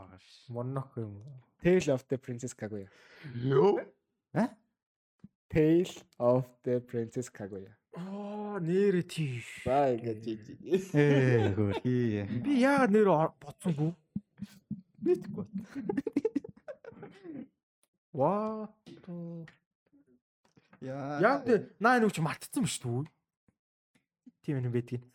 [0.47, 1.19] Моноко юм.
[1.61, 2.87] Tale of the Princess Kaguya.
[3.35, 3.79] Юу?
[5.49, 7.75] Tale of the Princess Kaguya.
[7.97, 9.43] Аа нэрээ тий.
[9.65, 10.95] За ингээд жиж.
[10.95, 12.23] Ээ хөрхий.
[12.39, 13.91] Би яагаад нэр бодсонгүй?
[15.03, 15.45] Мэдхгүй.
[18.13, 18.67] Ваа.
[20.81, 21.21] Яа.
[21.21, 21.45] Яг
[21.79, 23.05] наа нүч мартцсан биш үү?
[24.43, 25.05] Тийм юм байдгийг.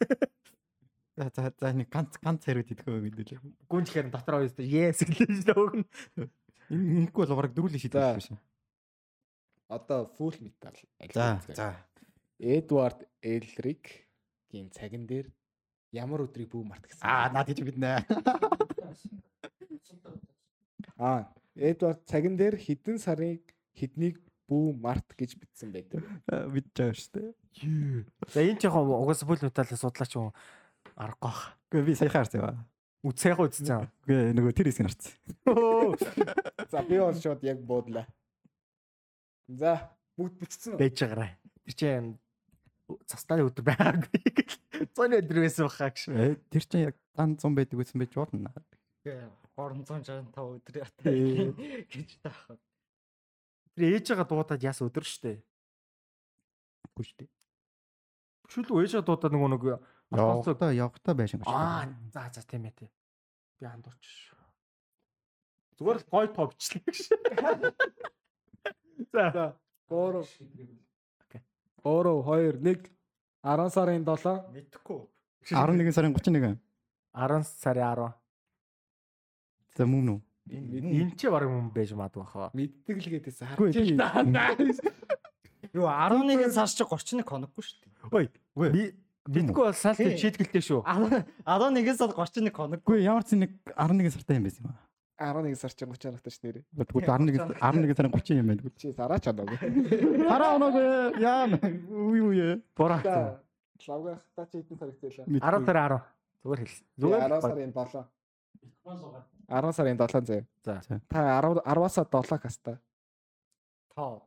[1.17, 3.41] За за за нэг ганц ганц хариуд идэхөө гэдэг л.
[3.69, 5.85] Гүнж хэрэг дотор хоёроо yes дээ өгнө.
[6.71, 8.31] Энэ ингэхгүй бол бараг дөрүлээ шийдэх биш.
[9.69, 10.77] Одоо Full Metal.
[11.13, 11.75] За за.
[12.39, 15.27] Эдвард Элрикийн цагин дээр
[15.91, 17.03] ямар өдрийг бүү март гэсэн.
[17.03, 18.07] Аа наад гэж биднэ.
[20.97, 23.41] Аа, Эдвард цагин дээр хідэн сарын
[23.73, 26.05] хіднийг бүү март гэж бичсэн байдаг.
[26.53, 27.33] Бид жаа штэ.
[28.31, 30.31] За энэ ч яг угаас бүл металлаа судлаач юм
[30.95, 31.57] аргагүй бах.
[31.73, 32.53] Гэхдээ би саяхан харсан ба.
[33.07, 33.89] Үцээх үзсэн.
[34.07, 35.13] Үгүй нөгөө тэр хэсгийг харсан.
[36.71, 38.07] За би бол шууд яг буудлаа.
[39.49, 40.81] За, бүгд бичсэн үү?
[40.83, 41.31] Бэж байгаарай.
[41.67, 42.09] Тэр чинь
[43.07, 44.21] цастаны өдөр байгаагүй.
[44.95, 46.07] Цоны өдөр байсан бахаа гэж.
[46.11, 48.51] Э, Тэр чинь яг дан 100 байдаг гэсэн байж болно.
[49.57, 51.49] Тэгээ 365 өдөр ята Тий.
[51.93, 52.61] гэж таах.
[53.73, 55.33] Тэр ээж байгаа дуудаад яс өдөр штэ.
[56.93, 57.25] Үгүй штэ.
[58.53, 59.65] Шүл ээж байгаа дуудаад нөгөө нэг
[60.15, 61.49] Явахта явахта байшин гэж.
[61.51, 62.91] Аа за за тийм ээ тий.
[63.59, 64.31] Би андуурч.
[65.81, 66.99] Зүгээр л гой бичлээ гэж.
[69.11, 69.57] За.
[69.91, 70.23] 3
[71.33, 71.43] 3
[71.83, 72.87] 2 1
[73.43, 75.01] 10 сарын 7 Мэдхгүй.
[75.51, 76.59] 11 сарын 31.
[77.15, 78.26] 10 сарын 10.
[79.77, 80.21] За мөн үү?
[80.49, 82.49] Энэ ч баг юм байж магадгүй хаа.
[82.57, 84.73] мэддэг л гэдээсээ Үгүй, харж байна.
[85.77, 87.93] Юу 11-ээс цааш чи 31 хоноггүй шүү дээ.
[88.17, 88.27] Ой.
[88.57, 88.71] Үгүй.
[88.73, 88.83] Би
[89.27, 90.17] бидгүй бол салт Тийм.
[90.17, 90.81] шийдгэлтэй шүү.
[90.87, 92.87] 11-ээс бол 31 хоноггүй.
[92.87, 94.81] Үгүй ямар ч нэг 11 сартай юм байсан юм аа.
[95.17, 96.65] 11 сар чинь 30 харагтай ш нэрээ.
[96.73, 98.63] Тэгвэл 11 11 сарын 30 юм байна.
[98.81, 99.47] Чи сараач оноо.
[100.31, 100.75] Хараа оног
[101.21, 102.49] яа үе үе.
[102.77, 103.01] Бураа.
[103.03, 105.41] За лавгах та чи хэдэн сар ихтэй лээ?
[105.41, 106.01] 10 сар 10.
[106.45, 106.85] Зүгээр хэлсэн.
[107.01, 109.27] Зүгээр Зүгээр 10 сарын 7.
[109.49, 110.47] 10 сарын 7 зэ.
[110.65, 110.81] За.
[111.09, 112.81] Та 10 10-аас 7 хаста.
[113.95, 114.23] Тоо.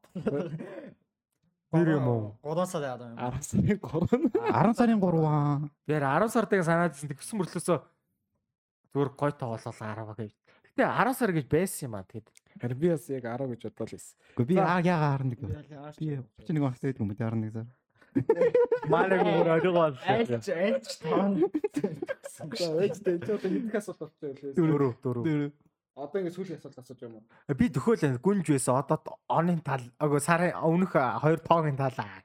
[1.71, 2.37] Нэр юм уу?
[2.43, 3.17] 3 сарын адам юм.
[3.17, 4.31] 10 сарын 3.
[4.33, 5.69] 10 сарын 3 аа.
[5.87, 7.09] Би 10 сартыг санаад ирсэн.
[7.13, 7.77] Тэгсэн мөрлөөсөө
[8.93, 10.31] зүгээр гой тоглолоо 10 гэж.
[10.73, 12.07] Гэтэ 10 сар гэж байсан юм аа.
[12.07, 12.27] Тэгэд
[12.59, 14.07] Харин би бас яг 10 гэж бодлоо лээс.
[14.35, 15.35] Үгүй би аа яага 11.
[15.99, 17.67] Би 31 он хэвчээ юм дээ 11 сар.
[18.89, 21.31] Бүр ойлгоо Айлч айлч тоон.
[22.33, 24.55] За ээжтэй ч одоо хэдих асуулт болчихсон лээс.
[24.57, 25.51] дөрөв дөрөв.
[25.99, 27.23] Одоо ингэ сүүлийн асуулт асууж юм уу?
[27.53, 28.79] Би төхөөл гүнж байсан.
[28.79, 32.23] Одоо оны тал агуу сарын өмнөх хоёр тоогийн талаа.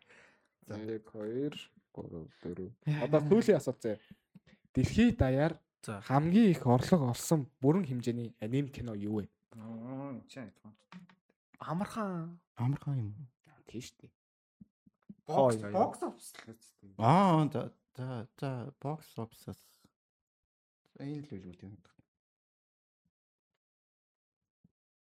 [0.70, 1.59] 1 2 3
[1.93, 2.70] 4.
[3.05, 3.99] Одоо сүүлийн асуулт зэ.
[4.74, 6.01] Дэлхийд даяар За.
[6.01, 9.28] хамгийн их орлого олсон бүрэн хэмжээний аним кино юу вэ?
[9.59, 10.41] Аа чи
[11.61, 12.41] Амархан.
[12.57, 13.28] Амархан юм.
[13.66, 14.11] Тийм шүү дээ.
[15.27, 16.95] Бокс бокс офс л үстэй.
[16.99, 17.62] Аа за
[17.97, 18.51] за за
[18.81, 19.61] бокс офсас.
[21.01, 21.77] Энэ л үйл үү.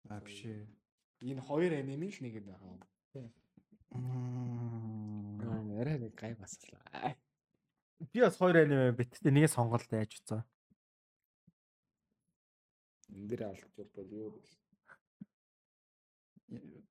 [0.08, 0.44] А биш.
[1.20, 2.86] Энэ хоёр анимын л нэг юм байна.
[3.94, 5.40] Мм.
[5.40, 7.14] Аа, арай нэг гай баслаа.
[8.12, 10.42] Би бас хоёр анime биттэй нэгээ сонголт яаж утсан.
[13.14, 14.42] Энд дээр алдчих бол юу вэ?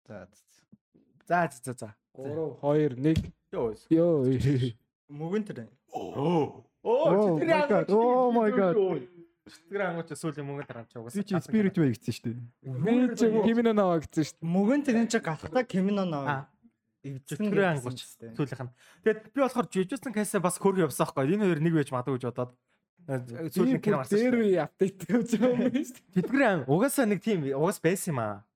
[0.07, 0.27] За За
[1.27, 1.89] за за за.
[2.13, 3.73] 3 2 1 Йоо.
[3.89, 4.25] ёо.
[5.09, 5.67] Мөгөн тэр.
[5.93, 6.65] Оо.
[6.83, 7.87] Oh my god.
[7.89, 8.75] Oh my god.
[9.43, 11.15] Чөтгөр ангууч сүүлийн мөнгө тарамч угаас.
[11.19, 12.79] Би чи спирит вэ гэсэн шүү дээ.
[12.79, 16.07] Би ч химэн наваа гэсэн шүү Мөгөн тэр чи галахта кимино Аа.
[16.07, 16.37] нөө.
[17.03, 17.99] Эвцэн Чөтгөр ангууч
[18.39, 18.71] сүүлийнх нь.
[19.03, 21.35] Тэгэд би болохоор жижигсэн кайсаа бас хөрг явсан байхгүй.
[21.35, 22.72] Энэ хоёр нэг байж магадгүй гэж бодоод дээ.
[23.03, 24.15] Сүүлийн кино гарсан.
[24.19, 26.47] дээр үе апдейт гэж юм байна шүү дээ.
[26.47, 28.47] Анги угаасаа нэг тийм угаас байсан юм аа.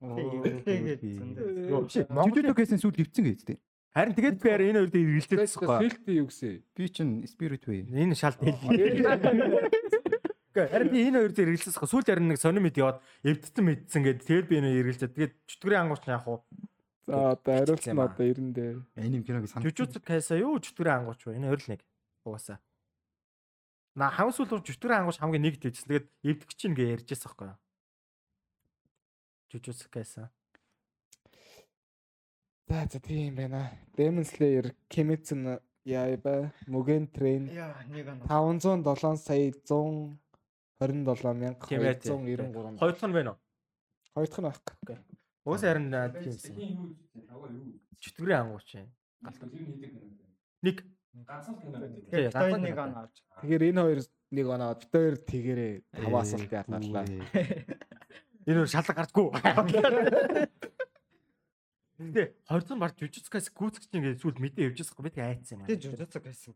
[2.31, 3.59] Жижиг гэсэн сүүл хөвцөн гэдэг.
[3.97, 5.67] Харин тэгээд би энэ хоёр дээр эргэлдээд байхгүй.
[5.67, 6.61] сэлт юу гэсэн?
[6.77, 7.89] Би чин спирит вэ.
[7.91, 8.61] Энэ шалт хэл.
[8.61, 11.89] Гэхдээ харин би энэ хоёр дээр эргэлдээс байхгүй.
[11.89, 15.81] Сүүлд харин нэг сонир мэд яваад эвдсэн мэдсэн гээд тэгээд би энэ эргэлдээд тэгээд чөтгөрийн
[15.89, 16.45] ангууч нь яг хуу
[17.07, 18.11] За одоо юм аа.
[18.11, 18.83] одоо 90 дээр.
[18.99, 19.63] Аним киног санах.
[19.71, 21.39] Жужуцу кайса юу чөтгөрийн ангууч вэ?
[21.39, 21.79] Энэ хоёр л нэг.
[22.27, 22.59] Угаасаа.
[23.97, 25.89] На хавс сүүл чөтгөрийн ангууч хамгийн нэгт байжсэн.
[25.89, 27.57] Тэгээд эвдэх чинь гээ ярьжсэн байхгүй юу?
[29.49, 30.29] Жужуцу кайса.
[32.69, 33.73] За за тийм байна.
[33.97, 38.21] Demon Slayer, Kimetsu no Yaiba, Mugen Train Яа, нэг ана.
[38.29, 42.21] 507 сая 127 мянга Тийм ээ, тийм.
[42.21, 42.77] 293.
[42.77, 43.39] Хоёр дахь нь байна уу?
[44.13, 44.97] Хоёр дахь нь байхгүй.
[45.41, 45.89] Угаасаа харин
[46.21, 46.53] тиймсэн.
[47.97, 48.93] Чөтгөрийн ангууч юм.
[50.61, 53.15] Нэг Тэгэхээр ганцхан нэг нэг ана авч.
[53.41, 53.99] Тэгэхээр энэ хоёр
[54.31, 57.05] нэг оноо бит хоёр тэгээрээ таван асуулт яатлаа.
[58.47, 59.27] Энэ өөр шалга гардггүй.
[61.97, 65.67] Гэтэ 20 бар жужицкаас гүцгч ингээд сүүл мэдээ явжсэн байхгүй би айцсан юм.
[65.67, 66.53] Тэ жужуцу гэсэн.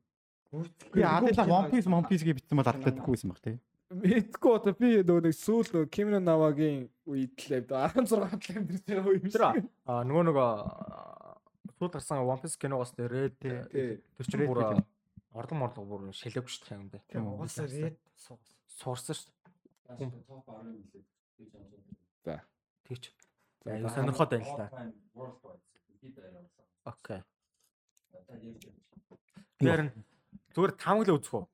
[0.93, 3.57] Би адилхан One Piece One Piece гэж битсэн бол ардтайдаггүй юм баг тий.
[3.91, 9.01] Мэдгүй одоо би нөгөө нэг сүүл нөгөө no Nawa-гийн үед л 16 талын дээр тэр
[9.03, 9.67] үе юм шиг.
[9.83, 10.49] а нөгөө нөгөө
[11.81, 13.97] сүүл гарсан One Piece киногоос дээр Тий.
[14.13, 14.85] тэр чинь бүр Red
[15.33, 17.01] орлон морлог бүр шилээг шүү дээ юм бэ.
[17.09, 17.65] Тийм угаасаа
[18.21, 18.53] суугас.
[18.69, 19.33] Суурсан шүү
[19.97, 20.13] дээ.
[22.21, 22.45] За.
[22.85, 23.09] Тэгч.
[23.65, 24.69] За аюу сонирхоод байна л та.
[26.85, 27.21] Окей.
[29.57, 29.89] Тэр
[30.53, 31.45] зүгээр тавг л үзэх үү.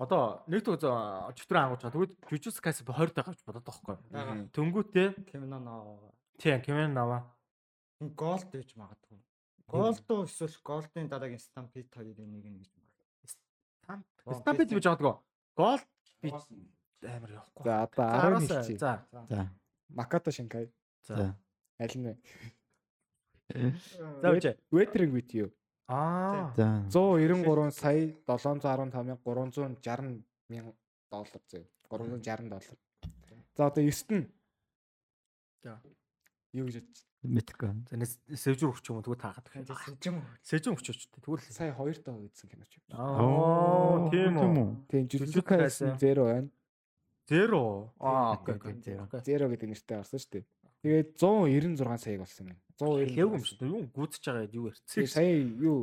[0.00, 1.84] Одоо нэгт чөтгөр ангууч.
[1.84, 4.48] Тэгвэл жужицкаас 20 тагавч бодоод байгаа байхгүй.
[4.56, 6.12] Төнгүүтээ Кимино ноо.
[6.38, 7.30] тийм кемен наваа.
[8.00, 9.23] Голд гэж магадгүй.
[9.68, 14.40] Голд уу эсвэл голдын дараагийн стампит хоёрын нэг нь гэж магадгүй.
[14.40, 15.24] Стампид гэж бодгоо.
[15.56, 15.80] Гол
[16.20, 16.28] би
[17.08, 17.64] амар явахгүй.
[17.64, 18.78] За одоо 10 10-аас хэлчихье.
[18.78, 18.92] За.
[19.28, 19.50] За.
[19.88, 20.72] Макато Шинкай.
[21.02, 21.36] За.
[21.80, 22.14] Аль нь вэ?
[24.20, 24.56] За үчи.
[24.70, 25.52] Waiting with you.
[25.88, 26.52] Аа.
[26.56, 26.84] За.
[26.88, 30.74] 193 сая 715 360 мянган
[31.10, 31.64] доллар зөө.
[31.88, 32.76] 360 доллар.
[33.56, 34.28] За одоо 9-т нь.
[35.62, 35.80] За.
[36.52, 37.13] Юу гэж бодчих.
[37.24, 37.70] Мэдхгүй.
[37.88, 39.48] За нэг сэвжүр өгч юм уу тэгвэл таагаад.
[39.64, 40.16] Сэжим.
[40.44, 41.20] Сэжүр өгч өчтэй.
[41.24, 42.72] Тэгвэл Сая 2 тоо үзсэн киноч.
[42.92, 44.70] Аа, тийм үү.
[44.92, 45.08] Тийм.
[45.40, 46.48] Kaisen 0 байна.
[47.28, 47.92] Зеро.
[47.98, 48.54] Аа, окей.
[48.54, 48.82] Окей, окей.
[48.84, 49.08] зеро.
[49.08, 49.20] Окей.
[49.40, 50.44] 0 гэдэг нэртэй гарсан шүү дээ.
[50.84, 52.58] Тэгээд 196 саяг болсон юм.
[52.76, 53.08] 190.
[53.08, 53.70] Хэлээгүй юм шүү дээ.
[53.72, 55.12] Юу гүцэж байгаа юу Тэгээ ярьц.
[55.16, 55.32] сая
[55.64, 55.78] юу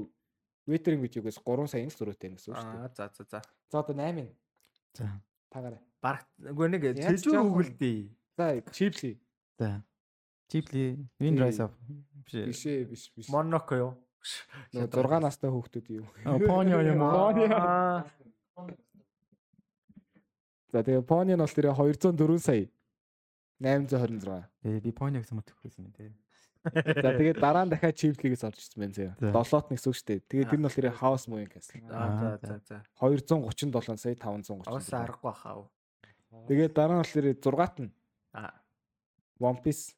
[0.69, 2.85] with you-гээс 3 саяын л зөрөөтэй юм гэсэн үг шүү дээ.
[2.85, 3.39] Аа, за за за.
[3.73, 4.29] За одоо 8.
[4.93, 5.09] За.
[5.49, 5.81] Тагаарай.
[6.01, 7.97] Бараг үгүй нэг жоохон- өгөлдөө.
[8.37, 9.11] За Ghibli.
[9.57, 9.81] За.
[10.51, 11.71] Ghibli, Wind Rise of
[12.27, 12.45] биш.
[12.47, 13.29] Биш ээ, биш биш.
[13.31, 13.91] Моноко юу?
[14.75, 16.05] Нөгөө 6 настай хүүхдүүд юу.
[16.43, 17.31] Понио юм уу?
[17.55, 18.03] Аа.
[20.71, 22.67] За тэгээ Пони нь бол тэр 204 сая
[23.61, 24.27] 826.
[24.63, 26.11] Э би понио гэсэн мэт өгсөн юм тий.
[26.61, 29.31] За тэгээд дараа нь дахиад чиплигээс орж ирсэн байна зөө.
[29.33, 30.19] Долоот нь гэсэн үг шүү дээ.
[30.31, 31.75] Тэгээд тэр нь бол тэр хаус муу юм касл.
[31.91, 32.77] Аа за за за.
[33.01, 34.69] 237 сая 530.
[34.69, 35.67] Оос аргагүй бахаа.
[36.47, 37.91] Тэгээд дараа нь бол тэр 6-т нь
[38.33, 38.53] Аа.
[39.41, 39.93] One Piece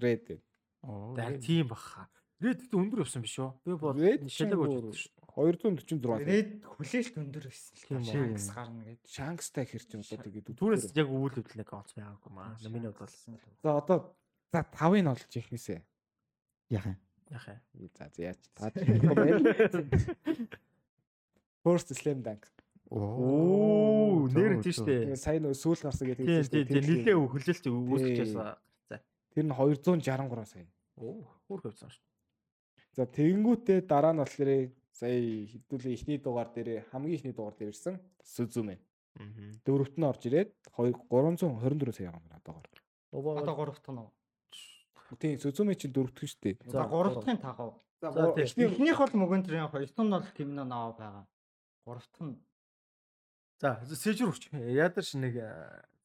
[0.00, 0.40] Red.
[0.84, 1.14] Оо.
[1.16, 2.08] Яг тийм бахаа.
[2.36, 3.48] Red гэдэг өндөр явсан биш үү?
[3.64, 3.96] Би бол
[4.28, 5.12] чинь болж бүр шүү.
[5.36, 6.24] 246.
[6.28, 8.04] Red хүлээлт өндөр байсан л Тийм та.
[8.04, 8.12] үү.
[8.12, 9.00] Шанкс гарна гэж.
[9.08, 12.56] Шанкстай хэр ч юм одоо тэгээд Түүнээс яг үйл хөдлөл нэг онц байгаагүй маа.
[12.68, 13.98] Миний хувьд бол За одоо
[14.52, 15.80] за 5-ыг олж ихнээсээ.
[16.76, 16.96] Яах юм?
[17.32, 17.60] яах юм.
[17.96, 18.74] За за таад
[19.16, 19.48] байна.
[21.64, 22.44] First Slam Dunk.
[22.92, 25.18] Оо, нэр тийш Тэгээ дээ.
[25.18, 28.32] сайн сүүл гарсан гэдэг шүү тийм нилээ хөлөлт үүсчихээс.
[28.38, 28.54] За.
[29.36, 30.64] Тэр нь 263 сая.
[30.96, 32.04] Оо, бүр хөвсөн шүү.
[32.96, 38.00] За тэгэнгүүтээ дараа нь болохоор сая хэдүүлээ ихний дугаар дээр хамгийн ихний дугаар дээр ирсэн
[38.24, 38.80] Сүзүмэ.
[39.20, 39.28] Аа.
[39.60, 42.80] Дөрөвт нь орж ирээд 2 324 сая байгаа юм байна одоогоор.
[43.44, 44.00] Одоо гурав дахь нь.
[44.00, 44.10] уу?
[45.20, 46.56] Тийм Сүзүмэ чинь дөрөвт нь шүү дээ.
[46.72, 47.76] За гурав дахь нь тагав.
[48.00, 51.24] За, эхний Эхнийх бол мөгөндрийн хоёр дахь нь бол Тимнэ наваа байгаа.
[51.84, 52.40] Гурав дахь нь
[53.60, 54.48] За, сэжүр өгч.
[54.52, 55.40] Ядарч нэг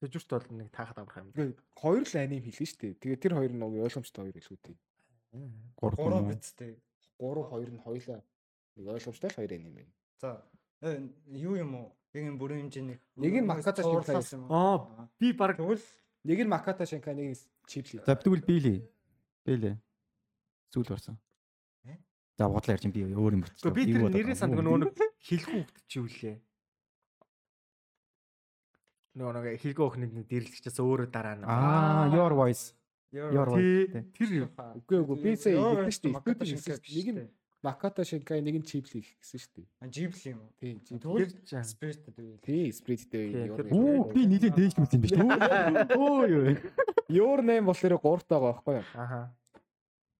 [0.01, 1.31] сэжүрт бол нэг таахад амрах юм.
[1.31, 2.93] Тэгээ хоёр л аним хэлнэ шүү дээ.
[2.97, 4.75] Тэгээ тэр хоёр нь ойлгомжтой хоёр хэлгүүтэй.
[5.77, 6.73] гурав бицтэй.
[7.21, 8.19] 3 2 нь хоёлаа
[8.81, 9.93] нэг ойлгомжтой л хоёр аним байна.
[10.17, 10.41] За
[10.81, 11.05] э,
[11.37, 11.87] юу юм уу?
[12.17, 12.97] Яг юм бүрэн хэмжээний.
[13.15, 14.01] Нэг нь Маката уу?
[14.49, 15.85] Аа, би баг Тэгвэл
[16.23, 18.01] Нэг нь Маката Шинка нэг нь Чипли.
[18.05, 18.79] За тэгвэл бийлээ.
[19.45, 19.75] Бийлээ.
[20.69, 21.17] Сүүл барсан.
[21.85, 21.97] Э?
[22.37, 23.73] За бодлоо ярьж би өөр юм болчихлоо.
[23.73, 26.35] би тэр нэрээ санд нөгөө нэг хэлэхгүй хөвгт чи үлээ.
[29.11, 31.43] Нөгөө нэг хэлгөө өхнийг нэг дэрлэгчээс өөрөө дараа нь.
[31.43, 32.71] Аа, your voice.
[33.11, 33.91] Your voice.
[33.91, 34.47] Тий- Тэр
[34.79, 36.15] Үгүй үгүй би сая Ёо, хэлсэн шүү дээ.
[36.15, 36.95] Маката Студид Шинкай хэлсэн.
[36.95, 37.29] Нэг нь
[37.61, 39.67] Маката Шинкай нэг нь Чипли гэсэн шүү дээ.
[39.91, 40.49] Жибл юм уу?
[40.63, 40.75] Тийм.
[40.79, 41.33] Тэгвэл.
[41.67, 42.39] Spirit үү?
[42.39, 45.27] Тийм Сприттэй тэр- Оо, би нилийн дээж мэдсэн юм биш үү?
[45.99, 46.55] Оо юу.
[47.11, 48.85] Your name болохоор 3 таага байхгүй юу?
[48.95, 49.35] Аха.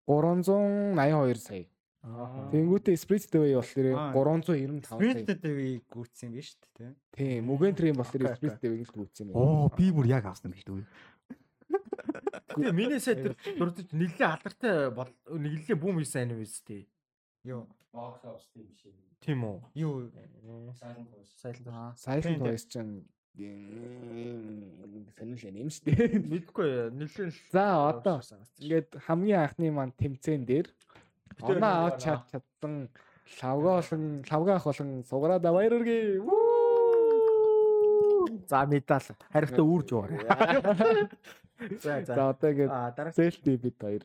[0.06, 1.66] 382 сая.
[2.02, 2.50] Аа.
[2.50, 4.14] Тэнгүүтээ Сприттэй болохоор Аа.
[4.14, 4.98] 395 сая.
[4.98, 6.70] Spirit дэвийг гүйтсэн юм биш үү?
[6.74, 6.86] те?
[7.14, 9.36] Тийм Мөгэнтрийн болохоор Окей, Сприттэй л гүйцсэн юм.
[9.38, 10.82] Оо, би бүр яг авсан биш үү?
[12.52, 16.90] Тэгээ миний сайд тэр дурдж нэлээ алдартай бол нэглээ бүүм хийсэн аним биз дээ.
[17.46, 17.70] Юу?
[19.22, 19.58] Тийм үү?
[19.78, 20.10] Юу?
[20.74, 21.70] Сайлент.
[21.70, 21.94] Аа.
[21.96, 22.50] Silent Тийм, тийм.
[22.50, 23.06] Voice чинь
[25.16, 26.20] сонирхол юм шүү дээ.
[26.20, 28.20] Мэдгүй нэлээ За одоо
[28.60, 30.68] ингээд хамгийн анхны маань тэмцээн дээр
[31.44, 32.74] оноо авч чад чадсан
[33.42, 36.20] лавга болон лавга ах болон сугараа баяргий.
[38.50, 39.08] За медаль.
[39.34, 40.12] Хариутай үрж уугаар.
[41.84, 42.30] За За за.
[42.30, 42.52] одоо
[42.96, 44.04] дараа Селти бид хоёр.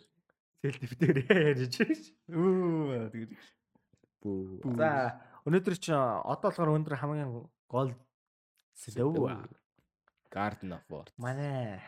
[0.63, 1.97] сэлт битээр ярьж байна.
[2.29, 3.09] Үу.
[3.13, 3.33] тэгээд.
[4.23, 4.77] Бүү.
[4.77, 4.91] За
[5.47, 7.31] өнөөдөр чи одоо болохоор өндөр хамгийн
[7.69, 7.91] гол
[8.75, 9.15] сэдв.
[10.31, 11.07] Garden of War.
[11.17, 11.81] Манай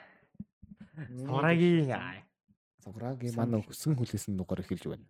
[1.26, 2.22] Сурагийн аа.
[2.84, 5.04] Сугарагийн манай өсгөн хүлээсэн дугаар эхэлж байна.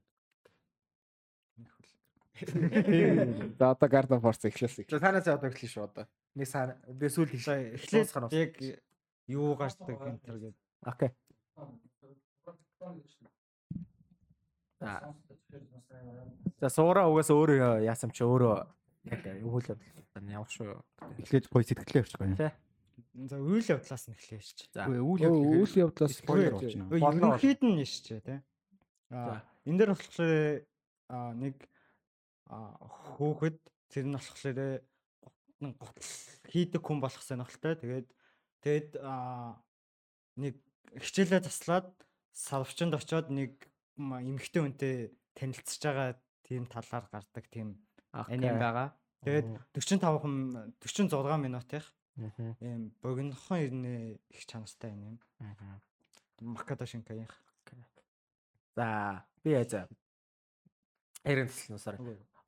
[3.59, 4.85] За одоо Garden of War эхлэсэн.
[4.89, 6.07] За танаас одоо эхлэе шүү одоо.
[6.35, 7.79] Нэг сар би сүүл эхлэе.
[7.91, 8.55] Дуусгах нь яг
[9.27, 10.57] юу гардаг энэ төр гэдэг.
[10.87, 11.11] Окей.
[14.81, 15.15] За.
[16.61, 18.57] За суура угаас өөрөө яасан ч өөрөө
[19.11, 20.79] яг явдал явах шүү.
[21.19, 22.37] Эхлээд гоё сэтгэлээ явчих гоё.
[22.39, 22.53] Тий.
[23.27, 24.71] За үйл явдлаас нь эхлэвч.
[24.71, 24.87] За.
[24.87, 25.27] Үйл
[25.67, 26.87] Үйл явдлаас спойлер болчихно.
[26.95, 28.39] Болно, Ерөнхийд нь ч тий.
[29.11, 31.55] Аа энэ дээр болохоор нэг
[32.49, 32.75] аа
[33.17, 33.61] хөөхд
[33.93, 34.83] тэр нь болохоор
[35.61, 36.13] гутал
[36.49, 37.77] хийдэг хүн болох сонирхолтой.
[37.77, 38.09] Тэгээд
[38.65, 38.91] тэгэд
[40.39, 40.55] нэг
[40.97, 41.93] хичээлээ таслаад
[42.33, 43.69] савчанд очоод нэг
[43.99, 44.95] эмэгтэй хүнтэй
[45.35, 46.17] танилцж байгаа
[46.47, 47.77] тийм талаар гардаг тийм
[48.15, 48.95] аним байгаа.
[49.27, 50.35] Тэгээд 45 хүн
[50.79, 51.83] 46 минутын
[52.63, 55.19] ийм богинохон ирнэ их чанартай аним.
[56.41, 57.35] Макада шинкаих.
[58.79, 59.89] За би яа за.
[61.27, 61.99] Ярин төслнөөсөр.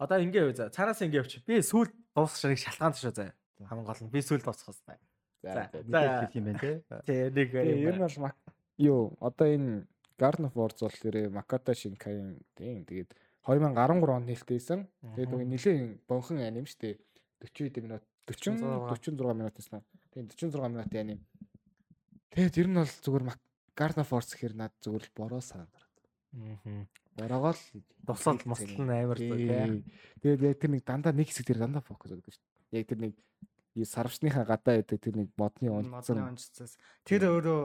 [0.00, 0.72] Одоо ингээ үе за.
[0.72, 1.44] Цаанаас ингээ явчих.
[1.44, 3.24] Би сүүл дуусгах шиг шалтгаан тушаа за.
[3.60, 4.98] Хамгийн гол нь би сүүл дуусгах хэрэгтэй.
[5.44, 5.68] За.
[5.68, 6.76] Хэлэх юм байна тий.
[7.04, 8.32] Тэ нэг ер нь бол
[8.80, 9.84] юу одоо энэ
[10.16, 13.12] Garden of War болохоор Маката Шинкайн тийм тэгээд
[13.44, 14.80] 2013 онд нээлттэйсэн.
[15.16, 16.96] Тэгээд үгүй нэлээд бонхон аним штэ
[17.44, 19.84] 40 хэдэн минут 40 46 минут гэсэн.
[20.12, 21.20] Тийм 46 минутын аним.
[22.32, 23.24] Тэгээд ер нь бол зүгээр
[23.76, 26.88] Garden of War гэхэр над зүгээр л бороо санаад байна.
[27.20, 27.62] Бороогоо л
[28.08, 29.28] Тусаад мосл нь амар Тий.
[29.28, 29.84] тий.
[30.24, 32.42] Тэгээд яг тэр нэг дандаа нэг хэсэг дээр дандаа фокус өгдөг шүү
[32.72, 32.80] дээ.
[32.80, 33.14] Яг тэр нэг
[33.86, 36.18] сарвчныхаа гадаа байдаг тэр нэг модны онцсон.
[36.34, 36.74] онцгоос
[37.04, 37.60] тэр өөрөө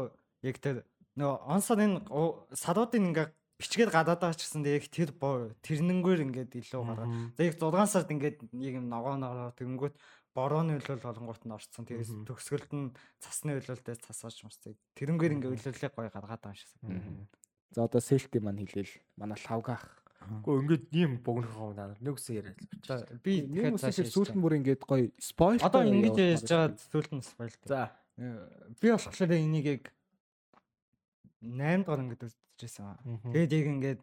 [0.45, 0.84] яг тэр
[1.18, 5.10] нөгөө онсод энэ уу- садуудын ингээ бичгээд гадаад байгаа ч гэсэн яг тэр
[5.64, 7.10] тэрнэнгээр ингээд илүү гаргаад.
[7.40, 9.95] За яг 6 сард ингээд нэг юм ногоо ногоо тэгэнгүүт
[10.36, 11.88] борооны хөлөөл болонгууд нь орцсон.
[11.88, 12.91] Тэгээс төгсгөлд нь
[13.23, 14.76] цасны хөлөөлтөөс цасааж мустай.
[14.99, 16.72] Тэрнгээр ингээ хөлөөллийг гоё гаргаад байгаа юм шиг.
[17.71, 18.93] За одоо селти маань хэлээл.
[19.17, 19.85] Манай лавгаах.
[20.25, 23.21] Гэхдээ ингээд ийм богнохоо надад нэг үсэн яриад л.
[23.21, 25.61] Би нэг үсэн сүүлтэн бүр ингээд гоё спойл.
[25.61, 27.55] Одоо ингэж ярьж байгаа сүүлтэн спойл.
[27.65, 29.83] За би болохоор энийг яг
[31.41, 32.97] 8 дахь ингээд үзчихсэн.
[33.29, 34.01] Тэгээд яг ингээд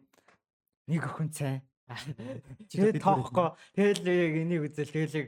[0.87, 1.59] нэг өхөн цай.
[2.71, 3.49] Тэгээд тоохгүй.
[3.75, 5.27] Тэгэл яг энийг үзэл тэгэл яг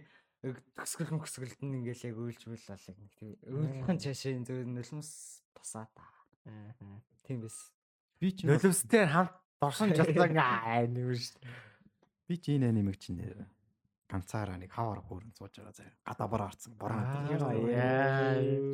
[0.77, 5.41] төсгөл мөсгөлд нь ингээл яг үйлж бүлээ яг нэг тийм өөрийнх нь цаашаа зөв нулимс
[5.57, 6.05] тусаа та.
[7.25, 7.74] Тийм биш.
[8.19, 11.51] Би ч нулимстэй хамт дорсон жалтан аа нэмэр шүү дээ.
[12.27, 13.19] Би ч энэ нэмэг чинь
[14.07, 15.93] ганцаараа нэг хавар хөөрөн сууж байгаа заяа.
[16.07, 17.01] Гадабар арцсан бороо.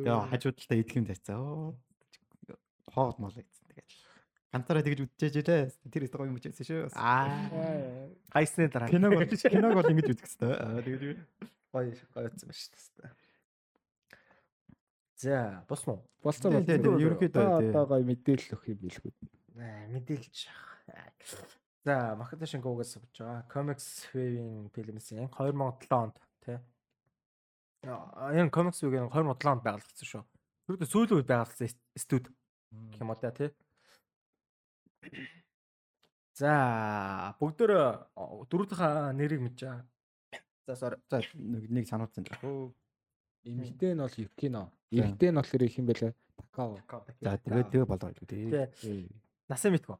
[0.06, 1.74] Яа хажууд талаа идэхэм тарцаа.
[2.92, 3.90] Хоод мал гэсэн тэгээд.
[4.52, 5.62] Ганцаараа тэгж үдчихэж дээ.
[5.90, 6.92] Тэр өстө гоё юм чийсэн шүү.
[6.94, 8.12] Аа.
[8.30, 8.92] Гайсны дараа.
[8.92, 10.86] Киног бол киног бол ингэж үзэх хэрэгтэй.
[10.86, 11.18] Тэгээд
[11.72, 13.21] гоё гоёцсон ба шүү дээ.
[15.22, 16.02] За, босно уу?
[16.24, 19.12] Болцоо бол тийм ерөнхийдөө одоо гоё мэдээлэл өгөх юм билгүй.
[19.54, 20.36] Аа, мэдээлж.
[21.86, 23.46] За, Макдашинкогоос сувж байгаа.
[23.46, 26.58] Comics Wave-ийн фильмсэн 2007 онд тий.
[27.86, 30.26] Энэ Comics Wave-ийн 2007 онд байгуулагдсан шүү.
[30.66, 31.70] Тэрүүд сүүлийн үед байгуулагдсан
[32.02, 33.50] студ гэх юм уу тий.
[36.34, 36.52] За,
[37.38, 37.78] бүгдөө
[38.50, 38.80] дөрөвдөх
[39.14, 39.86] нэрийг мэдэж байгаа.
[40.66, 40.98] За sorry.
[41.10, 42.74] За нэг сануулсан л.
[43.44, 44.70] Эмэгтэй нь бол Юкино.
[44.90, 46.12] Эрэгтэй нь болохоор их юм бэлээ.
[46.38, 46.78] Такао.
[47.20, 48.28] За тэгээд тэгээ болоо гэдэг
[48.78, 49.10] тий.
[49.48, 49.98] Насаа мэдгүй.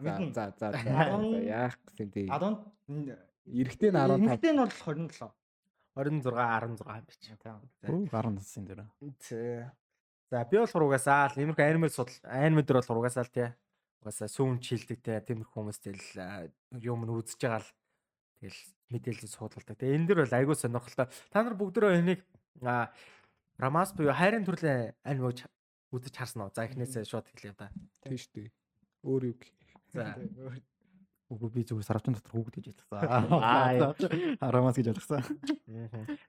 [0.00, 0.78] За за за
[1.46, 2.26] яах гэсэн тий.
[2.26, 3.14] 10
[3.46, 4.18] эрэгтэй нь 15.
[4.18, 5.30] Эмэгтэй нь бол 27.
[5.94, 7.18] 26 16 юм биш.
[7.86, 8.82] Хөө гарын насны дээр.
[9.22, 9.66] Тий.
[10.30, 13.48] За би болохоор угаасаа л иймэрхүү аниме судал аниме дээр болохоор угаасаа л тий.
[14.02, 15.18] Угаасаа сүүн чилдэг тий.
[15.30, 17.70] Тиймэрхүү хүмүүстэй л юм нь үзэж байгаа л
[18.40, 18.60] тэгэл
[18.90, 19.76] мэдээлэл суудалдаг.
[19.78, 21.06] Тэгээ энэ дэр бол айгүй сонирхолтой.
[21.30, 22.24] Та нар бүгдөө энийг
[23.60, 25.36] Рамас буюу хайрын төрлийн аниме
[25.92, 26.52] үзэж харсан уу?
[26.56, 27.68] За эхнээсээ шууд хэлье да.
[28.00, 28.48] Тийм шүү дээ.
[29.04, 29.52] Өөр юу гэх.
[29.92, 30.16] За.
[31.30, 33.28] Үгүй би зүгээр сарвчин дотор хүүгд гэж ялгсан.
[34.54, 35.22] Рамас гэж ялгсан.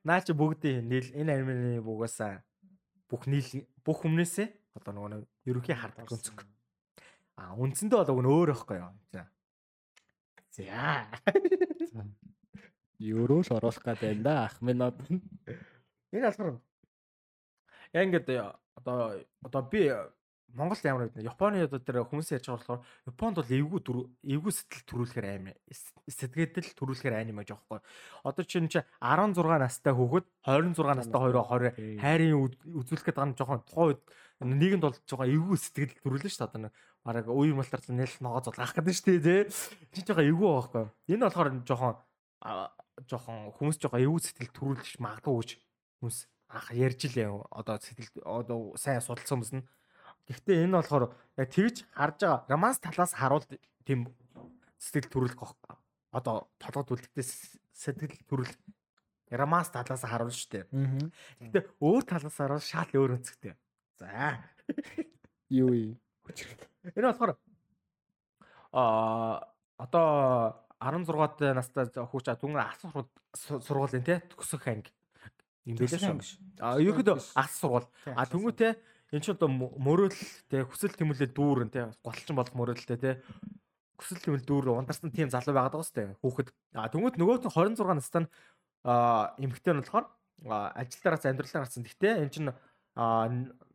[0.03, 2.43] Наа чи бүгдийн нийл энэ аниманы бугасаа
[3.07, 6.45] бүх нийл бүх хүмүүнээсээ одоо нөгөө ерөнхий хардаг өнцөг.
[7.39, 8.91] А үндсэндээ бол уг нь өөр байхгүй юу.
[9.11, 9.23] За.
[10.51, 11.07] За.
[13.01, 14.97] Евро л оруулах гэдэг юм да ах минод.
[16.11, 16.61] Энэ албар.
[17.93, 18.29] Яг ингээд
[18.75, 19.89] одоо одоо би
[20.53, 23.81] Монгол ямар гэдэг Японы одоо тэр хүмүүс ярьж байгаа болохоор Японд бол эвгүй
[24.35, 25.45] эвгүй сэтгэл төрүүлэхээр аим
[26.11, 27.79] сэтгэл төрүүлэхээр аим гэж байхгүй.
[28.27, 32.35] Одоо чинь чи 16 настай хүүхэд 26 настай хоёроо 20 хайрын
[32.67, 34.01] үзүүлэх гэдэг нь жоохон тухайн үед
[34.41, 36.73] нийгэмд бол жоохон эвгүй сэтгэл төрүүлнэ шүү дээ.
[37.05, 39.41] Бараг үеийн малтар нэл ногоо зулгах гэдэг шүү дээ.
[39.93, 40.85] Чи жоохон эвгүй байгаа байхгүй.
[41.13, 41.93] Энэ болохоор жоохон
[43.05, 45.49] жоохон хүмүүс жоохон эвгүй сэтгэл төрүүлж магадгүй гэж
[46.01, 46.17] хүмүүс
[46.51, 47.29] анх ярьж илээ.
[47.53, 49.65] Одоо сэтгэл одоо сайн судалсан хүмүүс нь
[50.29, 52.45] Гэхдээ энэ болохоор яг тэгж харж байгаа.
[52.47, 53.45] Романс талаас харуул
[53.83, 54.07] тийм
[54.77, 55.57] сэтгэл төрүүлэх гох.
[56.13, 57.25] Одоо толгойд үлддээ
[57.73, 58.53] сэтгэл төрүүл
[59.31, 60.65] романс талаас харуул шүү дээ.
[61.41, 63.55] Гэхдээ өөр талаас харуул шал өөр өнцгтэй.
[64.01, 64.41] За.
[65.49, 65.95] Юу юу.
[66.97, 67.37] Энэ болохоор
[68.73, 69.45] а
[69.77, 72.81] одоо 16 настай хүүч түн ах
[73.37, 74.89] сургуулийн те төгсөх анги
[75.69, 76.41] юм байлаа шүү.
[76.57, 77.85] А ерөөдөө ах сургууль.
[78.09, 78.73] А түнүүтэй
[79.11, 80.15] Энд чинь одоо мөрөөл
[80.47, 83.19] те хүсэл тэмүүлэл дүүрэн те голчин болох мөрөөлтэй те
[83.99, 86.47] хүсэл тэмүүлэл дүүр ундарсан тийм залуу байгаад байгаа сте хүүхэд
[86.79, 88.31] а тэмүүд нөгөөт нь 26 настай нь
[88.87, 90.07] а эмэгтэй нь болохоор
[90.47, 91.83] ажилдаараас амьдралаар гарсан.
[91.83, 92.55] Гэхдээ эн чинь
[92.95, 93.27] а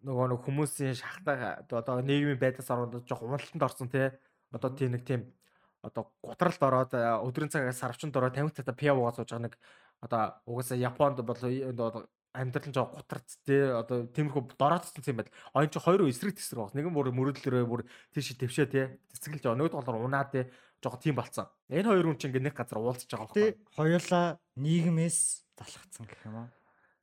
[0.07, 4.15] нөгөө нэг хүмүүсийн шахтаа одоо нийгмийн байдлаас ороод жоох уналтанд орсон те
[4.55, 5.27] одоо тийм нэг тийм
[5.83, 9.55] одоо гутралд ороод өдрийн цагаас сарвчанд ороод 50 цата пиа уугаад сууж байгаа нэг
[10.01, 12.07] одоо угаасаа Японд бол
[12.37, 15.33] амьдрал нь жоо гутарц те одоо тиймэрхүү дороодсон юм байна.
[15.57, 16.77] Оон чи хоёр эсрэг тесрэг бас.
[16.77, 19.01] Нэгэн бүр мөрөдлөрөө бүр тийш твшээ те.
[19.17, 19.57] Тэсгэлж байгаа.
[19.57, 20.53] Нөгөөд болохоор унаа те.
[20.85, 21.49] Жоо тийм болцсон.
[21.73, 23.49] Энэ хоёр хүн чинь ингээ нэг газар уулзж байгаа байхгүй.
[23.73, 26.49] Хоёулаа нийгмээс залхацсан гэх юм аа.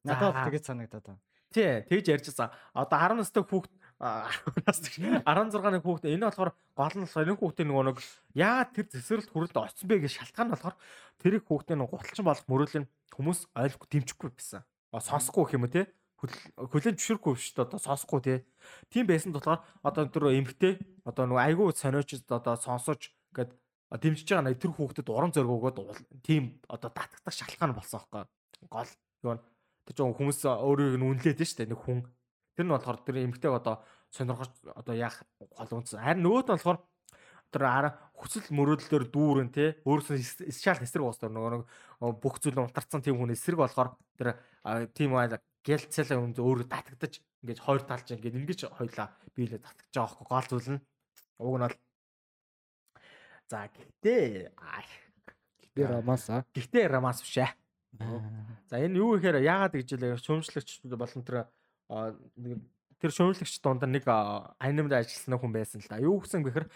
[0.06, 1.22] Надад тэгээд санагдаад байна.
[1.54, 2.50] Тий, тэгж ярьжсан.
[2.74, 3.72] Одоо 10 настай хүүхд
[4.02, 7.98] 16-ны хүүхд энэ болохоор гол нь энэ хүүхдийн нөгөө нэг
[8.36, 10.76] яагаад тэр зэсрэлт хүрэлт очсон бэ гэж шалтгаан нь болохоор
[11.22, 14.66] тэр хүүхдийн нөгөө гуталчин болох мөрөөлөнд хүмүүс ойлгохгүй дэмжихгүй байсан.
[14.92, 15.88] Сонсохгүй гэх юм уу те
[16.24, 18.36] хүлэн зөвшөөрөхгүй шүү дээ одоо сонсохгүй те
[18.92, 20.74] тийм байсан болохоор одоо тэр эмгтэй
[21.04, 23.52] одоо нөгөө айгүй сониоч одоо сонсож гээд
[24.00, 25.78] дэмжиж байгаа нэг тэр хүүхдэд уран зориг өгөөд
[26.24, 28.24] тийм одоо татгах шалтгаан болсон байхгүй
[28.72, 28.92] гол
[29.28, 29.36] юу
[29.88, 32.02] тэр чинь хүмүүс өөрийг нь үнэлээд нь дээ нэг хүн.
[32.56, 33.76] Тэр нь болохоор тэр эмгтэйг одоо
[34.14, 36.80] сонирхож одоо яах гол үнс харин нөгөөт нь болохоор
[37.54, 40.18] тэр ара хүсэл мөрөөдлөөр дүүрэн те өөрөөсөө
[40.50, 41.64] шал эсрэг уустар нөгөө нэг
[42.18, 44.42] бүх зүйл унтарсан тийм хүн эсрэг болохоор тэр
[44.98, 45.14] тийм
[45.64, 49.08] гэлцэл хүн өөрөө татагдаж ингээд хоёр талж ингээд ингэж хоёлаа
[49.38, 50.82] биелээ татгаж байгаа хөөе гол зүйл нь.
[51.40, 51.78] Уг нь бол
[53.48, 54.50] за гэхдээ
[55.62, 57.52] гэхдээ рамаас аа гэхдээ рамаас биш ээ
[58.70, 61.46] за энэ юу гэхээр яагаад гэж хэлээ шүүмжлэгч болон тэр
[63.04, 66.00] тэр шүүмжлэгч дунд нэг анимд ажилласан хүн байсан л да.
[66.00, 66.72] Юу гэсэн бэхэр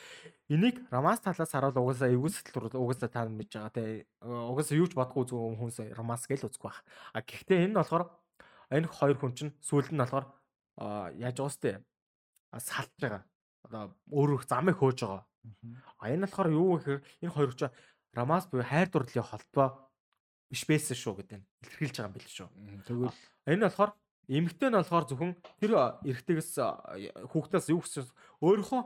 [0.51, 4.03] энийг Рамас талаас харуул угаасаа эвгүй сэтгэл угаасаа та мэдж байгаа те.
[4.19, 6.83] Угаасаа юу ч бодохгүй зөв хүнс Рамас гэж үзэх байх.
[7.15, 8.11] А гэхдээ энэ нь болохоор
[8.75, 10.27] энэ хоёр хүн чинь сүүлд нь болохоор
[11.15, 11.79] яаж сте
[12.59, 13.23] салж байгаа.
[13.63, 15.23] Одоо өөрөө замыг хөөж байгаа.
[15.95, 17.71] А энэ болохоор юу гэхээр энэ хоёр ч
[18.11, 19.86] Рамас буюу хайр дурлалын холбоо
[20.47, 22.49] биш байсан шүү гэдэг нь илэрхийлж байгаа юм биш шүү.
[22.87, 23.19] Тэгвэл
[23.51, 23.91] энэ болохоор
[24.27, 25.33] Эмэгтэй нь болохоор зөвхөн
[25.63, 25.71] тэр
[26.03, 26.59] эрэгтэйгээс
[27.31, 28.11] хүүхдээс юу гэсэн
[28.43, 28.81] өөрийнхөө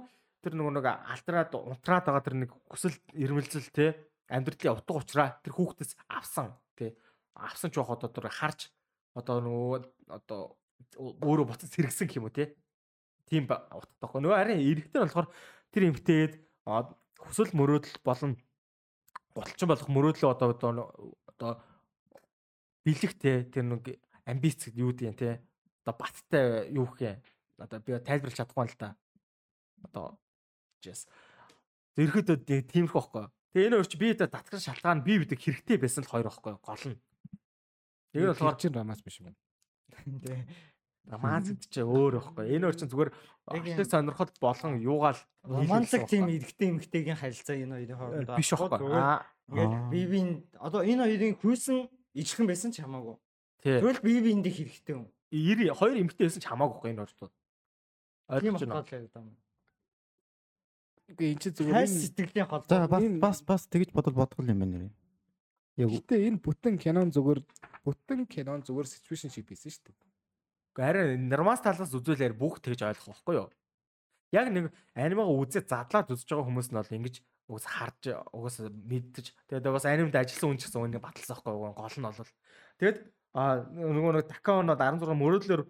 [0.45, 3.97] тэр нөгөө нэг алтраад унтраад байгаа тэр нэг хүсэл ирмэлзэл те
[4.29, 6.93] амьдралын утга учраа тэр хүүхдээс авсан те
[7.33, 8.69] авсан ч жоох одоо тэр харж
[9.17, 9.77] одоо нөгөө
[10.13, 10.61] одоо
[11.01, 12.53] өөрөө буцаж сэргсэн гэх юм уу те
[13.25, 14.21] тийм утгатай.
[14.21, 15.29] Нөгөө харин эрэгтэй нь болохоор
[15.73, 16.33] тэр эмэгтэйд
[17.17, 18.38] хүсэл мөрөөдөл болон
[19.33, 20.49] гуталчин болох мөрөөдлөө одоо
[21.41, 21.57] одоо
[22.85, 23.97] бэлэгтэй тэр нэг
[24.30, 25.41] амбиц юу гэдэг те
[25.81, 28.93] одоо баттай юу гэх юм одоо би тайлбарлаж чадахгүй л да.
[29.81, 30.22] Одоо
[30.85, 31.09] жис
[31.97, 33.26] зэрхэд тиймэрхүү байхгүй.
[33.57, 36.85] Тэгээ энэ өөрч би дэ татгах шалтгаан би бидэг хэрэгтэй байсан л хоёр байхгүй гол
[36.93, 37.01] нь.
[38.13, 39.34] Тэгээ болохоор чинь рамаас биш юм
[40.22, 40.45] тий
[41.09, 42.45] Романс гэдэг чинь өөр байхгүй.
[42.55, 43.11] Энэ өөр чинь зүгээр
[43.49, 48.93] агшлаг сонирхол болгон юугаал романлог тийм эрэгтэй эмэгтэйгийн харилцаа энэ хоёрын хооронд биш байхгүй.
[49.52, 50.19] Ингээд би би
[50.56, 51.78] одоо энэ хоёрын хүйсэн
[52.15, 53.19] ижихэн байсан ч хамаагүй.
[53.60, 55.11] Тэгвэл би биэндээ хэрэгтэй юм.
[55.32, 57.34] 90 хоёр эмэгтэй байсан ч хамаагүй байхгүй энэ орчууд.
[58.32, 59.36] Ойлгож байна.
[61.11, 62.64] Үгүй эн чинь зүгээр энэ сэтгэлийн хол.
[62.64, 64.95] За бас бас бас тэгж бодол бодгол юм байна нэр.
[65.84, 67.44] Яг үгүй энэ бүтэн кинон зүгээр
[67.84, 69.99] бүтэн кинон зүгээр ситүэйшн шиг байсан шүү дээ.
[70.72, 73.52] Гэхдээ харин нормас талаас үзүүлээр бүх тэгж ойлгох байхгүй юу?
[74.32, 77.15] Яг нэг анимагаа үзээд задлаад үзэж байгаа хүмүүс нь бол ингэж
[77.52, 81.76] угс харж угс мэддэж тэгээд бас анимд ажилласан хүн ч гэсэн үүнийг баталсан байхгүй?
[81.76, 82.32] Гол нь бол
[82.80, 82.98] тэгээд
[83.36, 85.61] нөгөө нэг такаонод 16 мөрөөдлөөр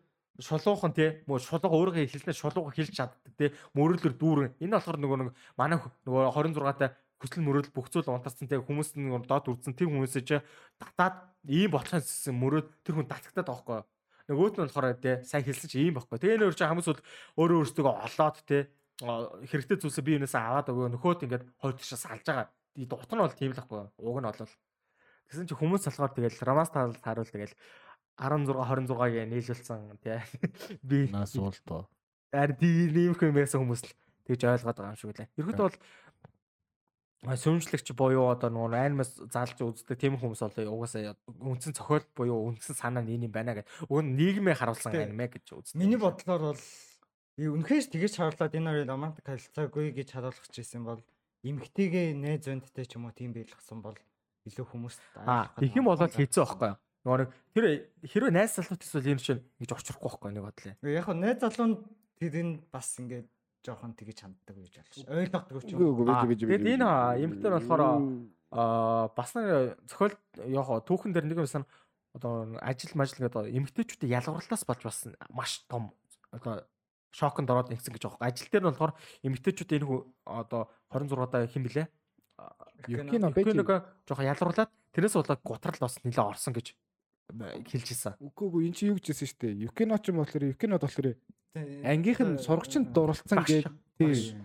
[0.41, 4.51] шулуухан тий мөө шулууга өөрийнхөө хэлснээр шулууга хэлж чаддаг тий мөрөөдлөөр дүүрэн.
[4.63, 5.29] Энэ болохоор нөгөө нэг
[5.59, 9.93] манай нөгөө 26 та хүсэл мөрөөдөл бүх зүйл унтарсан тий хүмүүс нь доод үрдсэн тэр
[9.93, 10.37] хүмүүсээ чи
[10.81, 14.01] татаад ийм болохын мөрөөд тэр хүн татагтаад байгаа байхгүй.
[14.31, 16.17] Нөгөөт нь болохоор тий сайн хэлсэн чи ийм байхгүй.
[16.17, 17.01] Тэгээ нөр чи хүмүүс бол
[17.37, 18.61] өөрөө өөрсдөө олоод тий
[19.01, 22.47] хэрэгтэй зүйлсээ би юунаас аваад өгөө нөхөд ингээд хоёр тишээ салж байгаа
[22.77, 24.51] дутар нь бол тийм л байхгүй уг нь бол
[25.31, 27.55] Тэгсэн чи хүмүүс болохоор тэгэл Ромас тал харуул тэгэл
[28.19, 30.19] 16 26-ыг нийлүүлсэн тий.
[30.83, 31.87] Би нас уултоо.
[32.35, 33.95] Ар диймх юм байсан хүмүүс л
[34.27, 35.31] тэгж ойлгоод байгаа юм шиг лээ.
[35.39, 42.03] Ерөнхийдөө бол сүмжлэгч буюу одоо нөгөө аймаас залж үздэг тийм хүмүүс бол угаасаа үндсэн цохол
[42.11, 43.71] буюу үндсэн санаа нь энэ юм байна гэдэг.
[43.87, 45.79] Уг нь нийгмээ харуулсан аниме гэж үздэг.
[45.79, 46.61] Миний бодлоор бол
[47.39, 51.01] үнэхээр тэгэж харуулад энэ хоёр романтик харилцаагүй гэж харуулах гэсэн бол
[51.47, 53.97] эмгтэйгээ найз зөндтэй ч юм уу тийм байлгасан бол
[54.49, 57.65] илүү хүмүүст аа их юм болоод хийцэн байхгүй нөгөө нэг тэр
[58.05, 60.73] хэрвээ найз залуутаас бол энэ чинь ингэж орчрохгүй байхгүй нэг бодлоо.
[60.85, 61.81] Яг нь найз залуу
[62.21, 63.27] тэр энэ бас ингээд
[63.65, 65.81] жоохон тэгэж ханддаг гэж болж ойлгодог ч юм.
[66.37, 66.85] Тэгээд энэ
[67.25, 67.81] эмэгтэй болохоор
[68.53, 70.13] аа бас нэг зохиол
[70.45, 71.65] яг түүхэн дээр нэг юмсан
[72.13, 74.99] одоо ажил мажил гэдэг эмэгтэйчүүдийн ялгуурлаас болж бас
[75.33, 75.93] маш том
[76.29, 76.65] одоо
[77.11, 78.27] шоконд ороод ингэсэн гэж байгаа.
[78.27, 78.93] Ажил дээр нь болохоор
[79.27, 79.87] эмэгтэйчүүд энэ
[80.25, 81.85] одоо 26 даа хэм блэ?
[82.87, 83.69] Юкино нэг
[84.07, 86.73] жоохон ялруулад тэрнээс болоод гутрал бас нэлээ орсон гэж
[87.31, 88.15] хэлж ирсэн.
[88.19, 89.63] Үгүй үгүй эн чинь юу гэжсэн шүү дээ.
[89.69, 91.07] Юкино ч юм болохоор Юкинод болохоор
[91.85, 93.67] ангийнх нь сурагчинд дурлцсан гэж
[93.99, 94.35] тий.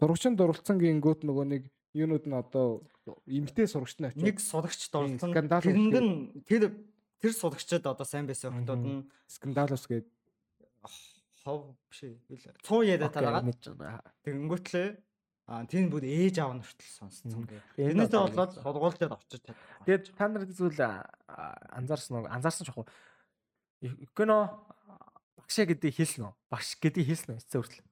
[0.00, 2.84] Сурагчинд дурлцсан гингүүд нөгөө нэг юунууд нь одоо
[3.26, 4.24] эмгтэй сурагч нь очив.
[4.24, 5.32] Нэг сурагч дурлцсан.
[5.32, 6.72] Тэрэнд нь тэр
[7.20, 10.06] тэр сурагчид одоо сайн байсан хүмүүс нь скандалус гээд
[11.44, 12.60] хов биш ээ.
[12.64, 13.56] Цуу яриа тараагаад.
[14.24, 14.88] Тэгэнгүүтлээ
[15.50, 17.58] Аа тийм бүр ээж аав нь хүртэл сонсцсон гэх.
[17.74, 19.58] Тэрнээсээ болоод сургуулиуд очиж чадсан.
[19.82, 20.78] Тэгээд та нар зүйл
[21.74, 22.30] анзаарсан уу?
[22.30, 24.62] Анзаарсан ч яг кино
[25.34, 26.34] багшаа гэдэг хэлсэн үү?
[26.54, 27.38] Багш гэдэг хэлсэн үү?
[27.42, 27.82] Эцсээ хүртэл.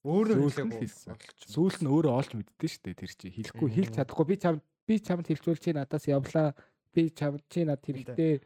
[0.00, 0.48] Өөрөө
[0.80, 1.12] хэлсэн.
[1.44, 3.28] Сүүлд нь өөрөө олж мэддэн шүү дээ тэр чи.
[3.36, 4.54] Хэлэхгүй хэлж чадахгүй би чам
[4.88, 6.56] би чамд хэлчихвэл чи надаас явлаа.
[6.96, 8.40] Би чам чи над хэрэгтэй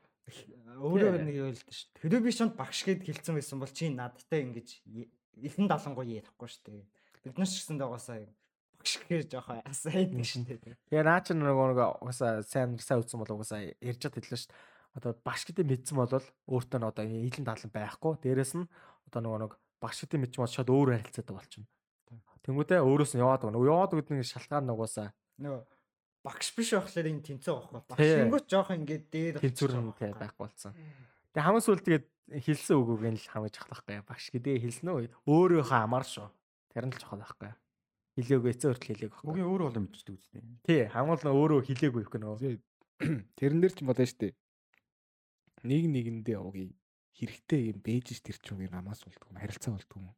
[0.79, 1.89] өөрөө нэг юу хэлдэж шүү.
[2.03, 4.69] Тэрөө би шонд багш гэд хэлсэн байсан бол чи надтай ингэж
[5.43, 6.87] элен далангуй ярихгүй шүү дээ.
[7.27, 8.27] Бид нар ч гэсэн дагасаа
[8.79, 10.59] багш гэхээр жоохон асайд гэж шин тий.
[10.63, 14.51] Тэгээ наа чи нөгөө нэг угаасаа сайн сайн үзсэн бол угаасаа ярьж чад хэллээ шүү
[14.51, 14.63] дээ.
[14.99, 18.13] Одоо багш гэдэг мэдсэн бол өөртөө одоо илэн даалан байхгүй.
[18.23, 18.67] Дээрэс нь
[19.11, 19.53] одоо нөгөө нэг
[19.83, 21.69] багш гэдэг мэдсэн бол шууд өөр харилцаатай болчихно.
[22.47, 23.67] Тэнгүүтээ өөрөөс нь яваад байгаа.
[23.69, 25.78] Яваад гэдэг нь шалтгаан нугасаа нөгөө
[26.25, 27.81] багш биш болохоор энэ тэнцээ байхгүй.
[27.89, 28.23] Багш Тий.
[28.25, 30.73] ингүүт жоох ингээд дээр тэнцвэр нь тий байхгүй болсон.
[31.33, 32.07] Тэгээ хамгийн сүүлд тэгээд
[32.43, 34.07] хэлсэн үгүүг нь л хамж ахлах байхгүй.
[34.09, 35.07] Багш гэдэг хэлсэн үү?
[35.25, 36.29] Өөрөөхөө амар шүү.
[36.75, 37.53] Тэр нь л чухал байхгүй.
[38.19, 39.31] Хилээгүй эцээ хүртэл хилээг байхгүй.
[39.31, 40.43] Угийн өөрөө бол мэддэг үстэй.
[40.67, 42.59] Тий, хамгийн нь өөрөө хилээгүй их гэнэ.
[43.39, 44.35] Тэрэн дээр ч болно шүү дээ.
[45.63, 46.75] Нэг нэгэндээ угийн
[47.19, 50.15] хэрэгтэй юм бэж ш тэр чинь угийн намаас болдгоо юм харилцаа болдгоо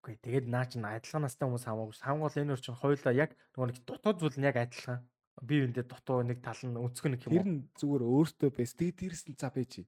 [0.00, 2.00] Үгүй тэгээд наа чин адилхан настай хүмүүс хамаагүй.
[2.00, 5.04] Хамгийн гол энэ өөр чин хоёулаа яг нөгөө нэг дутуу зүйл нь яг адилхан.
[5.44, 7.44] Би үүндээ дутуу нэг тал нь өнцгөн Тэр юм.
[7.44, 8.72] нь зүгээр өөртөө байс.
[8.72, 9.84] Тэгээд нь за бэж.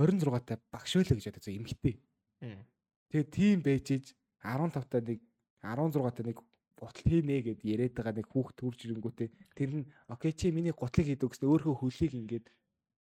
[0.00, 1.94] 26 таа багш байлаа гэж бодож эмхтэй.
[2.40, 2.64] уу.
[3.12, 5.20] Тэгээд тийм бэжж 15 таа нэг
[5.60, 6.38] 16 таа нэг
[6.76, 11.08] гутал хийнэ гэд яриад байгаа нэг хүүхд төрж ирэнгүүтээ тэр нь окей чи миний гутлыг
[11.08, 12.46] хийдэг гэсэн өөрөө хөлийг ингээд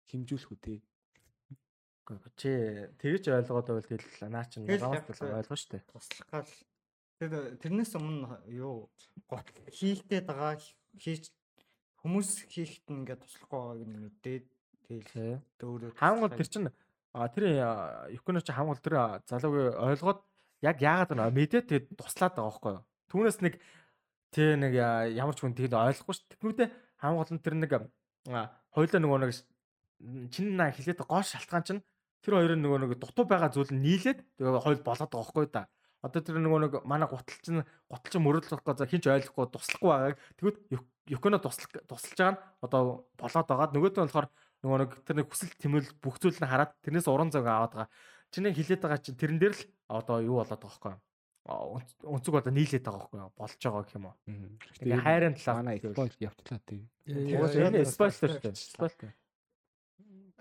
[0.08, 0.74] химжүүлэх үү те.
[2.08, 2.50] Үгүй чи
[3.02, 5.84] тэгэж ойлгоод байвал тэгэл наа чин Тэгэл намаас яг л ойлгоо штэ.
[5.92, 6.52] туслах гал
[7.20, 8.88] тэр тэрнээс өмнө юу
[9.28, 10.56] гот хийхтэй байгаа
[10.96, 11.28] хийж
[12.00, 14.44] хүмүүс хийхэд нь ингээд туслахгүй байгааг нь мэдээд
[14.88, 16.64] тэгэл өөрөө Хамгийн гол тэр чин
[17.12, 17.44] а тэр
[18.14, 18.96] юконо чи хамгийн гол тэр
[19.28, 20.20] залуугийн ойлгоод
[20.62, 22.84] яг яагаад нэ мэдээ тэгээд туслаад байгаа байхгүй юу.
[23.10, 23.54] Түүнээс нэг
[24.32, 24.72] тий нэг
[25.18, 26.22] ямар ч хүн тэгээд ойлгохгүй ш.
[26.38, 26.68] Тэгнүүдээ
[27.02, 27.70] хамгийн гол нь тэр нэг
[28.30, 29.46] а, хоёулаа нөгөө нэг ш-
[30.30, 31.82] чин наа хэлээд гоо шалтгаан чинь
[32.24, 35.64] тэр хоёрын нөгөө нэг дутуу байгаа зүйл нь нийлээд тэгээ хоёул болоод байгаа юу да.
[36.02, 40.16] Одоо тэр нөгөө нэг манай гутал чинь гутал чинь мөрөдлөхгүй за хинч ойлгохгүй туслахгүй байгааг
[40.38, 40.58] тэгвэл
[41.10, 42.80] юконо туслах тусалж байгаа нь одоо
[43.18, 43.68] болоод байгаа.
[43.74, 44.28] Нөгөөд нь болохоор
[44.62, 47.90] нөгөө нэг тэр нэг хүсэл тэмэл бүх зүйл нь хараад тэрнээс уран зөг аваад байгаа.
[48.30, 51.02] Чиний хилээд байгаа чинь тэрэн дээр л одоо юу болоод байгаа
[51.48, 53.32] өнц- Өнцөг одоо нийлээд байгаа байхгүй?
[53.40, 54.16] Болж байгаа гэх юм уу?
[54.84, 55.80] Тэгээ хайрын талаар манай
[56.20, 56.82] явтлаа тий.
[57.08, 58.54] Угаасаа энэ спойлер шүү дээ.
[58.54, 59.12] Спойлер.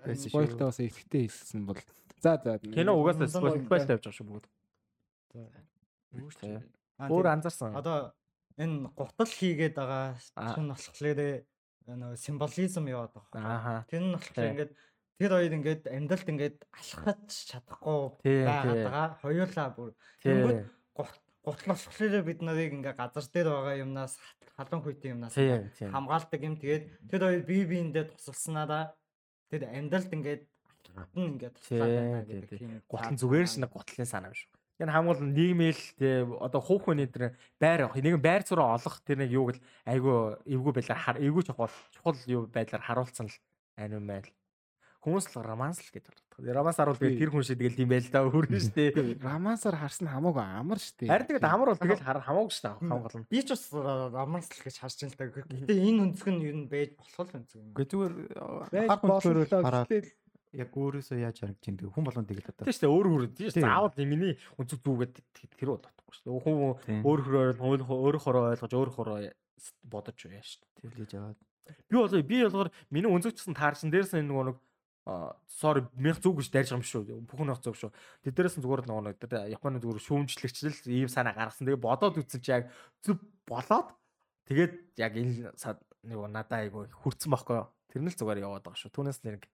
[0.04, 1.78] Спойлтаа бас ихтэй хэлсэн бол
[2.22, 3.86] за за Кино угаасаа уйлдаа.
[3.86, 4.46] тавьж байгаа шүү бүгд.
[6.98, 7.76] Аа, Өөр анзаарсан.
[7.78, 8.14] Одоо
[8.58, 10.54] энэ гутал хийгээд байгаа Аа.
[10.54, 11.46] хүн болохоор
[11.86, 13.86] нөгөө символизм яваад байгаа.
[13.86, 14.72] Тэр нь болохоор ингээд
[15.18, 17.98] тэр хоёр ингээд амьдралд ингээд алхаж чадахгүй
[18.46, 19.06] байгаа.
[19.22, 19.90] Хоёулаа бүр
[20.98, 24.18] гут- гутал болохоор бид нарыг ингээ газар дээр байгаа юмнаас
[24.58, 25.34] халуун хүйтэн юмнаас
[25.94, 26.54] хамгаалдаг юм.
[26.58, 28.90] Тэгээд тэр хоёр бие биендээ тусалснараа
[29.50, 30.42] тэр амьдралд ингээд
[31.16, 32.58] нь ингээд туслаад байна гэдэг тий.
[32.58, 33.54] тийм Гутлан цаад зүгээр байна.
[33.54, 34.42] шнэ гутлын санаа биш.
[34.78, 35.82] Энэ нь нийгмэл
[36.38, 37.98] одоо хүүх хүний тэр байр авах.
[37.98, 42.18] Нэг байр зураа олох тэр нэг юуг л айгүй эвгүй байлаар хар эвгүй чухал чухал
[42.30, 43.36] юу байлаар харуулсан л
[43.74, 44.30] ань юм байл.
[44.98, 46.26] Хүмүүс л романс л гэж боддог.
[46.42, 48.84] Романс харуул тэгээд тэр хүн шиг тэгэл тийм байл да хүрнэ штэ.
[49.22, 51.06] рамасаар харсан хамаагүй амар штэ.
[51.06, 53.26] Харин тэгээд амар бол тэгэл хар хамаагүй штэ хамгийн гол нь.
[53.30, 55.24] Би ч бас романс л гэж харж байна л та.
[55.38, 57.70] Гэтэ энэ өнцг нь юу байж болох л өнцг юм.
[57.78, 58.14] Гэхдээ зүгээр
[58.90, 60.10] хар хүнчлөөр боллоо хараад гэтэл
[60.58, 62.64] яг өөрөөсөө яаж харагдаж чинь хүн болгон тэгэл одоо.
[62.66, 65.14] Тийм штэ өөр өөр тийм заавал миний өнцөг зүгээд
[65.60, 66.26] тэр бол бодохгүй штэ.
[66.26, 66.56] Хүн
[66.88, 67.02] Тийм.
[67.04, 69.18] өөр хөрөөр өөр хороо ойлгож өөр хороо
[69.86, 70.64] бодож яа штэ.
[70.82, 71.38] Тэглэж аваад.
[71.90, 74.56] Би бол би болохоор миний өнцөгчсөн таарсан дээрс энэ нэг
[75.48, 77.02] sorry мянга зүг гэж дайрж байгаа юм шүү.
[77.28, 77.90] Бүхэн ах зүг шүү.
[78.24, 81.64] Тэд дээрээс нь зүгээр нөгөө нэг тэр Японы зүгээр шүүмжлэгчлэл ийм санаа гаргасан.
[81.64, 82.68] Тэгээ бодоод үзсэн чи яг
[83.00, 83.18] зүг
[83.48, 83.96] болоод
[84.48, 85.52] тэгээд яг энэ
[86.04, 87.64] нөгөө надаа айгу хүрцэн байхгүй.
[87.88, 88.92] Тэр нь л зүгээр яваад байгаа шүү.
[88.92, 89.48] Түүнээс нэг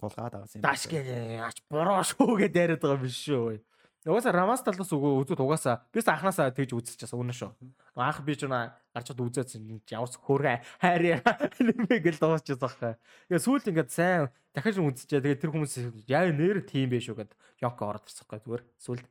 [0.00, 0.64] Тулгаад авсан юм.
[0.64, 3.58] даш гээ ач бороо шүү гэдээ яриад байгаа юм биш шүү.
[4.04, 7.56] Угаасаа Рамас талаас үгүй үзүүд угаасаа бис анханасаа тэгж үзчихсэн үнэн шүү.
[7.96, 12.92] Анх би ч наа гарч чад үзээсэн явс хөөргө хайр нэмэ гэл дуусчихсан байхгүй.
[13.32, 15.24] Тэгээ сүүлд ингээд сайн дахиж үзчихээ.
[15.24, 15.74] Тэгээ тэр хүмүүс
[16.04, 17.32] яа нэр тийм бэ шүү гэд
[17.64, 19.06] Йоко ороод ирсэн байхгүй зүгээр сүүлд.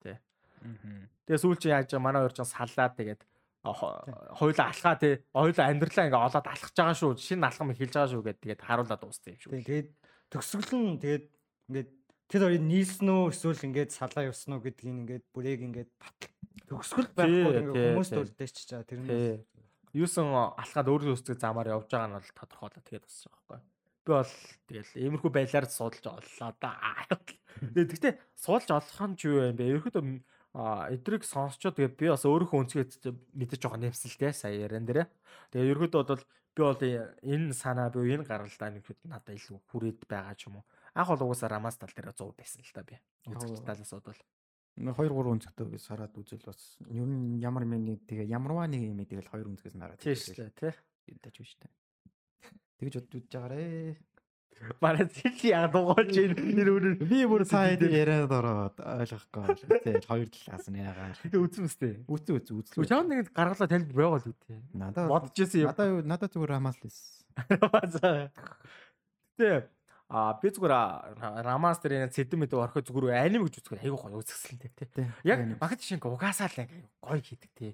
[0.00, 0.16] Тий.
[1.28, 3.20] Тэгээ сүүлд чи яаж манай хоёр ч саллаад тэгээд
[3.68, 5.20] хоёулаа алхаа тий.
[5.28, 7.20] Хоёулаа амьдралаа ингээд олоод алхаж байгаа шүү.
[7.20, 9.52] Шинэ алхам эхэлж байгаа шүү гэд тэгээд харуулад дууссан юм шүү.
[9.60, 9.88] Тэгээд
[10.32, 11.24] төгсгөл нь тэгээд
[11.68, 11.90] ингээд
[12.28, 16.32] тэр хоёрыг нийлсэн үү эсвэл ингээд салаа явсан уу гэдгийг ингээд бүрийг ингээд батал
[16.68, 18.22] төгсгөл байхгүй ингээд хүмүүст тий.
[18.24, 19.36] үлдээч чаа тэр нь Тий.
[19.94, 23.60] Юусэн алхаад өөр өөрсдөө замаар явж байгаа нь бол тодорхойлоо тэгээд босч байгаа байхгүй.
[24.04, 24.32] Би бол
[24.66, 26.72] тэгэл иймэрхүү байдлаар суудалж оллоо да.
[27.62, 29.70] Тэгээд гэхдээ суулж олох нь ч юу юм бэ?
[29.70, 30.02] Ерөөхдөө
[30.54, 32.92] эдрийг сонсчоо тэгээд би бас өөрийнхөө өнцгөөд
[33.38, 35.06] мэдэж байгаа нэмсэлтэй сая яран дээрээ.
[35.54, 36.22] Тэгээд ерөөхдөө бол
[36.54, 36.82] би бол
[37.26, 40.66] энэ санаа би энэ гаралдаа нэг хэд надад илүү хүрээд байгаа ч юм уу.
[40.94, 42.94] Анх бол угаасаа рамас тал дээр 100 байсан л та би.
[43.26, 44.22] Үзэгч талаас бол.
[44.74, 48.98] 2 3 өнцгтэй гэж хараад үзэл бас ер нь ямар миний тэгээ ямарваа нэг юм
[49.06, 50.02] тэгэл хоёр өнцгээс нараад.
[50.02, 50.74] Шүү дээ, тий.
[51.14, 51.70] Ядаж биш үү.
[52.82, 53.94] Тэгж бодож байгаарэ.
[54.80, 59.66] Манай зэли яг дугуулж энэ Би бүр сайн яриад ороод ойлгохгүй.
[59.82, 61.18] Тэгээ хоёр талаас нь яагаад.
[61.26, 61.92] Тэ үзэн үстэй.
[62.06, 62.86] Үгүй үгүй Үгүй үзлээ.
[62.86, 64.62] чам нэг гаргалаа танд байгаа л үтэй.
[64.78, 65.74] Надад Бодож ирсэн юм.
[65.74, 66.98] надад надад зүгээр хамаал лээс.
[69.34, 69.66] Тэ
[70.08, 74.20] А би зүгээр романс дээр энэ сэдэм мэд орхоо зүгээр аним гэж үзэх айгуу гоё
[74.20, 75.08] үзэсгэлэнтэй тий.
[75.24, 76.68] Яг багт шиг угаасаа л
[77.00, 77.72] гоё хийдэг тий.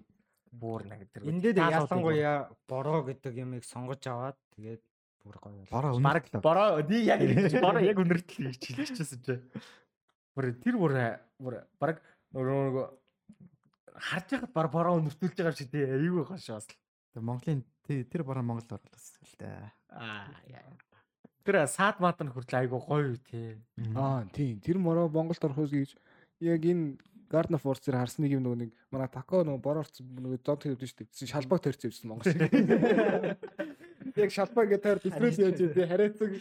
[0.55, 1.27] Буур нэг тэр.
[1.27, 4.82] Энд дээр ялангуяа бороо гэдэг юмыг сонгож аваад тэгээд
[5.27, 5.66] бүр гоё.
[5.74, 7.20] Бороо баг бороо нэг яг
[7.59, 9.35] бороо яг өнөртөл гэж хэлчихсэн чи.
[10.35, 10.94] Бүр тэр бүр
[11.35, 11.98] бүр баг
[12.31, 12.86] нөгөө
[13.98, 15.82] харж байхад бар бороо өнөртүүлж байгаа шиг тий.
[15.82, 16.70] Айгуу гоё шээс.
[17.11, 19.70] Тэгээ Монголын тэр бороо Монголд орлоо л дээ.
[19.90, 20.90] Аа яа.
[21.51, 23.59] Тэр саад маат нь хүртэл айгу гоё тий.
[23.98, 24.62] Аа тийм.
[24.62, 25.98] Тэр мороо Монголд орохоос гэж
[26.47, 26.94] яг энэ
[27.27, 30.86] Garden of Force-ээр харсан нэг юм нөгөө нэг манай тако нөгөө борорц нөгөө зод хийвдэн
[30.86, 31.27] шүү дээ.
[31.27, 32.39] Шалбаг тойрч явсан Монгол шиг.
[34.22, 36.39] Яг шалбаг гэдэг дистрес яаж тий харайцаг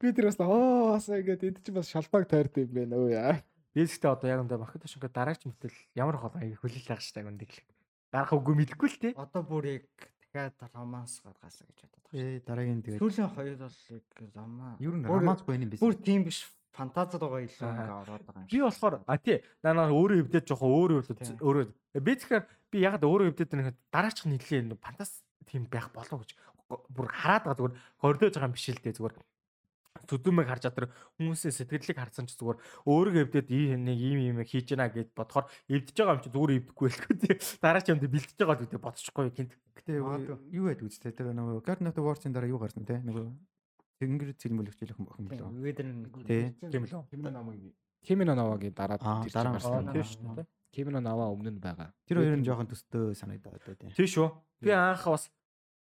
[0.00, 3.40] би тэр бас оо асаа гэдэг энд чинь бас шалбаг тойрд юм байна өө яа.
[3.76, 7.64] Бэсгтээ одоо яг энэ бахад ташинга дараач мэтэл ямар холоо хөлөөл яг штайг үндийг л.
[8.12, 9.12] Гарах үгүй мэдгүй л тий.
[9.12, 9.88] Одоо бүр яг
[10.36, 12.20] дахиад романс гаргаасаа гэж бодоод байна.
[12.20, 14.06] Ээ дараагийн тэгээд сүүлийн хоёр бол яг
[14.36, 14.74] роман.
[14.80, 15.80] Ер нь романс гоё юм биш.
[15.80, 16.38] Бүр тийм биш.
[16.76, 18.50] Фантазид байгаа илүү ингээ ороод байгаа юм.
[18.52, 19.38] Би болохоор а тий.
[19.64, 21.00] Наа өөрөө хөвдөж жоохон өөрөө
[21.40, 21.64] өөрөө.
[22.04, 26.36] Би тэгэхээр би яг өөрөө хөвдөж байгаа дараачих нийлээ фантаз тийм байх болов гэж.
[26.68, 27.74] Бүр хараад байгаа зүгээр.
[27.96, 29.14] Хордож байгаа юм биш л дээ зүгээр
[30.06, 33.48] зүдүмэг харж чадвар хүмүүсийн сэтгэлийг харсан ч зүгээр өөрөө эвдээд
[33.82, 37.18] нэг ийм юм хийж гэнэ гэд бодохоор эвдэж байгаа юм чи зүгээр эвдэхгүй л гэх
[37.20, 37.34] тий
[37.64, 41.62] дараа ч юм дэ бэлдэж байгаа гэдэг бодчихгүй гинт гэтээ юу байдаг үстэй тэр нөгөө
[41.66, 42.98] Garden of the Wars-ын дараа юу гарсан те?
[43.02, 43.26] Нөгөө
[43.96, 45.86] Тэнгэр цэлмөлөгч л охин болоо Вэдэр
[46.26, 49.90] тий тийм л Кимино намагийн Кимино навагийн дараа дараа гарсан.
[49.92, 51.94] тийм шүү дээ Кимино наваа өмнө нь байгаа.
[52.04, 54.28] Тэр хоёр нь жоохон төстэй санагдаад байна тий Тийм шүү
[54.60, 55.30] би анх бас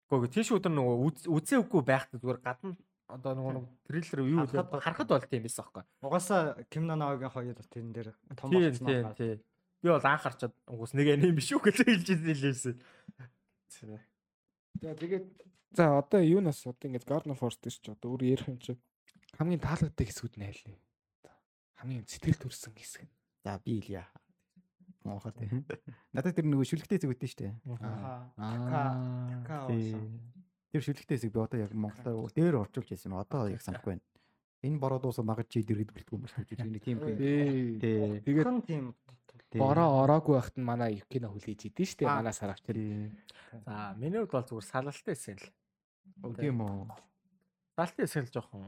[0.08, 5.32] Гэхдээ тийш өдөр нөгөө үзээгүй байхад зүгээр гадна одоо нөгөө трейлер юу вэ харахад болт
[5.32, 5.84] юм байсан аахгүй.
[6.04, 9.16] Угаасаа Ким Нанаогийн хоёр тэрэн дээр том болсон байна.
[9.16, 9.40] Тийм.
[9.80, 12.76] Би бол анх харчаад угаас нэг аним биш үү гэж хэлж ирсэн.
[14.82, 15.26] За тэгээд
[15.72, 18.76] за одоо юу нас одоо ингээд Garden Force гэж одоо өөр ярих юм чи
[19.40, 20.76] хамгийн таалагддаг хэсгүүд нь айл вэ?
[21.80, 23.08] Хамгийн сэтгэл төрсэн хэсэг.
[23.46, 24.04] За би Илья.
[25.06, 25.64] Моохоо тийм.
[26.12, 27.54] Надад тэр нөгөө шүлгтэй хэсэг үүдэн штэ.
[27.80, 28.34] Аа.
[28.36, 29.00] Аа.
[30.78, 33.18] Тэр шүлэгтэй хэсэг би одоо яг Монголоор дээр орчуулж байсан юм.
[33.18, 34.06] Одоо яг санахгүй байна.
[34.62, 37.18] Энэ бороо дуусаа магад чи дэргэд бэлтгүй юм шиг нэг тийм юм.
[37.18, 38.22] Тий.
[38.22, 38.94] Тэгээд тийм
[39.58, 42.14] бороо ороогүй байхад нь манай кино хүлээж идэв шүү дээ.
[42.14, 43.10] Манай саравч тэр.
[43.66, 45.50] За миний хувьд бол зүгээр салалтай байсан л.
[46.38, 46.94] Тийм үү.
[47.74, 48.62] Салалтай байсан л жоохон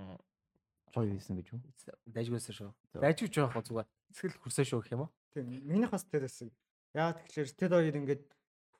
[0.89, 1.61] гоё байсан гэж юу?
[2.09, 2.73] Дайжгүйсэн шүү.
[3.05, 3.87] Дайжгүй жоохон зүгээр
[4.17, 5.13] сэтгэл хүрсэн шүү гэх юм уу?
[5.29, 5.45] Тийм.
[5.61, 6.49] Минийх бас тэр хэсэг.
[6.97, 8.23] Яа тэгэхээр тэд хоёр ингээд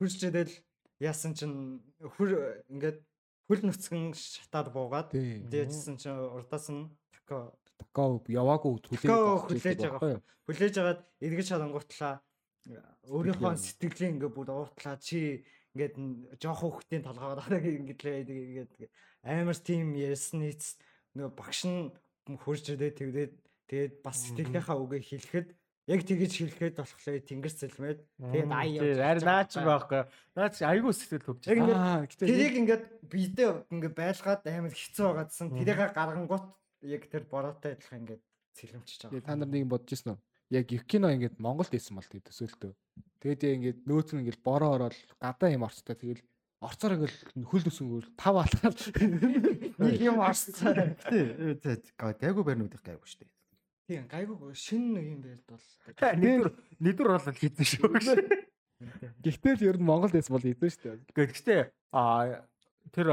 [0.02, 0.54] хурцжэдэл
[1.00, 3.00] яасан чин хөр ингээд
[3.50, 8.78] хөл нүцгэн шатаад буугаад дээжсэн чинь урдаас нь тако тако яваагүй
[9.50, 10.22] хүлээж байгаа.
[10.46, 12.22] Хүлээж агаад эргэж харангуутлаа
[13.10, 15.02] өөрийнхөө сэтгэлийн ингээ бүр уутлаа.
[15.02, 15.42] Чи
[15.74, 15.98] ингээд
[16.38, 18.72] жоох хүүхдийн толгойд ингээд ингээд
[19.26, 20.78] амар тийм ярьсан нийц
[21.18, 21.90] нөгөө багш нь
[22.38, 23.34] хурж ирээ тэгдээд
[23.70, 25.48] тэгээд бас сэтгэлийнхаа үгээ хэлэхэд
[25.90, 27.18] яг тэгэж хэлэхэд болохлоо.
[27.26, 30.02] Тэнгэр цэлмээд тэгээд ай явж ари наач байхгүй.
[30.38, 35.48] Наач айгүй сэтгэл хөвж аа тэрийг ингээд бидээ ингээд байлгаад амар хэцүү байгаадсан.
[35.58, 36.46] Тэрийг гаргангуут
[36.86, 39.26] яг тэр бороотой адилхан ингээд цэлмчиж байгаа.
[39.26, 40.20] Та нар нэг юм бодож ирсэн үү?
[40.54, 42.72] Яг Юкино ингээд Монголд исэн бол тэгээд төсөөлтөө.
[43.26, 45.98] Тэгээд ингээд нөөц нь ингээд бороо ороод гадаа юм орцтой.
[45.98, 46.22] Тэгэл
[46.60, 47.18] орцоор ингээл
[47.48, 48.80] хөл төсөнгөөр тав алхаад
[49.80, 50.98] нэг юм орцсон.
[51.08, 53.32] Тий, гайгүй барьнуудыг гайгүй шүү дээ.
[53.90, 55.66] Тийм гайгүй шин нэг юм байд бол
[56.22, 57.90] нэгдүр нэгдүр бол хийдэн шүү.
[59.26, 61.26] Гэхдээ л ер нь Монгол дэс бол хийдэн шүү дээ.
[61.34, 61.62] Гэхдээ
[61.98, 62.46] а
[62.94, 63.10] тэр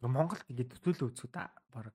[0.00, 1.92] Монголд ингэ төсөөлөө үзэх та баг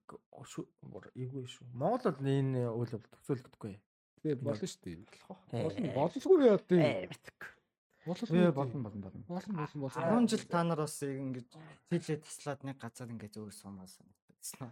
[1.18, 1.66] эйгүй шүү.
[1.74, 3.74] Монгол бол энэ үйл явдал төсөөлөгдөхгүй.
[4.22, 5.02] Тэгээ болно шүү дээ.
[5.50, 7.10] Болно болсгүй яа тийм.
[8.06, 9.26] Болно болно болно болно.
[9.26, 10.22] Болно болно болно.
[10.22, 11.50] 10 жил та нар бас ингэж
[11.90, 14.70] тийлээ таслаад нэг газар ингэ зөөр сумаа санагдсан.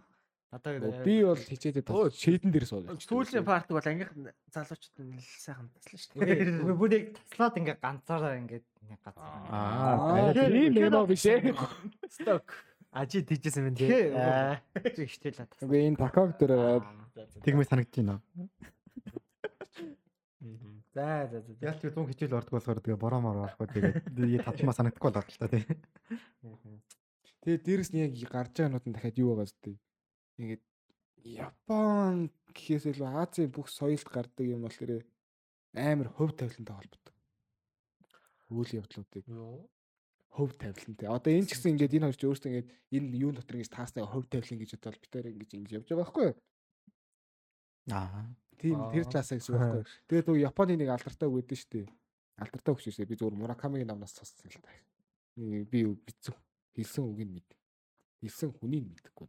[0.50, 2.90] Одоо би бол хичээдээ шийдэн дээр сууж.
[3.06, 6.66] Сүүлийн парт бол ангийнх залуучууд нь сайхан таслаа шүү дээ.
[6.66, 8.58] Үгүй бүрийг таслаад ингээ ганцаараа ингээ
[8.90, 9.30] нэг газар.
[9.46, 11.54] Аа тийм юм биш ээ.
[12.18, 12.50] Сток.
[12.90, 14.10] Ажи тийжсэн юм тий.
[14.10, 14.58] Аа.
[14.90, 15.62] Чи ихтэй л тас.
[15.62, 16.82] Үгүй энэ таког дээр
[17.46, 18.18] тэгмээ санагдаж байна.
[20.90, 21.54] За за за.
[21.62, 25.30] Яг тэр 100 хичээл ордог болохоор тэгээ бороо мороо орохгүй тэгээд татмаа санагдахгүй л байна
[25.30, 25.62] л та тий.
[27.46, 29.78] Тэгээ дээрэс нь яг гарч байгаа нутанд дахиад юу байгаа зү
[30.40, 30.62] ингээд
[31.20, 35.04] Япон гэхээс илүү Азийн бүх соёлд гардаг юм бол тэр
[35.76, 37.16] амар хөв тавилантай холбоотой.
[38.48, 39.24] Үйл явдлуудыг
[40.32, 41.08] хөв тавилантай.
[41.12, 44.08] Одоо энэ ч гэсэн ингээд энэ хоёр ч өөрсдөө ингээд энэ юун дотор ингэж тааснаа
[44.08, 46.36] хөв тавилан гэж бодвол битээр ингэж ингэж явж байгаа байхгүй юу?
[47.92, 48.24] Аа.
[48.56, 49.84] Тийм тэр талаасаа гэсэн үг байхгүй.
[50.08, 51.86] Тэгээд нөгөө Японы нэг алдартай үг гэдэг шүү дээ.
[52.40, 53.08] Алдартай үг шээ.
[53.08, 54.72] Би зөвхөн Муракамигийн намнаас сонссон л та.
[55.36, 56.36] Би бичсэн
[56.76, 57.48] хэлсэн үг нь мэд.
[58.20, 59.28] Хэлсэн хүнийг мэдхгүй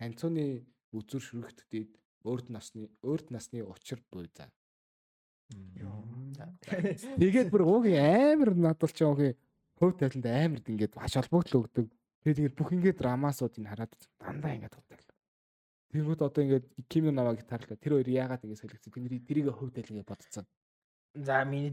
[0.00, 0.64] ханцууны
[0.96, 1.90] үзүр шүрэгтдээд
[2.24, 4.48] өөрт насны өөрт насны учир буй за.
[7.20, 9.36] Тэгээд бүр уугийн амар надад ч уугийн
[9.76, 11.86] хөв талент амар ингээд баш холбогдол өгдөг.
[12.24, 15.08] Тэгээд ингээд бүх ингээд драмасуудыг хараад дандаа ингээд тутал.
[15.90, 17.76] Тэнгүүд одоо ингээд Ким намайг гитарлаа.
[17.76, 18.92] Тэр хоёр яагаад ингээд солигдсон.
[18.94, 20.46] Тэнгэр тэрийг хөв тал ингээд бодцсон.
[21.14, 21.70] За миний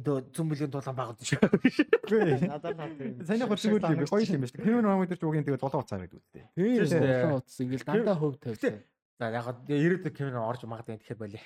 [0.50, 1.38] бүлгийн тулаан багт шүү.
[2.50, 3.22] Надад тийм.
[3.22, 3.46] Сайн
[3.86, 4.64] л юм гоё юм байна шүү.
[4.66, 6.44] Кевин Ромын дээр ч угийн тэгээд дулаан уцаар гэдэг үстэй.
[6.58, 7.22] Тийм шүү дээ.
[7.22, 7.62] болоо утсан.
[7.70, 8.76] Ингээд дандаа хөв тавьсан.
[9.22, 11.42] За яг хаа ирээдүйд Кевин орж магадгүй тэгэхээр болио.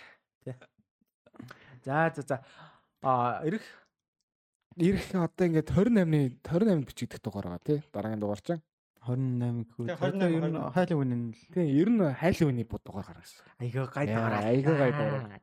[0.47, 0.55] Тэ.
[1.84, 2.35] За за за.
[3.03, 3.65] А ирэх
[4.80, 7.80] Ирэх одоо ингээд 28-ны 28-нд бичигдэх дугаар байгаа тий.
[7.91, 8.63] Дараагийн дугаар чинь.
[9.03, 9.84] 28 гэхүү.
[9.91, 13.03] Тэгээ, Одоо 28, ер нь хайлын үнэн л Тийм ер нь хайлын үний бод дугаар
[13.11, 13.43] гаргасан.
[13.59, 14.34] айгаа гай дугаар.
[14.47, 15.41] айгаа гай дугаар.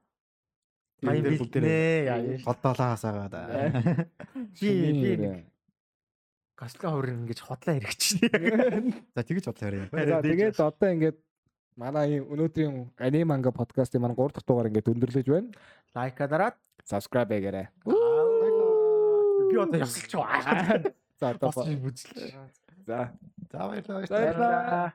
[1.02, 2.38] Баян яа.
[2.42, 3.34] голдоолаас агаад.
[4.58, 5.46] Би би
[6.58, 8.26] гаслаа хөрн ингэж хотлоо хэрэгчнэ.
[9.14, 9.86] За тэгэж бодлоо яриа.
[9.94, 11.18] За тэгээд одоо ингээд
[11.78, 15.54] манай өнөөдрийн анime манга подкастын маань 3 дахь дугаар ингээд өндөрлөж байна.
[15.94, 16.58] Лайка дараад.
[16.82, 17.70] Subscribe ягаарай.
[17.86, 20.82] Би одоо ясалч байгаа.
[21.20, 22.34] За одоо бүзэл.
[22.86, 23.14] за
[23.50, 24.92] За баярлалаа.